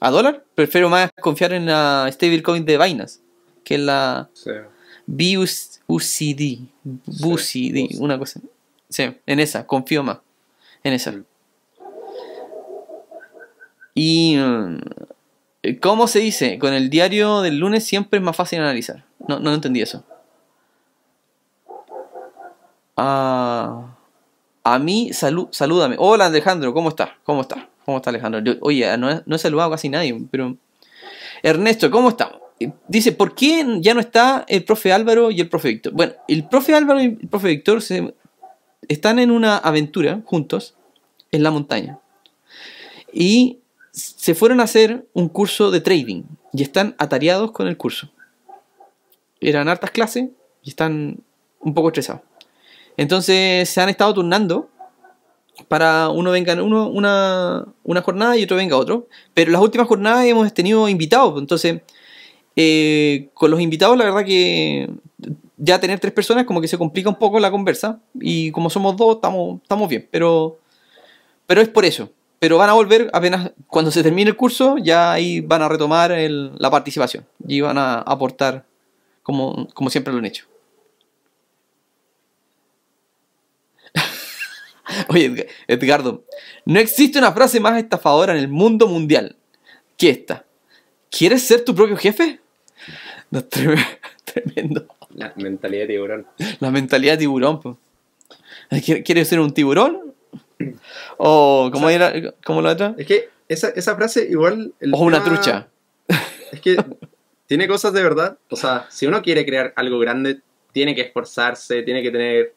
[0.01, 0.45] ¿A dólar?
[0.55, 3.21] Prefiero más confiar en la stablecoin de Binance,
[3.65, 4.29] que en la.
[5.07, 6.59] BUCD.
[6.85, 8.41] BUCD, una cosa.
[8.89, 10.19] Sí, en esa, confío más.
[10.83, 11.15] En esa.
[13.95, 14.37] Y.
[14.37, 14.79] mm,
[15.81, 16.59] ¿Cómo se dice?
[16.59, 19.05] Con el diario del lunes siempre es más fácil analizar.
[19.27, 20.05] No, no entendí eso.
[22.97, 23.97] Ah,
[24.63, 25.97] a mí, salud, salúdame.
[25.99, 27.11] Hola Alejandro, ¿cómo estás?
[27.25, 27.65] ¿Cómo estás?
[27.85, 28.41] ¿Cómo está Alejandro?
[28.41, 30.57] Yo- oye, no, he- no he saludado a casi nadie, pero...
[31.43, 32.39] Ernesto, ¿cómo estamos?
[32.89, 35.93] Dice, ¿por qué ya no está el profe Álvaro y el profe Víctor?
[35.93, 38.15] Bueno, el profe Álvaro y el profe Víctor se,
[38.89, 40.75] están en una aventura juntos
[41.31, 41.99] en la montaña.
[43.13, 43.59] Y
[43.93, 48.11] se fueron a hacer un curso de trading y están atareados con el curso.
[49.41, 50.31] Eran hartas clases
[50.63, 51.19] y están
[51.61, 52.23] un poco estresados.
[52.97, 54.71] Entonces se han estado turnando
[55.69, 59.09] para uno venga en uno, una, una jornada y otro venga otro.
[59.35, 61.33] Pero las últimas jornadas hemos tenido invitados.
[61.33, 61.83] pues, Entonces,
[62.57, 64.89] eh, con los invitados, la verdad que
[65.57, 68.01] ya tener tres personas como que se complica un poco la conversa.
[68.21, 70.09] Y como somos dos, estamos, bien.
[70.11, 70.59] Pero,
[71.47, 72.11] pero es por eso.
[72.39, 76.13] Pero van a volver apenas cuando se termine el curso, ya ahí van a retomar
[76.19, 77.25] la participación.
[77.49, 78.67] Y van a aportar
[79.23, 80.45] como, como siempre lo han hecho.
[85.09, 86.25] Oye, Edg- Edgardo,
[86.67, 89.37] no existe una frase más estafadora en el mundo mundial
[89.97, 90.45] que esta.
[91.11, 92.41] ¿Quieres ser tu propio jefe?
[93.35, 93.43] No,
[94.25, 94.87] tremendo.
[95.15, 96.27] La mentalidad de tiburón.
[96.61, 97.61] La mentalidad de tiburón.
[98.71, 100.15] ¿Qui- ¿Quieres ser un tiburón?
[101.19, 102.33] ¿O cómo O sea, era?
[102.45, 102.95] ¿Cómo la otra?
[102.97, 104.73] Es que esa, esa frase igual...
[104.93, 105.69] ¿O una tema- trucha?
[106.53, 106.77] Es que
[107.47, 108.39] tiene cosas de verdad.
[108.51, 110.41] O sea, si uno quiere crear algo grande,
[110.73, 112.55] tiene que esforzarse, tiene que tener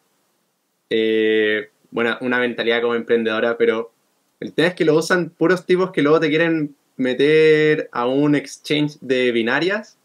[0.89, 3.91] eh, bueno, una mentalidad como emprendedora, pero
[4.39, 8.35] el tema es que lo usan puros tipos que luego te quieren meter a un
[8.35, 9.96] exchange de binarias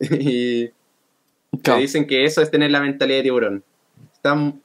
[0.00, 0.70] y
[1.62, 3.64] te dicen que eso es tener la mentalidad de tiburón.
[4.12, 4.62] Están-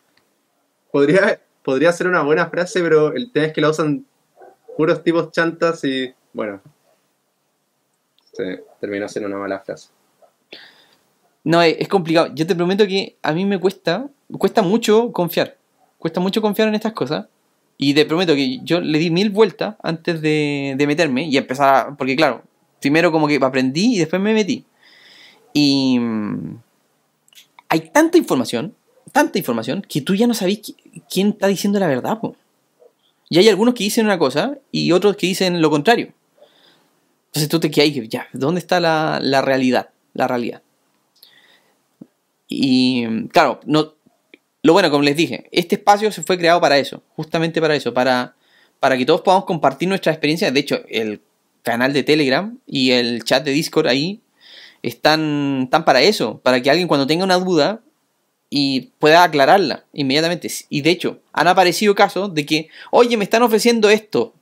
[0.91, 4.05] podría, podría ser una buena frase, pero el tema es que la usan
[4.77, 6.61] puros tipos chantas y bueno.
[8.31, 9.89] Se terminó siendo una mala frase.
[11.43, 12.29] No, es, es complicado.
[12.33, 14.07] Yo te prometo que a mí me cuesta,
[14.37, 15.57] cuesta mucho confiar.
[15.99, 17.27] Cuesta mucho confiar en estas cosas.
[17.77, 21.75] Y te prometo que yo le di mil vueltas antes de, de meterme y empezar
[21.75, 21.95] a...
[21.95, 22.43] Porque claro,
[22.79, 24.65] primero como que aprendí y después me metí.
[25.53, 26.61] Y mm,
[27.69, 28.75] hay tanta información,
[29.11, 30.75] tanta información, que tú ya no sabes qui-
[31.09, 32.19] quién está diciendo la verdad.
[32.19, 32.35] po.
[33.29, 36.13] Y hay algunos que dicen una cosa y otros que dicen lo contrario.
[37.27, 39.89] Entonces tú te quedas ya, ¿dónde está la, la realidad?
[40.13, 40.61] La realidad.
[42.47, 43.95] Y claro, no,
[44.61, 47.93] lo bueno, como les dije, este espacio se fue creado para eso, justamente para eso,
[47.93, 48.35] para,
[48.79, 50.53] para que todos podamos compartir nuestras experiencias.
[50.53, 51.21] De hecho, el
[51.63, 54.21] canal de Telegram y el chat de Discord ahí
[54.83, 57.81] están, están para eso, para que alguien cuando tenga una duda
[58.49, 60.47] y pueda aclararla inmediatamente.
[60.69, 64.33] Y de hecho, han aparecido casos de que, oye, me están ofreciendo esto,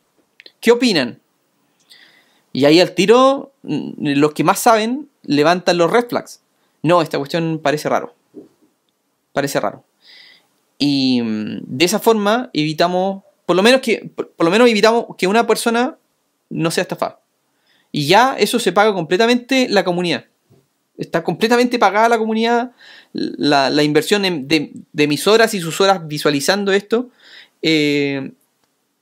[0.60, 1.22] ¿qué opinan?
[2.52, 6.42] Y ahí al tiro, mm, los que más saben levantan los red flags.
[6.84, 8.14] No, esta cuestión parece raro.
[9.32, 9.86] Parece raro.
[10.78, 15.16] Y mm, de esa forma evitamos, por lo menos que, por, por lo menos evitamos
[15.18, 15.98] que una persona
[16.50, 17.22] no sea estafada.
[17.92, 20.26] Y ya eso se paga completamente la comunidad.
[20.98, 22.72] Está completamente pagada la comunidad,
[23.14, 27.10] la, la inversión en- de, de mis horas y sus horas visualizando esto.
[27.62, 28.32] eh,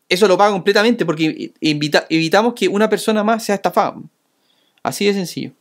[0.08, 3.96] eso lo paga completamente porque evita- evitamos que una persona más sea estafada.
[4.82, 5.52] Así de sencillo.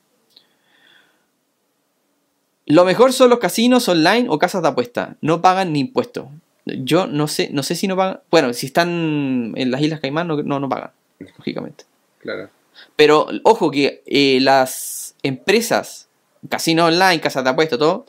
[2.66, 5.16] Lo mejor son los casinos online o casas de apuesta.
[5.20, 6.26] No pagan ni impuestos.
[6.64, 8.20] Yo no sé, no sé si no pagan.
[8.30, 10.90] Bueno, si están en las Islas Caimán, no, no, no pagan,
[11.38, 11.84] lógicamente.
[12.18, 12.50] Claro.
[12.96, 16.07] Pero ojo que eh, las empresas,
[16.48, 18.06] casinos online, casas de apuesta, todo,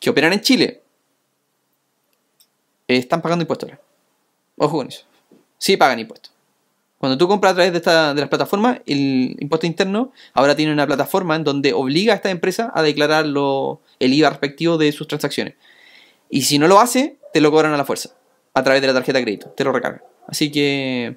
[0.00, 0.82] que operan en Chile,
[2.88, 3.82] eh, están pagando impuestos ahora.
[4.58, 5.04] Ojo con eso.
[5.58, 6.32] Sí pagan impuestos.
[6.98, 10.72] Cuando tú compras a través de, esta, de las plataformas, el impuesto interno ahora tiene
[10.72, 14.92] una plataforma en donde obliga a esta empresa a declarar lo- el IVA respectivo de
[14.92, 15.54] sus transacciones.
[16.30, 18.10] Y si no lo hace, te lo cobran a la fuerza,
[18.54, 20.02] a través de la tarjeta de crédito, te lo recargan.
[20.26, 21.16] Así que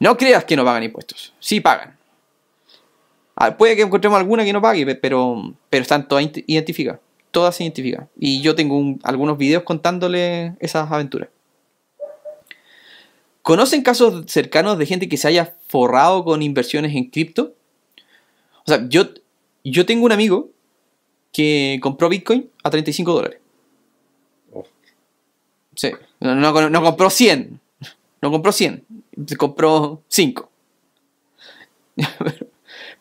[0.00, 1.32] no creas que no pagan impuestos.
[1.38, 1.96] Sí pagan.
[3.34, 7.00] Ah, puede que encontremos alguna que no pague, pe- pero, pero están todas identificadas.
[7.30, 8.08] Todas se identifican.
[8.18, 11.28] Y yo tengo un- algunos videos contándole esas aventuras.
[13.42, 17.54] ¿Conocen casos cercanos de gente que se haya forrado con inversiones en cripto?
[18.64, 19.08] O sea, yo,
[19.64, 20.50] yo tengo un amigo
[21.32, 23.40] que compró Bitcoin a 35 dólares.
[24.52, 24.64] Oh.
[25.74, 25.90] Sí,
[26.20, 27.58] no, no- no compró 100.
[28.20, 28.84] No compró 100.
[29.38, 30.48] Compró 5.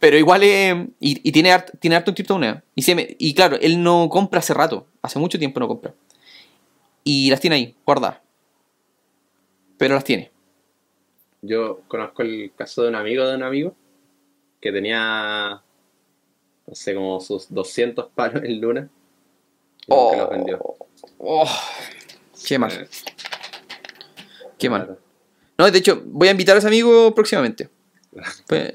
[0.01, 0.75] Pero igual es.
[0.99, 2.63] Y, y tiene, hart- tiene harto en criptomonedas.
[2.75, 4.87] Y, se me- y claro, él no compra hace rato.
[5.01, 5.93] Hace mucho tiempo no compra.
[7.03, 8.17] Y las tiene ahí, guardadas.
[9.77, 10.31] Pero las tiene.
[11.43, 13.75] Yo conozco el caso de un amigo de un amigo
[14.59, 15.61] que tenía,
[16.67, 18.89] no sé, como sus 200 palos en luna.
[19.87, 20.75] Y nunca los vendió.
[21.19, 21.47] Oh,
[22.47, 22.87] qué mal, Eh,
[24.57, 24.97] qué mal.
[25.57, 27.69] No, de hecho, voy a invitar a ese amigo próximamente.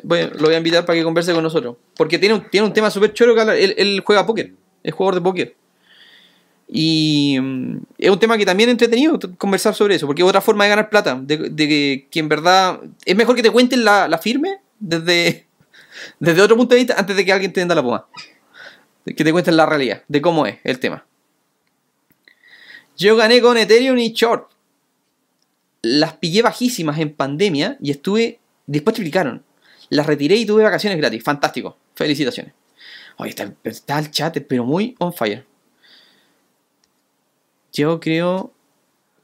[0.03, 1.77] Voy- lo voy a invitar para que converse con nosotros.
[1.97, 3.75] Porque tiene un, tiene un tema súper choro que.
[3.77, 4.53] Él, juega póker.
[4.83, 5.57] Es jugador de póker.
[6.69, 10.07] Y mm, es un tema que también es entretenido conversar sobre eso.
[10.07, 11.19] Porque es otra forma de ganar plata.
[11.21, 15.47] De, que en verdad es mejor que te cuenten la, la firme desde,
[16.19, 18.07] desde otro punto de vista antes de que alguien te venda la poma.
[19.05, 21.05] Que te cuenten la realidad de cómo es el tema.
[22.97, 24.51] Yo gané con Ethereum y Short
[25.83, 28.41] las pillé bajísimas en pandemia y estuve.
[28.67, 29.45] Después triplicaron.
[29.89, 31.23] Las retiré y tuve vacaciones gratis.
[31.23, 31.77] Fantástico.
[31.95, 32.53] Felicitaciones.
[33.19, 35.47] Oye, está, está el chat, pero muy on fire.
[37.73, 38.53] Yo creo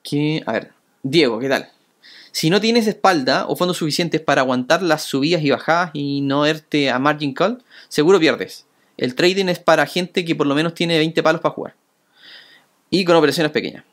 [0.02, 0.42] que.
[0.46, 1.70] A ver, Diego, ¿qué tal?
[2.30, 6.42] Si no tienes espalda o fondos suficientes para aguantar las subidas y bajadas y no
[6.42, 8.66] verte a margin call, seguro pierdes.
[8.96, 11.74] El trading es para gente que por lo menos tiene 20 palos para jugar.
[12.88, 13.84] Y con operaciones pequeñas.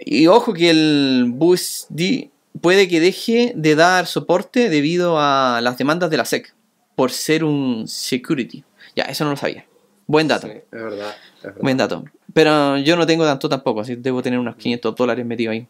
[0.00, 2.29] Y ojo que el BUSD
[2.60, 6.54] puede que deje de dar soporte debido a las demandas de la SEC
[6.94, 8.64] por ser un security.
[8.96, 9.66] Ya, eso no lo sabía.
[10.06, 10.48] Buen dato.
[10.48, 11.14] Sí, es verdad.
[11.36, 11.60] es verdad.
[11.62, 12.04] Buen dato.
[12.32, 15.66] Pero yo no tengo tanto tampoco, así que debo tener unos 500 dólares metidos ahí.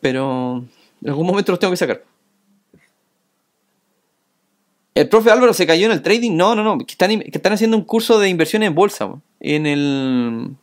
[0.00, 0.64] Pero
[1.02, 2.02] en algún momento los tengo que sacar.
[4.94, 6.34] ¿El profe Álvaro se cayó en el trading?
[6.36, 6.78] No, no, no.
[6.78, 9.10] Que están, que están haciendo un curso de inversiones en bolsa.
[9.40, 10.56] En el.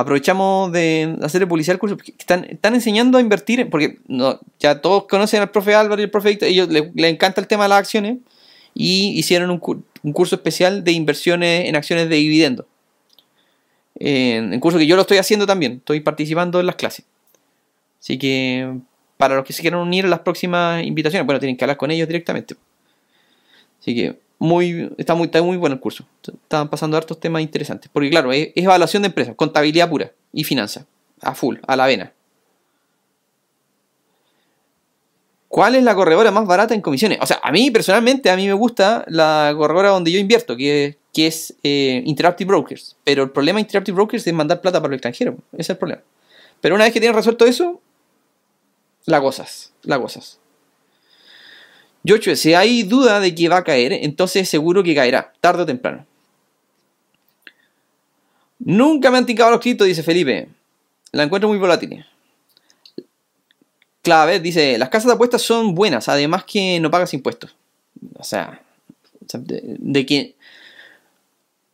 [0.00, 1.96] Aprovechamos de hacerle publicidad al curso.
[2.18, 3.68] Están, están enseñando a invertir.
[3.68, 6.48] Porque no, ya todos conocen al profe Álvaro y el profe Víctor.
[6.48, 8.18] Ellos les, les encanta el tema de las acciones.
[8.74, 12.66] Y hicieron un, un curso especial de inversiones en acciones de dividendo.
[13.96, 15.78] En, en curso que yo lo estoy haciendo también.
[15.78, 17.04] Estoy participando en las clases.
[18.00, 18.78] Así que
[19.16, 21.90] para los que se quieran unir a las próximas invitaciones, bueno, tienen que hablar con
[21.90, 22.54] ellos directamente.
[23.80, 26.04] Así que muy, está, muy, está muy bueno el curso.
[26.22, 27.90] Están pasando hartos temas interesantes.
[27.92, 30.86] Porque claro, es, evaluación de empresas, contabilidad pura y finanzas.
[31.20, 32.12] A full, a la vena.
[35.48, 37.18] ¿Cuál es la corredora más barata en comisiones?
[37.20, 40.98] O sea, a mí personalmente, a mí me gusta la corredora donde yo invierto, que,
[41.12, 42.96] que es eh, Interactive Brokers.
[43.02, 45.38] Pero el problema de Interactive Brokers es mandar plata para el extranjero.
[45.52, 46.02] Ese es el problema.
[46.60, 47.80] Pero una vez que tienes resuelto eso,
[49.06, 50.38] la gozas, la gozas.
[52.04, 55.66] Yocho, si hay duda de que va a caer, entonces seguro que caerá, tarde o
[55.66, 56.06] temprano.
[58.58, 60.48] Nunca me han ticado los criptos, dice Felipe.
[61.12, 62.04] La encuentro muy volátil.
[64.02, 67.54] Clave dice, las casas de apuestas son buenas, además que no pagas impuestos.
[68.14, 68.62] O sea,
[69.32, 70.34] de, que...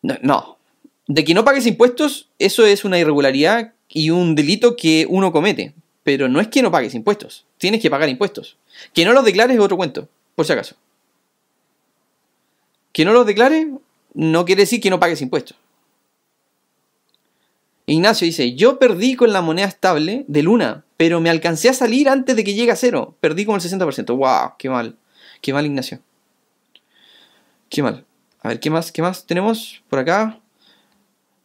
[0.02, 0.59] No.
[1.06, 5.74] De que no pagues impuestos, eso es una irregularidad y un delito que uno comete.
[6.02, 7.44] Pero no es que no pagues impuestos.
[7.59, 8.56] Tienes que pagar impuestos.
[8.92, 10.76] Que no los declares es otro cuento, por si acaso.
[12.92, 13.66] Que no los declares
[14.14, 15.56] no quiere decir que no pagues impuestos.
[17.86, 22.09] Ignacio dice, yo perdí con la moneda estable de Luna, pero me alcancé a salir
[22.09, 23.16] antes de que llegue a cero.
[23.20, 24.16] Perdí como el 60%.
[24.16, 24.55] ¡Wow!
[24.59, 24.96] ¡Qué mal!
[25.42, 26.01] ¡Qué mal, Ignacio!
[27.68, 28.06] ¡Qué mal!
[28.40, 28.90] A ver, ¿qué más?
[28.90, 30.40] ¿Qué más tenemos por acá?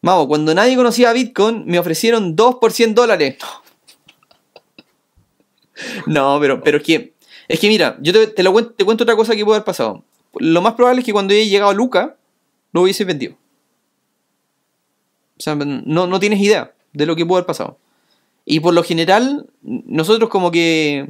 [0.02, 3.38] Mavo, cuando nadie conocía a Bitcoin, me ofrecieron 2 por 100 dólares.
[6.08, 7.14] No, pero, pero es que,
[7.50, 8.44] es que mira, yo te, te
[8.86, 10.06] cuento, otra cosa que puede haber pasado.
[10.38, 12.16] Lo más probable es que cuando haya llegado Luca,
[12.72, 13.34] lo hubiese vendido.
[15.38, 17.78] O sea, no, no tienes idea de lo que puede haber pasado.
[18.46, 21.10] Y por lo general, nosotros como que.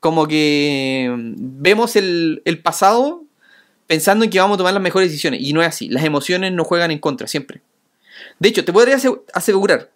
[0.00, 3.22] Como que vemos el, el pasado
[3.86, 5.40] pensando en que vamos a tomar las mejores decisiones.
[5.42, 5.88] Y no es así.
[5.88, 7.60] Las emociones no juegan en contra, siempre.
[8.38, 9.90] De hecho, te podría ase- asegurar,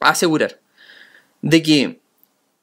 [0.00, 0.58] asegurar,
[1.42, 2.00] de que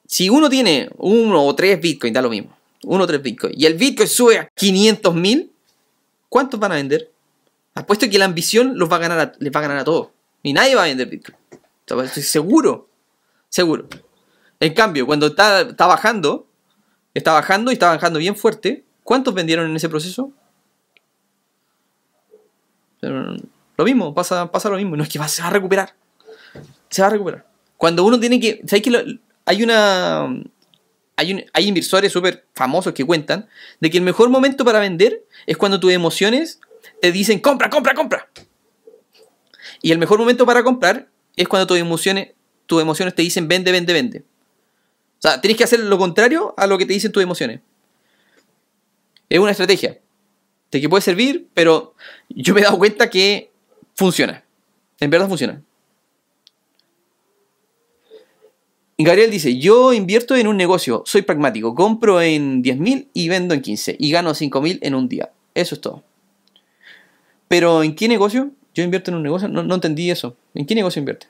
[0.08, 2.56] si uno tiene uno o tres Bitcoin, da lo mismo.
[2.84, 3.54] Uno o tres Bitcoin.
[3.58, 5.52] Y el Bitcoin sube a 500 mil,
[6.30, 7.12] ¿cuántos van a vender?
[7.74, 10.10] Apuesto que la ambición los va a ganar les va a ganar a todos.
[10.44, 11.38] Y nadie va a vender Bitcoin.
[11.86, 12.88] Estoy seguro.
[13.50, 13.88] Seguro.
[14.60, 16.48] En cambio, cuando está, bajando,
[17.14, 20.32] está bajando y está bajando bien fuerte, ¿cuántos vendieron en ese proceso?
[23.02, 24.96] Lo mismo, pasa, pasa lo mismo.
[24.96, 25.94] No es que va, se va a recuperar.
[26.90, 27.46] Se va a recuperar.
[27.78, 28.62] Cuando uno tiene que.
[28.66, 30.28] ¿Sabes que hay una.
[31.18, 33.48] Hay, un- hay inversores súper famosos que cuentan
[33.80, 36.60] de que el mejor momento para vender es cuando tus emociones
[37.02, 38.30] te dicen compra, compra, compra.
[39.82, 41.08] Y el mejor momento para comprar
[41.38, 42.34] es cuando tus emociones,
[42.66, 44.20] tus emociones te dicen vende, vende, vende.
[45.20, 47.62] O sea, tienes que hacer lo contrario a lo que te dicen tus emociones.
[49.30, 50.00] Es una estrategia
[50.72, 51.96] de que puede servir, pero
[52.30, 53.52] yo me he dado cuenta que
[53.96, 54.44] funciona.
[55.00, 55.62] En verdad funciona.
[58.98, 63.62] Gabriel dice, yo invierto en un negocio, soy pragmático, compro en 10.000 y vendo en
[63.62, 65.32] 15 y gano 5.000 en un día.
[65.54, 66.04] Eso es todo.
[67.50, 68.52] Pero ¿en qué negocio?
[68.74, 70.36] Yo invierto en un negocio, no, entendí eso.
[70.54, 71.28] ¿En qué negocio invierte?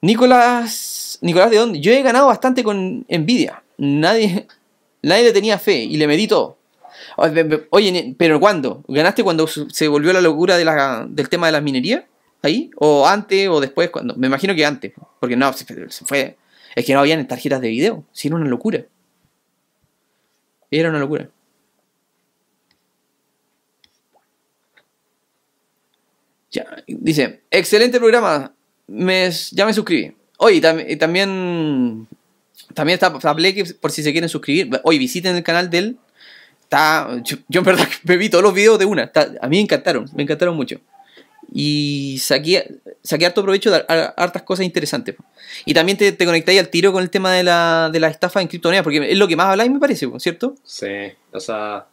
[0.00, 1.80] Nicolás, Nicolás de dónde?
[1.80, 3.64] Yo he ganado bastante con Nvidia.
[3.76, 4.46] Nadie,
[5.02, 6.58] nadie le tenía fe y le medí todo.
[7.70, 8.84] Oye, pero ¿cuándo?
[8.86, 12.06] ¿Ganaste cuando se volvió la locura del tema de la minería?
[12.42, 12.70] Ahí?
[12.76, 13.90] ¿O antes o después?
[13.90, 15.64] cuando Me imagino que antes, porque no, se
[16.04, 16.36] fue.
[16.74, 18.84] Es que no habían tarjetas de video, si era una locura.
[20.70, 21.28] Era una locura.
[26.50, 28.54] Ya, dice, excelente programa.
[28.86, 30.14] Me, ya me suscribí.
[30.38, 32.06] Oye, también
[32.74, 33.34] también está, está
[33.80, 34.80] por si se quieren suscribir.
[34.84, 35.98] Oye, visiten el canal de él.
[36.62, 39.10] Está, yo, en verdad me vi todos los videos de una.
[39.40, 40.80] a mí me encantaron, me encantaron mucho
[41.60, 45.16] y saqué, saqué harto provecho de hartas cosas interesantes.
[45.64, 48.40] Y también te, te conectáis al tiro con el tema de la, de la estafa
[48.40, 50.54] en criptomonedas, porque es lo que más habláis, me parece, ¿cierto?
[50.62, 50.86] Sí,
[51.32, 51.88] o sea,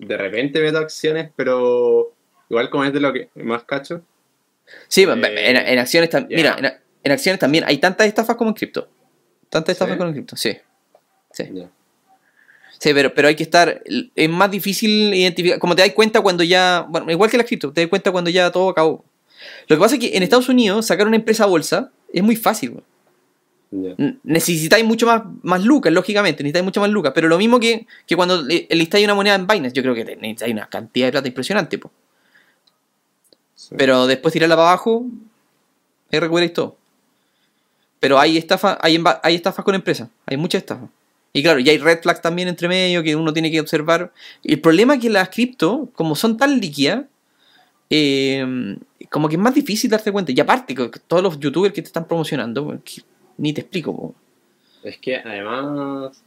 [0.00, 2.12] de repente veo acciones, pero
[2.50, 4.02] igual como es de lo que más cacho.
[4.88, 6.40] Sí, en, eh, acciones también.
[6.40, 8.88] Mira, en, acciones también hay tantas estafas como en cripto.
[9.48, 10.58] Tantas estafas como en cripto, sí.
[11.30, 11.44] Sí.
[12.82, 13.80] Sí, pero, pero hay que estar.
[14.16, 15.60] Es más difícil identificar.
[15.60, 16.84] Como te das cuenta cuando ya.
[16.88, 19.04] Bueno, igual que la cripto, te das cuenta cuando ya todo acabó.
[19.68, 22.34] Lo que pasa es que en Estados Unidos sacar una empresa a bolsa es muy
[22.34, 22.82] fácil.
[24.24, 27.12] Necesitáis mucho más, más lucas, lógicamente, necesitáis mucho más lucas.
[27.14, 30.52] Pero lo mismo que, que cuando listáis una moneda en Binance, yo creo que necesitáis
[30.52, 31.78] una cantidad de plata impresionante.
[33.76, 35.06] Pero después tirarla para abajo,
[36.10, 36.76] ahí recuperáis todo.
[38.00, 40.90] Pero hay estafas, hay, hay estafas con empresas, hay muchas estafas.
[41.32, 44.12] Y claro, ya hay red flags también entre medio que uno tiene que observar.
[44.44, 47.04] El problema es que las cripto, como son tan líquidas,
[47.88, 48.76] eh,
[49.10, 50.32] como que es más difícil darte cuenta.
[50.32, 50.74] Y aparte,
[51.06, 52.78] todos los youtubers que te están promocionando,
[53.38, 54.14] ni te explico.
[54.82, 56.22] Es que además,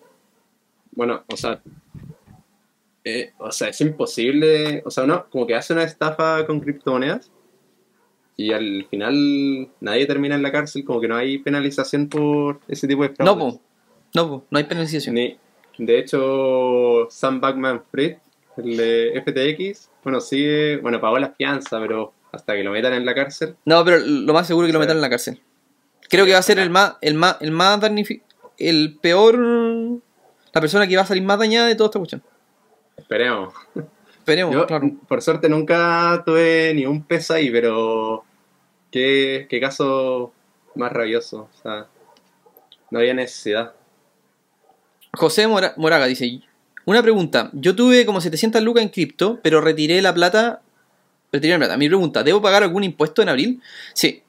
[0.91, 1.61] bueno, o sea,
[3.03, 7.29] eh, o sea, es imposible, o sea, uno como que hace una estafa con criptomonedas
[8.37, 12.87] y al final nadie termina en la cárcel, como que no hay penalización por ese
[12.87, 13.53] tipo de fraudes.
[13.53, 13.61] No,
[14.15, 15.15] no, no hay penalización.
[15.15, 18.17] de hecho, Sam Backman Fried,
[18.57, 23.05] el de FTX, bueno, sigue, bueno, pagó la fianza, pero hasta que lo metan en
[23.05, 23.55] la cárcel.
[23.65, 25.41] No, pero lo más seguro es que lo metan en la cárcel.
[26.09, 27.79] Creo que va a ser el más, el más, el más
[28.57, 32.23] el peor, la persona que va a salir más dañada de toda esta cuestión.
[32.95, 33.53] Esperemos.
[34.17, 34.91] Esperemos, claro.
[35.07, 38.23] Por suerte nunca tuve ni un peso ahí, pero
[38.91, 40.33] qué, qué caso
[40.75, 41.49] más rabioso.
[41.53, 41.87] O sea,
[42.91, 43.73] no había necesidad.
[45.15, 46.41] José Moraga dice,
[46.85, 50.61] una pregunta, yo tuve como 700 lucas en cripto, pero retiré la plata,
[51.31, 51.77] retiré la plata.
[51.77, 53.61] Mi pregunta, ¿debo pagar algún impuesto en abril?
[53.93, 54.21] Sí.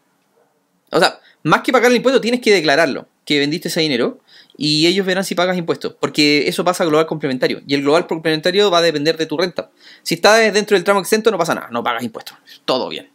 [0.90, 4.20] O sea, más que pagar el impuesto, tienes que declararlo, que vendiste ese dinero,
[4.56, 8.06] y ellos verán si pagas impuestos, porque eso pasa a global complementario, y el global
[8.06, 9.70] complementario va a depender de tu renta.
[10.02, 13.10] Si estás dentro del tramo exento, no pasa nada, no pagas impuestos, todo bien.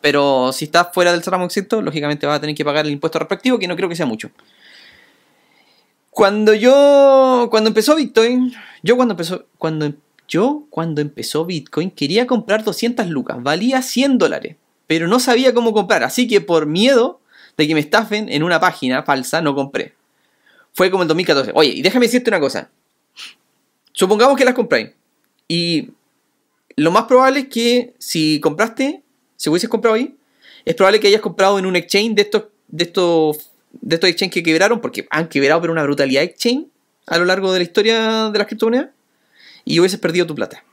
[0.00, 3.18] Pero si estás fuera del tramo exento, lógicamente vas a tener que pagar el impuesto
[3.18, 4.30] respectivo, que no creo que sea mucho.
[6.18, 9.94] Cuando yo, cuando empezó Bitcoin, yo cuando empezó, cuando
[10.26, 14.56] yo cuando empezó Bitcoin quería comprar 200 lucas, valía 100 dólares,
[14.88, 17.20] pero no sabía cómo comprar, así que por miedo
[17.56, 19.94] de que me estafen en una página falsa no compré.
[20.72, 21.52] Fue como el 2014.
[21.54, 22.68] Oye, y déjame decirte una cosa.
[23.92, 24.90] Supongamos que las compráis
[25.46, 25.90] y
[26.74, 29.04] lo más probable es que si compraste,
[29.36, 30.16] si hubieses comprado ahí,
[30.64, 34.34] es probable que hayas comprado en un exchange de estos de estos de estos exchanges
[34.34, 36.66] que quebraron, porque han quebrado pero una brutalidad exchange
[37.06, 38.90] a lo largo de la historia de las criptomonedas,
[39.64, 40.64] y hubieses perdido tu plata.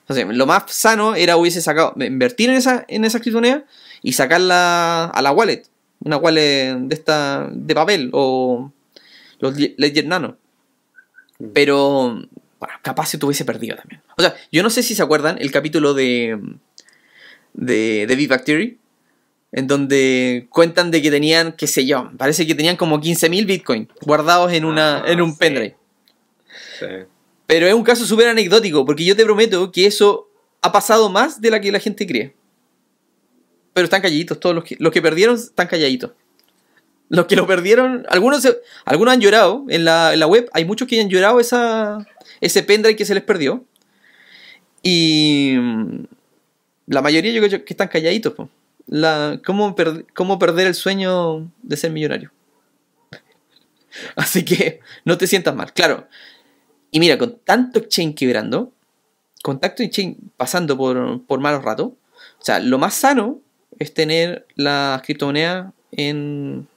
[0.00, 3.64] Entonces, lo más sano era hubiese sacado, invertir en esa, en esa criptomoneda
[4.02, 5.64] y sacarla a la wallet,
[6.00, 8.70] una wallet de esta de papel o
[9.40, 10.36] los Ledger Nano.
[11.38, 11.46] Mm.
[11.54, 12.08] Pero,
[12.60, 14.02] bueno, capaz se tuviese perdido también.
[14.18, 16.38] O sea, yo no sé si se acuerdan el capítulo de
[17.54, 18.74] de, de Big Bacteria
[19.56, 23.88] en donde cuentan de que tenían, qué sé yo, parece que tenían como 15.000 bitcoins
[24.00, 25.76] guardados en, una, ah, en un pendrive.
[27.46, 30.28] Pero es un caso súper anecdótico, porque yo te prometo que eso
[30.60, 32.34] ha pasado más de la que la gente cree.
[33.72, 36.10] Pero están calladitos, todos los que, los que perdieron están calladitos.
[37.08, 38.44] Los que lo perdieron, algunos,
[38.84, 42.04] algunos han llorado en la, web, hay muchos que han llorado esa,
[42.40, 43.64] ese pendrive que se les perdió.
[44.82, 46.04] Y mm,
[46.88, 48.32] la mayoría yo creo que están calladitos.
[48.32, 48.48] pues
[48.86, 49.74] la, cómo,
[50.14, 52.30] cómo perder el sueño de ser millonario.
[54.16, 55.72] Así que no te sientas mal.
[55.72, 56.08] Claro,
[56.90, 58.72] Y mira, con tanto exchange quebrando,
[59.42, 63.40] con tanto exchange pasando por, por malos ratos, o sea, lo más sano
[63.78, 66.68] es tener las criptomonedas en,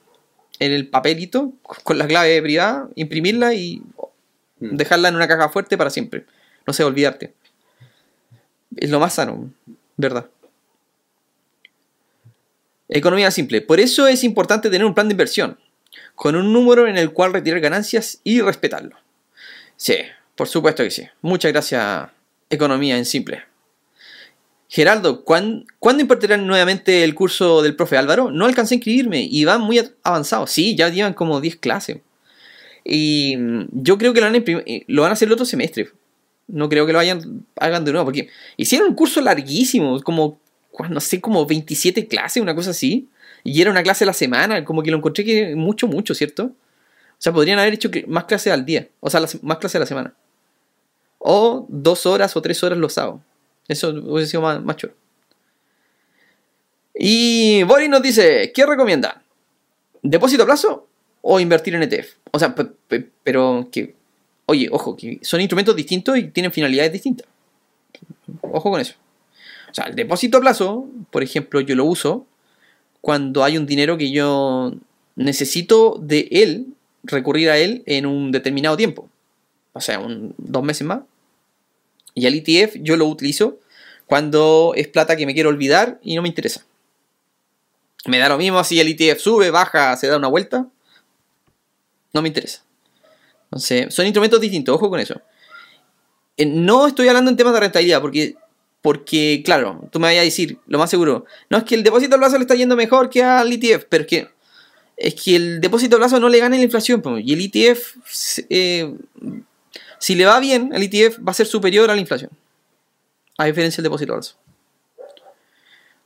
[0.60, 1.54] en el papelito,
[1.84, 3.82] con la clave privada, imprimirla y
[4.60, 4.76] Mm.
[4.76, 6.26] dejarla en una caja fuerte para siempre.
[6.66, 7.34] No sé, olvidarte.
[8.76, 9.52] Es lo más sano,
[9.96, 10.30] ¿verdad?
[12.90, 13.62] Economía simple.
[13.62, 15.58] Por eso es importante tener un plan de inversión,
[16.16, 18.96] con un número en el cual retirar ganancias y respetarlo.
[19.76, 19.96] Sí,
[20.36, 21.04] por supuesto que sí.
[21.22, 22.10] Muchas gracias,
[22.50, 23.44] Economía en simple.
[24.70, 28.32] Geraldo, ¿cuán- ¿cuándo impartirán nuevamente el curso del profe Álvaro?
[28.32, 30.52] No alcancé a inscribirme y van muy avanzados.
[30.52, 32.00] Sí, ya llevan como 10 clases.
[32.84, 35.46] Y mm, yo creo que lo van, a eh, lo van a hacer el otro
[35.46, 35.90] semestre.
[36.48, 40.40] No creo que lo hayan, hagan de nuevo, porque hicieron un curso larguísimo, como,
[40.90, 43.08] no sé, como 27 clases, una cosa así.
[43.44, 46.44] Y era una clase a la semana, como que lo encontré que mucho, mucho, ¿cierto?
[46.46, 49.86] O sea, podrían haber hecho más clases al día, o sea, más clases a la
[49.86, 50.14] semana.
[51.20, 53.22] O dos horas o tres horas los sábados.
[53.68, 54.94] Eso hubiese sido más, más chulo.
[56.94, 59.22] Y Boris nos dice, ¿qué recomienda?
[60.02, 60.88] ¿Depósito a plazo
[61.22, 62.16] o invertir en ETF?
[62.32, 63.96] O sea, pe- pe- pero que,
[64.46, 67.28] oye, ojo, que son instrumentos distintos y tienen finalidades distintas.
[68.42, 68.96] Ojo con eso.
[69.78, 72.26] Sea, el depósito a plazo, por ejemplo, yo lo uso
[73.00, 74.74] cuando hay un dinero que yo
[75.16, 76.74] necesito de él,
[77.04, 79.08] recurrir a él en un determinado tiempo.
[79.74, 81.02] O sea, un, dos meses más.
[82.16, 83.60] Y el ETF yo lo utilizo
[84.08, 86.66] cuando es plata que me quiero olvidar y no me interesa.
[88.06, 90.66] Me da lo mismo si el ETF sube, baja, se da una vuelta.
[92.14, 92.64] No me interesa.
[93.44, 95.22] Entonces, son instrumentos distintos, ojo con eso.
[96.36, 98.38] Eh, No estoy hablando en temas de rentabilidad, porque,
[98.88, 102.16] porque claro, tú me vayas a decir, lo más seguro, no es que el depósito
[102.16, 104.30] a plazo le está yendo mejor que al ETF, pero es que,
[104.96, 107.98] es que el depósito a plazo no le gana la inflación, y el ETF,
[108.50, 108.96] eh,
[110.00, 112.32] si le va bien, el ETF va a ser superior a la inflación,
[113.38, 114.38] a diferencia del depósito a plazo.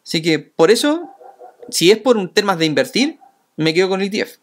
[0.03, 1.07] Así que, por eso,
[1.69, 3.19] si es por temas de invertir,
[3.57, 4.37] me quedo con el ETF.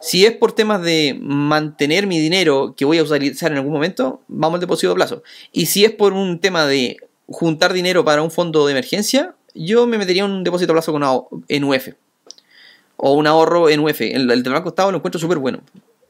[0.00, 4.22] Si es por temas de mantener mi dinero que voy a utilizar en algún momento,
[4.28, 5.24] vamos al depósito a plazo.
[5.50, 9.86] Y si es por un tema de juntar dinero para un fondo de emergencia, yo
[9.86, 11.88] me metería un depósito a plazo con en UF.
[12.96, 14.00] O un ahorro en UF.
[14.00, 15.60] El, el del Banco Estado lo encuentro súper bueno.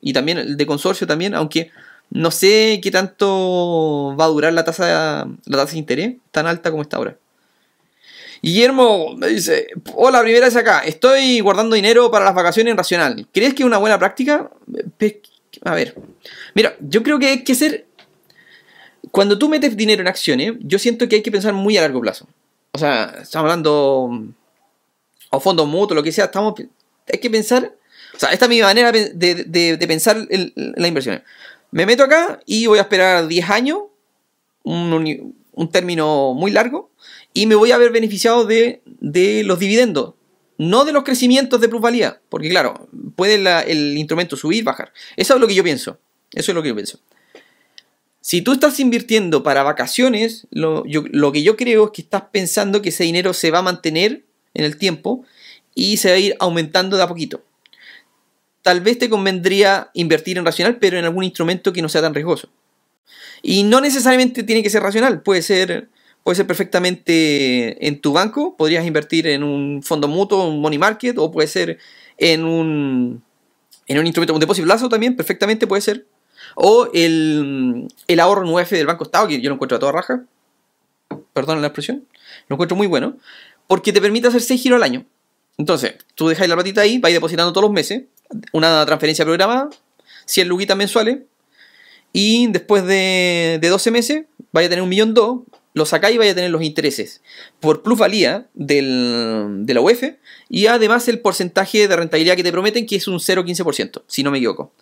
[0.01, 1.71] Y también el de consorcio también, aunque
[2.11, 6.71] no sé qué tanto va a durar la tasa, la tasa de interés tan alta
[6.71, 7.17] como está ahora.
[8.43, 13.27] Guillermo me dice, hola, primera vez acá, estoy guardando dinero para las vacaciones en Racional.
[13.33, 14.51] ¿Crees que es una buena práctica?
[15.65, 15.97] A ver,
[16.55, 17.86] mira, yo creo que hay que ser...
[19.11, 22.01] Cuando tú metes dinero en acciones, yo siento que hay que pensar muy a largo
[22.01, 22.27] plazo.
[22.73, 24.25] O sea, estamos hablando...
[25.31, 26.55] O fondos mutuos, lo que sea, estamos...
[27.13, 27.75] Hay que pensar...
[28.15, 31.23] O sea, esta es mi manera de, de- de pensar en las inversiones.
[31.71, 33.79] Me meto acá y voy a esperar 10 años,
[34.63, 36.91] un, un término muy largo,
[37.35, 40.15] y me voy a ver beneficiado de, de los dividendos,
[40.57, 44.93] no de los crecimientos de plusvalía, porque claro, puede la- el instrumento subir, bajar.
[45.17, 45.99] Eso es lo que yo pienso.
[46.33, 46.99] Eso es lo que yo pienso.
[48.27, 52.89] Si tú estás invirtiendo para vacaciones, lo, que yo creo es que estás pensando que
[52.89, 55.25] ese dinero se va a mantener en el tiempo
[55.77, 57.45] y se va a ir aumentando de a poquito.
[58.63, 62.15] Tal vez te convendría invertir en racional, pero en algún instrumento que no sea tan
[62.15, 62.49] riesgoso.
[63.43, 65.89] Y no necesariamente tiene que ser racional, puede ser,
[66.25, 71.17] puede ser perfectamente en tu banco, podrías invertir en un fondo mutuo, un money market,
[71.19, 71.79] o puede ser
[72.19, 73.23] en un,
[73.87, 76.07] en un instrumento, un depósito plazo también, perfectamente puede ser.
[76.57, 79.93] O el, el ahorro en UF del Banco Estado, que yo lo encuentro a toda
[79.93, 80.25] raja,
[81.33, 82.05] perdón la expresión,
[82.49, 83.17] lo encuentro muy bueno,
[83.69, 85.05] porque te permite hacer 6 giros al año.
[85.59, 88.05] Entonces, tú dejáis la platita ahí, vais depositando todos los meses,
[88.53, 89.69] una transferencia programada,
[90.25, 91.19] 100 luquitas mensuales,
[92.13, 95.41] y después de, de 12 meses vaya a tener un millón dos,
[95.77, 97.21] lo sacáis y vaya a tener los intereses.
[97.61, 100.15] Por plusvalía del, de la UEF
[100.49, 104.31] y además el porcentaje de rentabilidad que te prometen, que es un 0,15%, si no
[104.31, 104.73] me equivoco.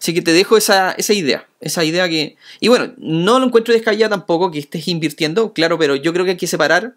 [0.00, 2.36] Así que te dejo esa, esa idea, esa idea que...
[2.60, 6.32] Y bueno, no lo encuentro descabellado tampoco que estés invirtiendo, claro, pero yo creo que
[6.32, 6.94] hay que separar,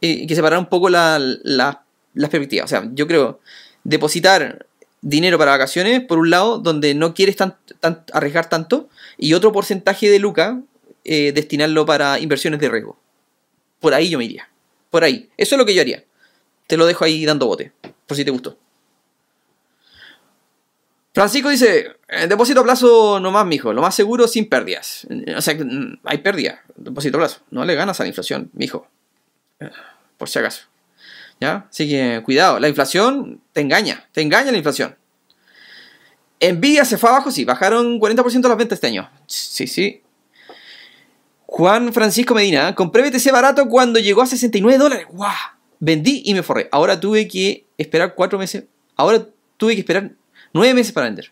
[0.00, 1.84] eh, que separar un poco la, la-
[2.14, 2.64] las perspectivas.
[2.64, 3.40] O sea, yo creo
[3.84, 4.66] depositar
[5.00, 9.52] dinero para vacaciones, por un lado, donde no quieres tan, tan- arriesgar tanto, y otro
[9.52, 10.56] porcentaje de lucas
[11.04, 12.98] eh, destinarlo para inversiones de riesgo.
[13.78, 14.48] Por ahí yo me iría.
[14.90, 15.28] Por ahí.
[15.36, 16.02] Eso es lo que yo haría.
[16.66, 17.72] Te lo dejo ahí dando bote,
[18.06, 18.58] por si te gustó.
[21.14, 25.06] Francisco dice, "Eh, depósito a plazo nomás, mijo, lo más seguro sin pérdidas.
[25.36, 27.40] O sea, mm, hay pérdida, depósito a plazo.
[27.50, 28.88] No le ganas a la inflación, mijo.
[29.60, 29.70] Eh,
[30.18, 30.62] Por si acaso.
[31.40, 31.66] ¿Ya?
[31.68, 34.96] Así que cuidado, la inflación te engaña, te engaña la inflación.
[36.40, 39.10] Nvidia se fue abajo, sí, bajaron 40% las ventas este año.
[39.26, 40.02] Sí, sí.
[41.46, 45.06] Juan Francisco Medina, compré BTC barato cuando llegó a 69 dólares.
[45.10, 45.32] ¡Guau!
[45.78, 46.68] Vendí y me forré.
[46.72, 48.64] Ahora tuve que esperar cuatro meses.
[48.96, 49.26] Ahora
[49.56, 50.12] tuve que esperar
[50.54, 51.30] nueve meses para vender.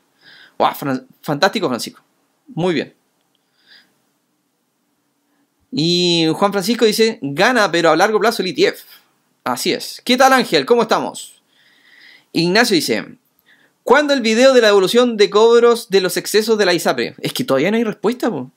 [0.59, 0.75] ¡Guau!
[1.23, 2.03] fantástico, Francisco.
[2.49, 2.95] Muy bien.
[5.71, 8.83] Y Juan Francisco dice, gana, pero a largo plazo el ETF.
[9.45, 10.03] Así es.
[10.05, 10.67] ¿Qué tal Ángel?
[10.67, 11.43] ¿Cómo estamos?
[12.33, 13.17] Ignacio dice,
[13.83, 17.15] ¿cuándo el video de la evolución de cobros de los excesos de la ISAPRE?
[17.21, 18.51] Es que todavía no hay respuesta, po.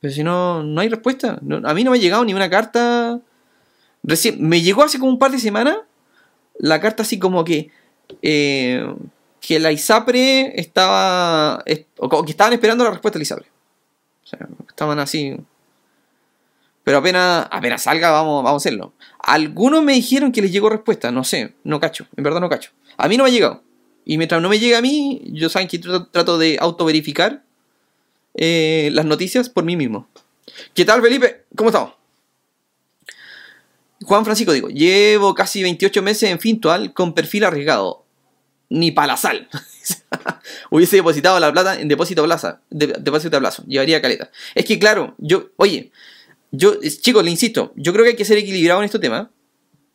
[0.00, 1.40] Pero si no, no hay respuesta.
[1.40, 3.20] a mí no me ha llegado ni una carta.
[4.02, 5.78] Recién, me llegó hace como un par de semanas
[6.58, 7.70] la carta así como que.
[8.20, 8.86] Eh,
[9.46, 11.62] que la ISAPRE estaba.
[11.98, 13.46] o que estaban esperando la respuesta de la ISAPRE.
[14.24, 15.36] O sea, estaban así.
[16.82, 18.94] Pero apenas, apenas salga, vamos, vamos a hacerlo.
[19.18, 21.10] Algunos me dijeron que les llegó respuesta.
[21.10, 22.06] No sé, no cacho.
[22.16, 22.70] En verdad no cacho.
[22.96, 23.62] A mí no me ha llegado.
[24.06, 27.42] Y mientras no me llegue a mí, yo saben que trato de autoverificar
[28.34, 30.08] eh, las noticias por mí mismo.
[30.72, 31.44] ¿Qué tal, Felipe?
[31.54, 31.92] ¿Cómo estamos?
[34.02, 38.03] Juan Francisco, digo, llevo casi 28 meses en Fintual con perfil arriesgado.
[38.74, 39.48] Ni para la sal.
[40.70, 43.62] Hubiese depositado la plata en depósito plaza, depósito a plazo.
[43.68, 44.32] Llevaría caleta.
[44.56, 45.92] Es que claro, yo, oye,
[46.50, 49.30] yo, chicos, le insisto, yo creo que hay que ser equilibrado en este tema.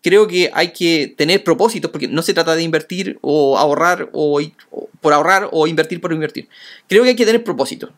[0.01, 4.39] Creo que hay que tener propósitos, porque no se trata de invertir o ahorrar o,
[4.71, 6.47] o por ahorrar o invertir por invertir.
[6.87, 7.89] Creo que hay que tener propósitos.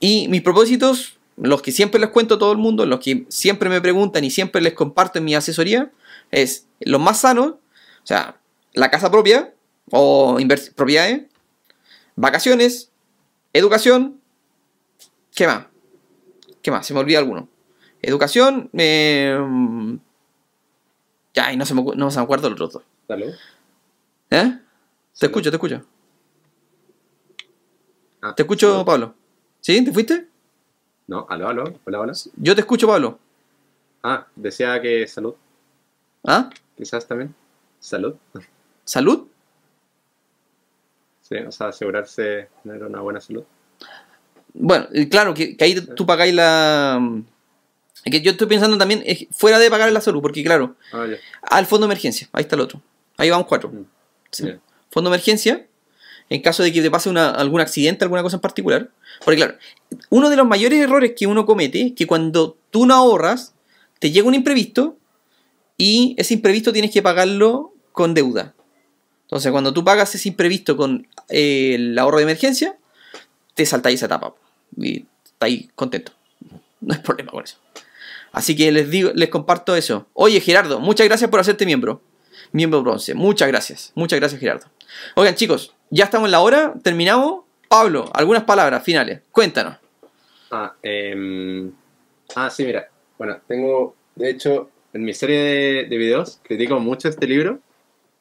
[0.00, 3.68] Y mis propósitos, los que siempre les cuento a todo el mundo, los que siempre
[3.68, 5.92] me preguntan y siempre les comparto en mi asesoría,
[6.32, 7.46] es los más sanos,
[8.02, 8.40] o sea,
[8.72, 9.54] la casa propia
[9.90, 10.38] o
[10.76, 11.22] propiedades,
[12.16, 12.90] vacaciones,
[13.52, 14.20] educación,
[15.34, 15.66] ¿qué más?
[16.62, 16.86] ¿Qué más?
[16.86, 17.48] Se me olvida alguno.
[18.02, 19.38] Educación, eh,
[21.34, 23.34] ya, y no se me, no se me acuerdo los otros ¿Salud?
[24.30, 24.58] ¿Eh?
[25.18, 25.82] Te escucho, te escucho.
[28.22, 29.14] Ah, te escucho, Pablo.
[29.60, 29.84] ¿Sí?
[29.84, 30.28] ¿Te fuiste?
[31.06, 32.12] No, aló, aló, hola, hola.
[32.36, 33.18] Yo te escucho, Pablo.
[34.02, 35.34] Ah, decía que salud.
[36.24, 36.50] ¿Ah?
[36.76, 37.34] Quizás también.
[37.80, 38.14] Salud.
[38.84, 39.26] ¿Salud?
[41.30, 43.44] Sí, o sea, asegurarse de tener una buena salud.
[44.52, 47.00] Bueno, claro, que, ahí tú pagáis la...
[48.04, 51.06] Que yo estoy pensando también fuera de pagar la salud, porque claro, ah,
[51.42, 52.82] al fondo de emergencia, ahí está el otro.
[53.18, 53.68] Ahí vamos cuatro.
[53.70, 53.84] Mm,
[54.90, 55.66] fondo de emergencia,
[56.30, 58.90] en caso de que te pase algún accidente, alguna cosa en particular.
[59.24, 59.54] Porque claro,
[60.08, 63.54] uno de los mayores errores que uno comete es que cuando tú no ahorras,
[63.98, 64.96] te llega un imprevisto
[65.76, 68.54] y ese imprevisto tienes que pagarlo con deuda.
[69.30, 72.76] Entonces, cuando tú pagas ese imprevisto con eh, el ahorro de emergencia,
[73.54, 74.34] te saltáis esa etapa
[74.76, 76.12] y estáis contento.
[76.82, 77.58] No hay problema con eso.
[78.32, 80.06] Así que les digo, les comparto eso.
[80.14, 82.00] Oye, Gerardo, muchas gracias por hacerte miembro.
[82.52, 83.12] Miembro bronce.
[83.12, 83.92] Muchas gracias.
[83.94, 84.66] Muchas gracias, Gerardo.
[85.14, 87.42] Oigan, chicos, ya estamos en la hora, terminamos.
[87.68, 89.20] Pablo, algunas palabras finales.
[89.30, 89.76] Cuéntanos.
[90.50, 91.70] Ah, em,
[92.34, 92.88] ah, sí, mira.
[93.18, 97.60] Bueno, tengo, de hecho, en mi serie de, videos critico mucho este libro,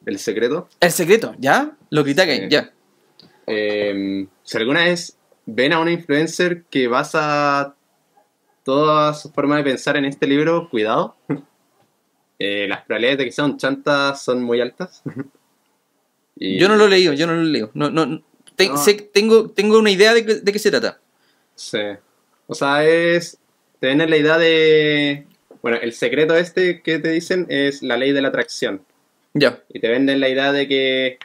[0.10, 0.68] El Secreto.
[0.80, 1.77] El Secreto, ¿ya?
[1.91, 2.73] Lo critican, ya.
[3.45, 7.76] Em, si alguna vez ven a una influencer que basa
[8.64, 11.15] toda su forma de pensar en este libro, cuidado.
[12.41, 15.03] Eh, las probabilidades de que sean chantas son muy altas.
[16.38, 17.69] Yo no lo he leído, yo no lo he leído.
[17.73, 18.23] No, no,
[18.56, 21.02] tengo, tengo una idea de, de, qué se trata.
[21.56, 21.81] Sí.
[22.48, 23.38] O sea, es.
[23.81, 25.27] Tener la idea de.
[25.61, 28.86] Bueno, el secreto este que te dicen es la ley de la atracción.
[29.34, 29.64] Ya.
[29.69, 31.19] Y te venden la idea de que.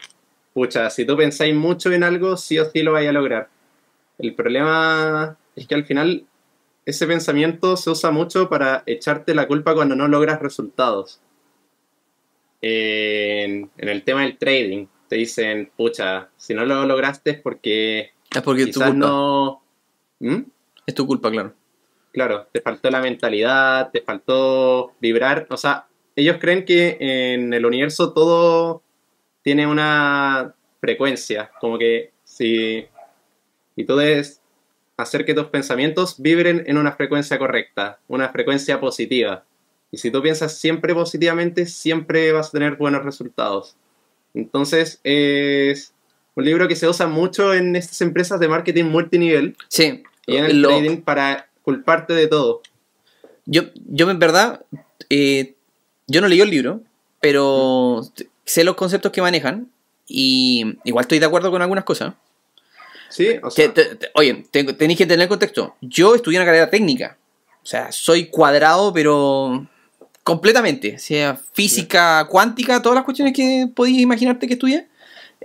[0.52, 3.48] Pucha, si tú pensáis mucho en algo, sí o sí lo vais a lograr.
[4.18, 6.26] El problema es que al final
[6.86, 11.20] ese pensamiento se usa mucho para echarte la culpa cuando no logras resultados.
[12.60, 18.12] En, en el tema del trading, te dicen, pucha, si no lo lograste es porque,
[18.34, 19.62] es porque quizás tu no...
[20.20, 20.42] ¿Mm?
[20.86, 21.54] Es tu culpa, claro.
[22.12, 25.46] Claro, te faltó la mentalidad, te faltó vibrar.
[25.50, 28.82] O sea, ellos creen que en el universo todo
[29.42, 32.86] tiene una frecuencia, como que si...
[33.76, 34.40] Y todo es
[34.96, 39.44] hacer que tus pensamientos vibren en una frecuencia correcta, una frecuencia positiva.
[39.90, 43.76] Y si tú piensas siempre positivamente, siempre vas a tener buenos resultados.
[44.34, 45.94] Entonces, es
[46.34, 49.56] un libro que se usa mucho en estas empresas de marketing multinivel.
[49.68, 50.02] Sí.
[50.26, 52.62] Y en el trading para culparte de todo.
[53.46, 54.64] Yo, yo en verdad,
[55.10, 55.53] eh,
[56.06, 56.82] yo no leí el libro,
[57.20, 58.02] pero
[58.44, 59.68] sé los conceptos que manejan
[60.06, 62.14] y igual estoy de acuerdo con algunas cosas.
[63.08, 63.72] Sí, o sea.
[64.14, 65.76] oye, tenéis que tener contexto.
[65.80, 67.16] Yo estudié una carrera técnica.
[67.62, 69.66] O sea, soy cuadrado, pero
[70.22, 70.96] completamente.
[70.96, 74.88] O sea, física cuántica, todas las cuestiones que podéis imaginarte que estudié.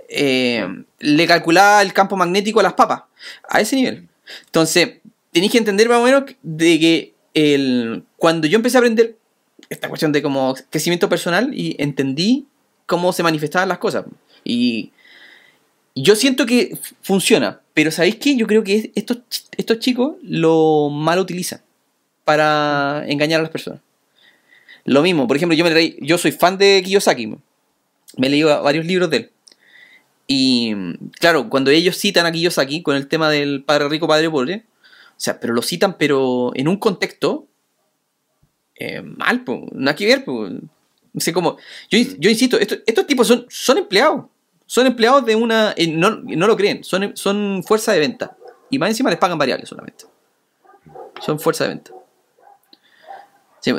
[0.08, 0.66] eh,
[0.98, 3.02] le calculaba el campo magnético a las papas.
[3.48, 4.08] A ese nivel.
[4.46, 4.98] Entonces,
[5.32, 9.16] tenéis que entender más o menos de que el, cuando yo empecé a aprender
[9.70, 12.46] esta cuestión de como crecimiento personal y entendí
[12.86, 14.04] cómo se manifestaban las cosas.
[14.44, 14.92] Y
[15.94, 18.36] yo siento que funciona, pero ¿sabéis qué?
[18.36, 19.18] Yo creo que estos,
[19.56, 21.62] estos chicos lo mal utilizan
[22.24, 23.80] para engañar a las personas.
[24.84, 27.28] Lo mismo, por ejemplo, yo, me yo soy fan de Kiyosaki.
[28.16, 29.30] Me he leído varios libros de él.
[30.26, 30.74] Y
[31.18, 34.64] claro, cuando ellos citan a Kiyosaki con el tema del padre rico, padre pobre,
[35.10, 37.46] o sea, pero lo citan, pero en un contexto
[38.80, 40.24] eh, mal, pues, nada que ver.
[40.26, 41.58] No sé cómo.
[41.90, 44.24] Yo, yo insisto, estos tipos son, son empleados.
[44.64, 45.74] Son empleados de una.
[45.76, 48.36] Eh, no, no, lo creen, son, son fuerza de venta.
[48.70, 50.06] Y más encima les pagan variables solamente.
[51.20, 51.92] Son fuerza de venta.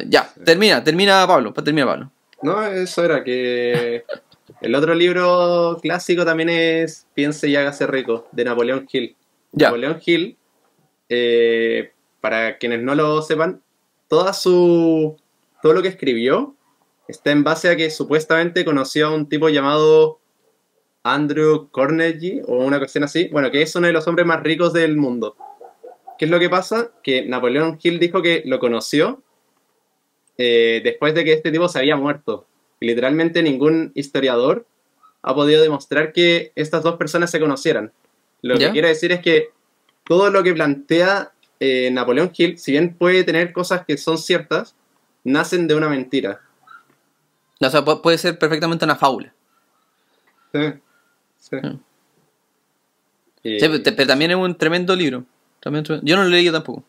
[0.08, 2.12] ya, termina, termina Pablo, termina Pablo.
[2.44, 4.04] No, eso era que.
[4.60, 9.16] El otro libro clásico también es Piense y hágase rico, de Napoleón Hill.
[9.54, 10.38] Napoleón Hill,
[11.10, 13.62] eh, para quienes no lo sepan,
[14.12, 15.16] toda su,
[15.62, 16.54] todo lo que escribió
[17.08, 20.20] está en base a que supuestamente conoció a un tipo llamado
[21.02, 24.74] Andrew Carnegie o una cuestión así, bueno, que es uno de los hombres más ricos
[24.74, 25.38] del mundo.
[26.20, 26.92] ¿Qué es lo que pasa?
[27.02, 29.24] Que Napoleón Hill dijo que lo conoció
[30.38, 32.46] eh, después de que este tipo se había muerto.
[32.82, 34.66] Y literalmente ningún historiador
[35.22, 37.94] ha podido demostrar que estas dos personas se conocieran.
[38.42, 39.52] Lo que quiere decir es que
[40.04, 41.31] todo lo que plantea
[41.64, 44.74] eh, Napoleón Hill, si bien puede tener cosas que son ciertas,
[45.24, 46.42] nacen de una mentira.
[47.60, 49.32] O sea, puede ser perfectamente una fábula.
[50.52, 50.60] Sí,
[51.38, 51.56] sí.
[51.58, 51.80] Mm.
[53.60, 55.24] pero también es un tremendo libro.
[55.64, 56.84] Yo no lo leí tampoco.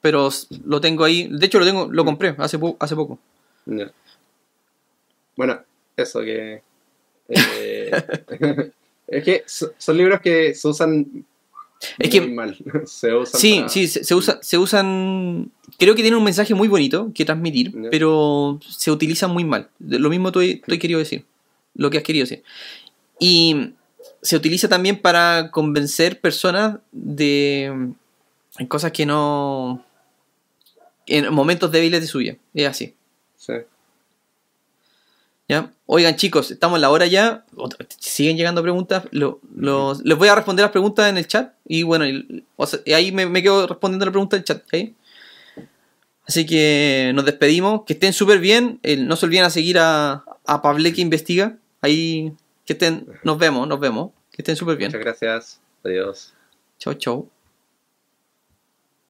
[0.00, 0.28] Pero
[0.64, 1.28] lo tengo ahí.
[1.30, 3.16] De hecho, lo tengo, lo compré hace, hace poco.
[5.36, 5.62] Bueno,
[5.96, 6.64] eso que.
[7.28, 7.90] Eh,
[9.06, 11.24] es que son libros que se usan
[11.98, 12.56] es que mal.
[12.84, 15.50] se usan sí, sí, se, usa, se usan.
[15.78, 19.68] Creo que tienen un mensaje muy bonito que transmitir, pero se utilizan muy mal.
[19.78, 21.24] Lo mismo tú, tú querido decir,
[21.74, 22.42] lo que has querido decir.
[23.18, 23.72] Y
[24.22, 27.92] se utiliza también para convencer personas de
[28.68, 29.84] cosas que no.
[31.06, 32.36] en momentos débiles de su vida.
[32.54, 32.94] Es así.
[33.36, 33.54] Sí.
[35.92, 37.44] Oigan chicos, estamos en la hora ya.
[37.98, 39.02] Siguen llegando preguntas.
[39.10, 41.54] les voy a responder las preguntas en el chat.
[41.66, 44.62] Y bueno, ahí me, quedo respondiendo la pregunta del chat.
[46.28, 47.82] Así que nos despedimos.
[47.86, 48.78] Que estén súper bien.
[48.98, 51.58] no se olviden a seguir a, a Pable que investiga.
[51.80, 52.34] Ahí
[52.64, 53.08] que estén.
[53.24, 54.12] Nos vemos, nos vemos.
[54.30, 54.90] Que estén súper bien.
[54.90, 55.60] Muchas gracias.
[55.82, 56.34] Adiós.
[56.78, 57.30] Chau, chau.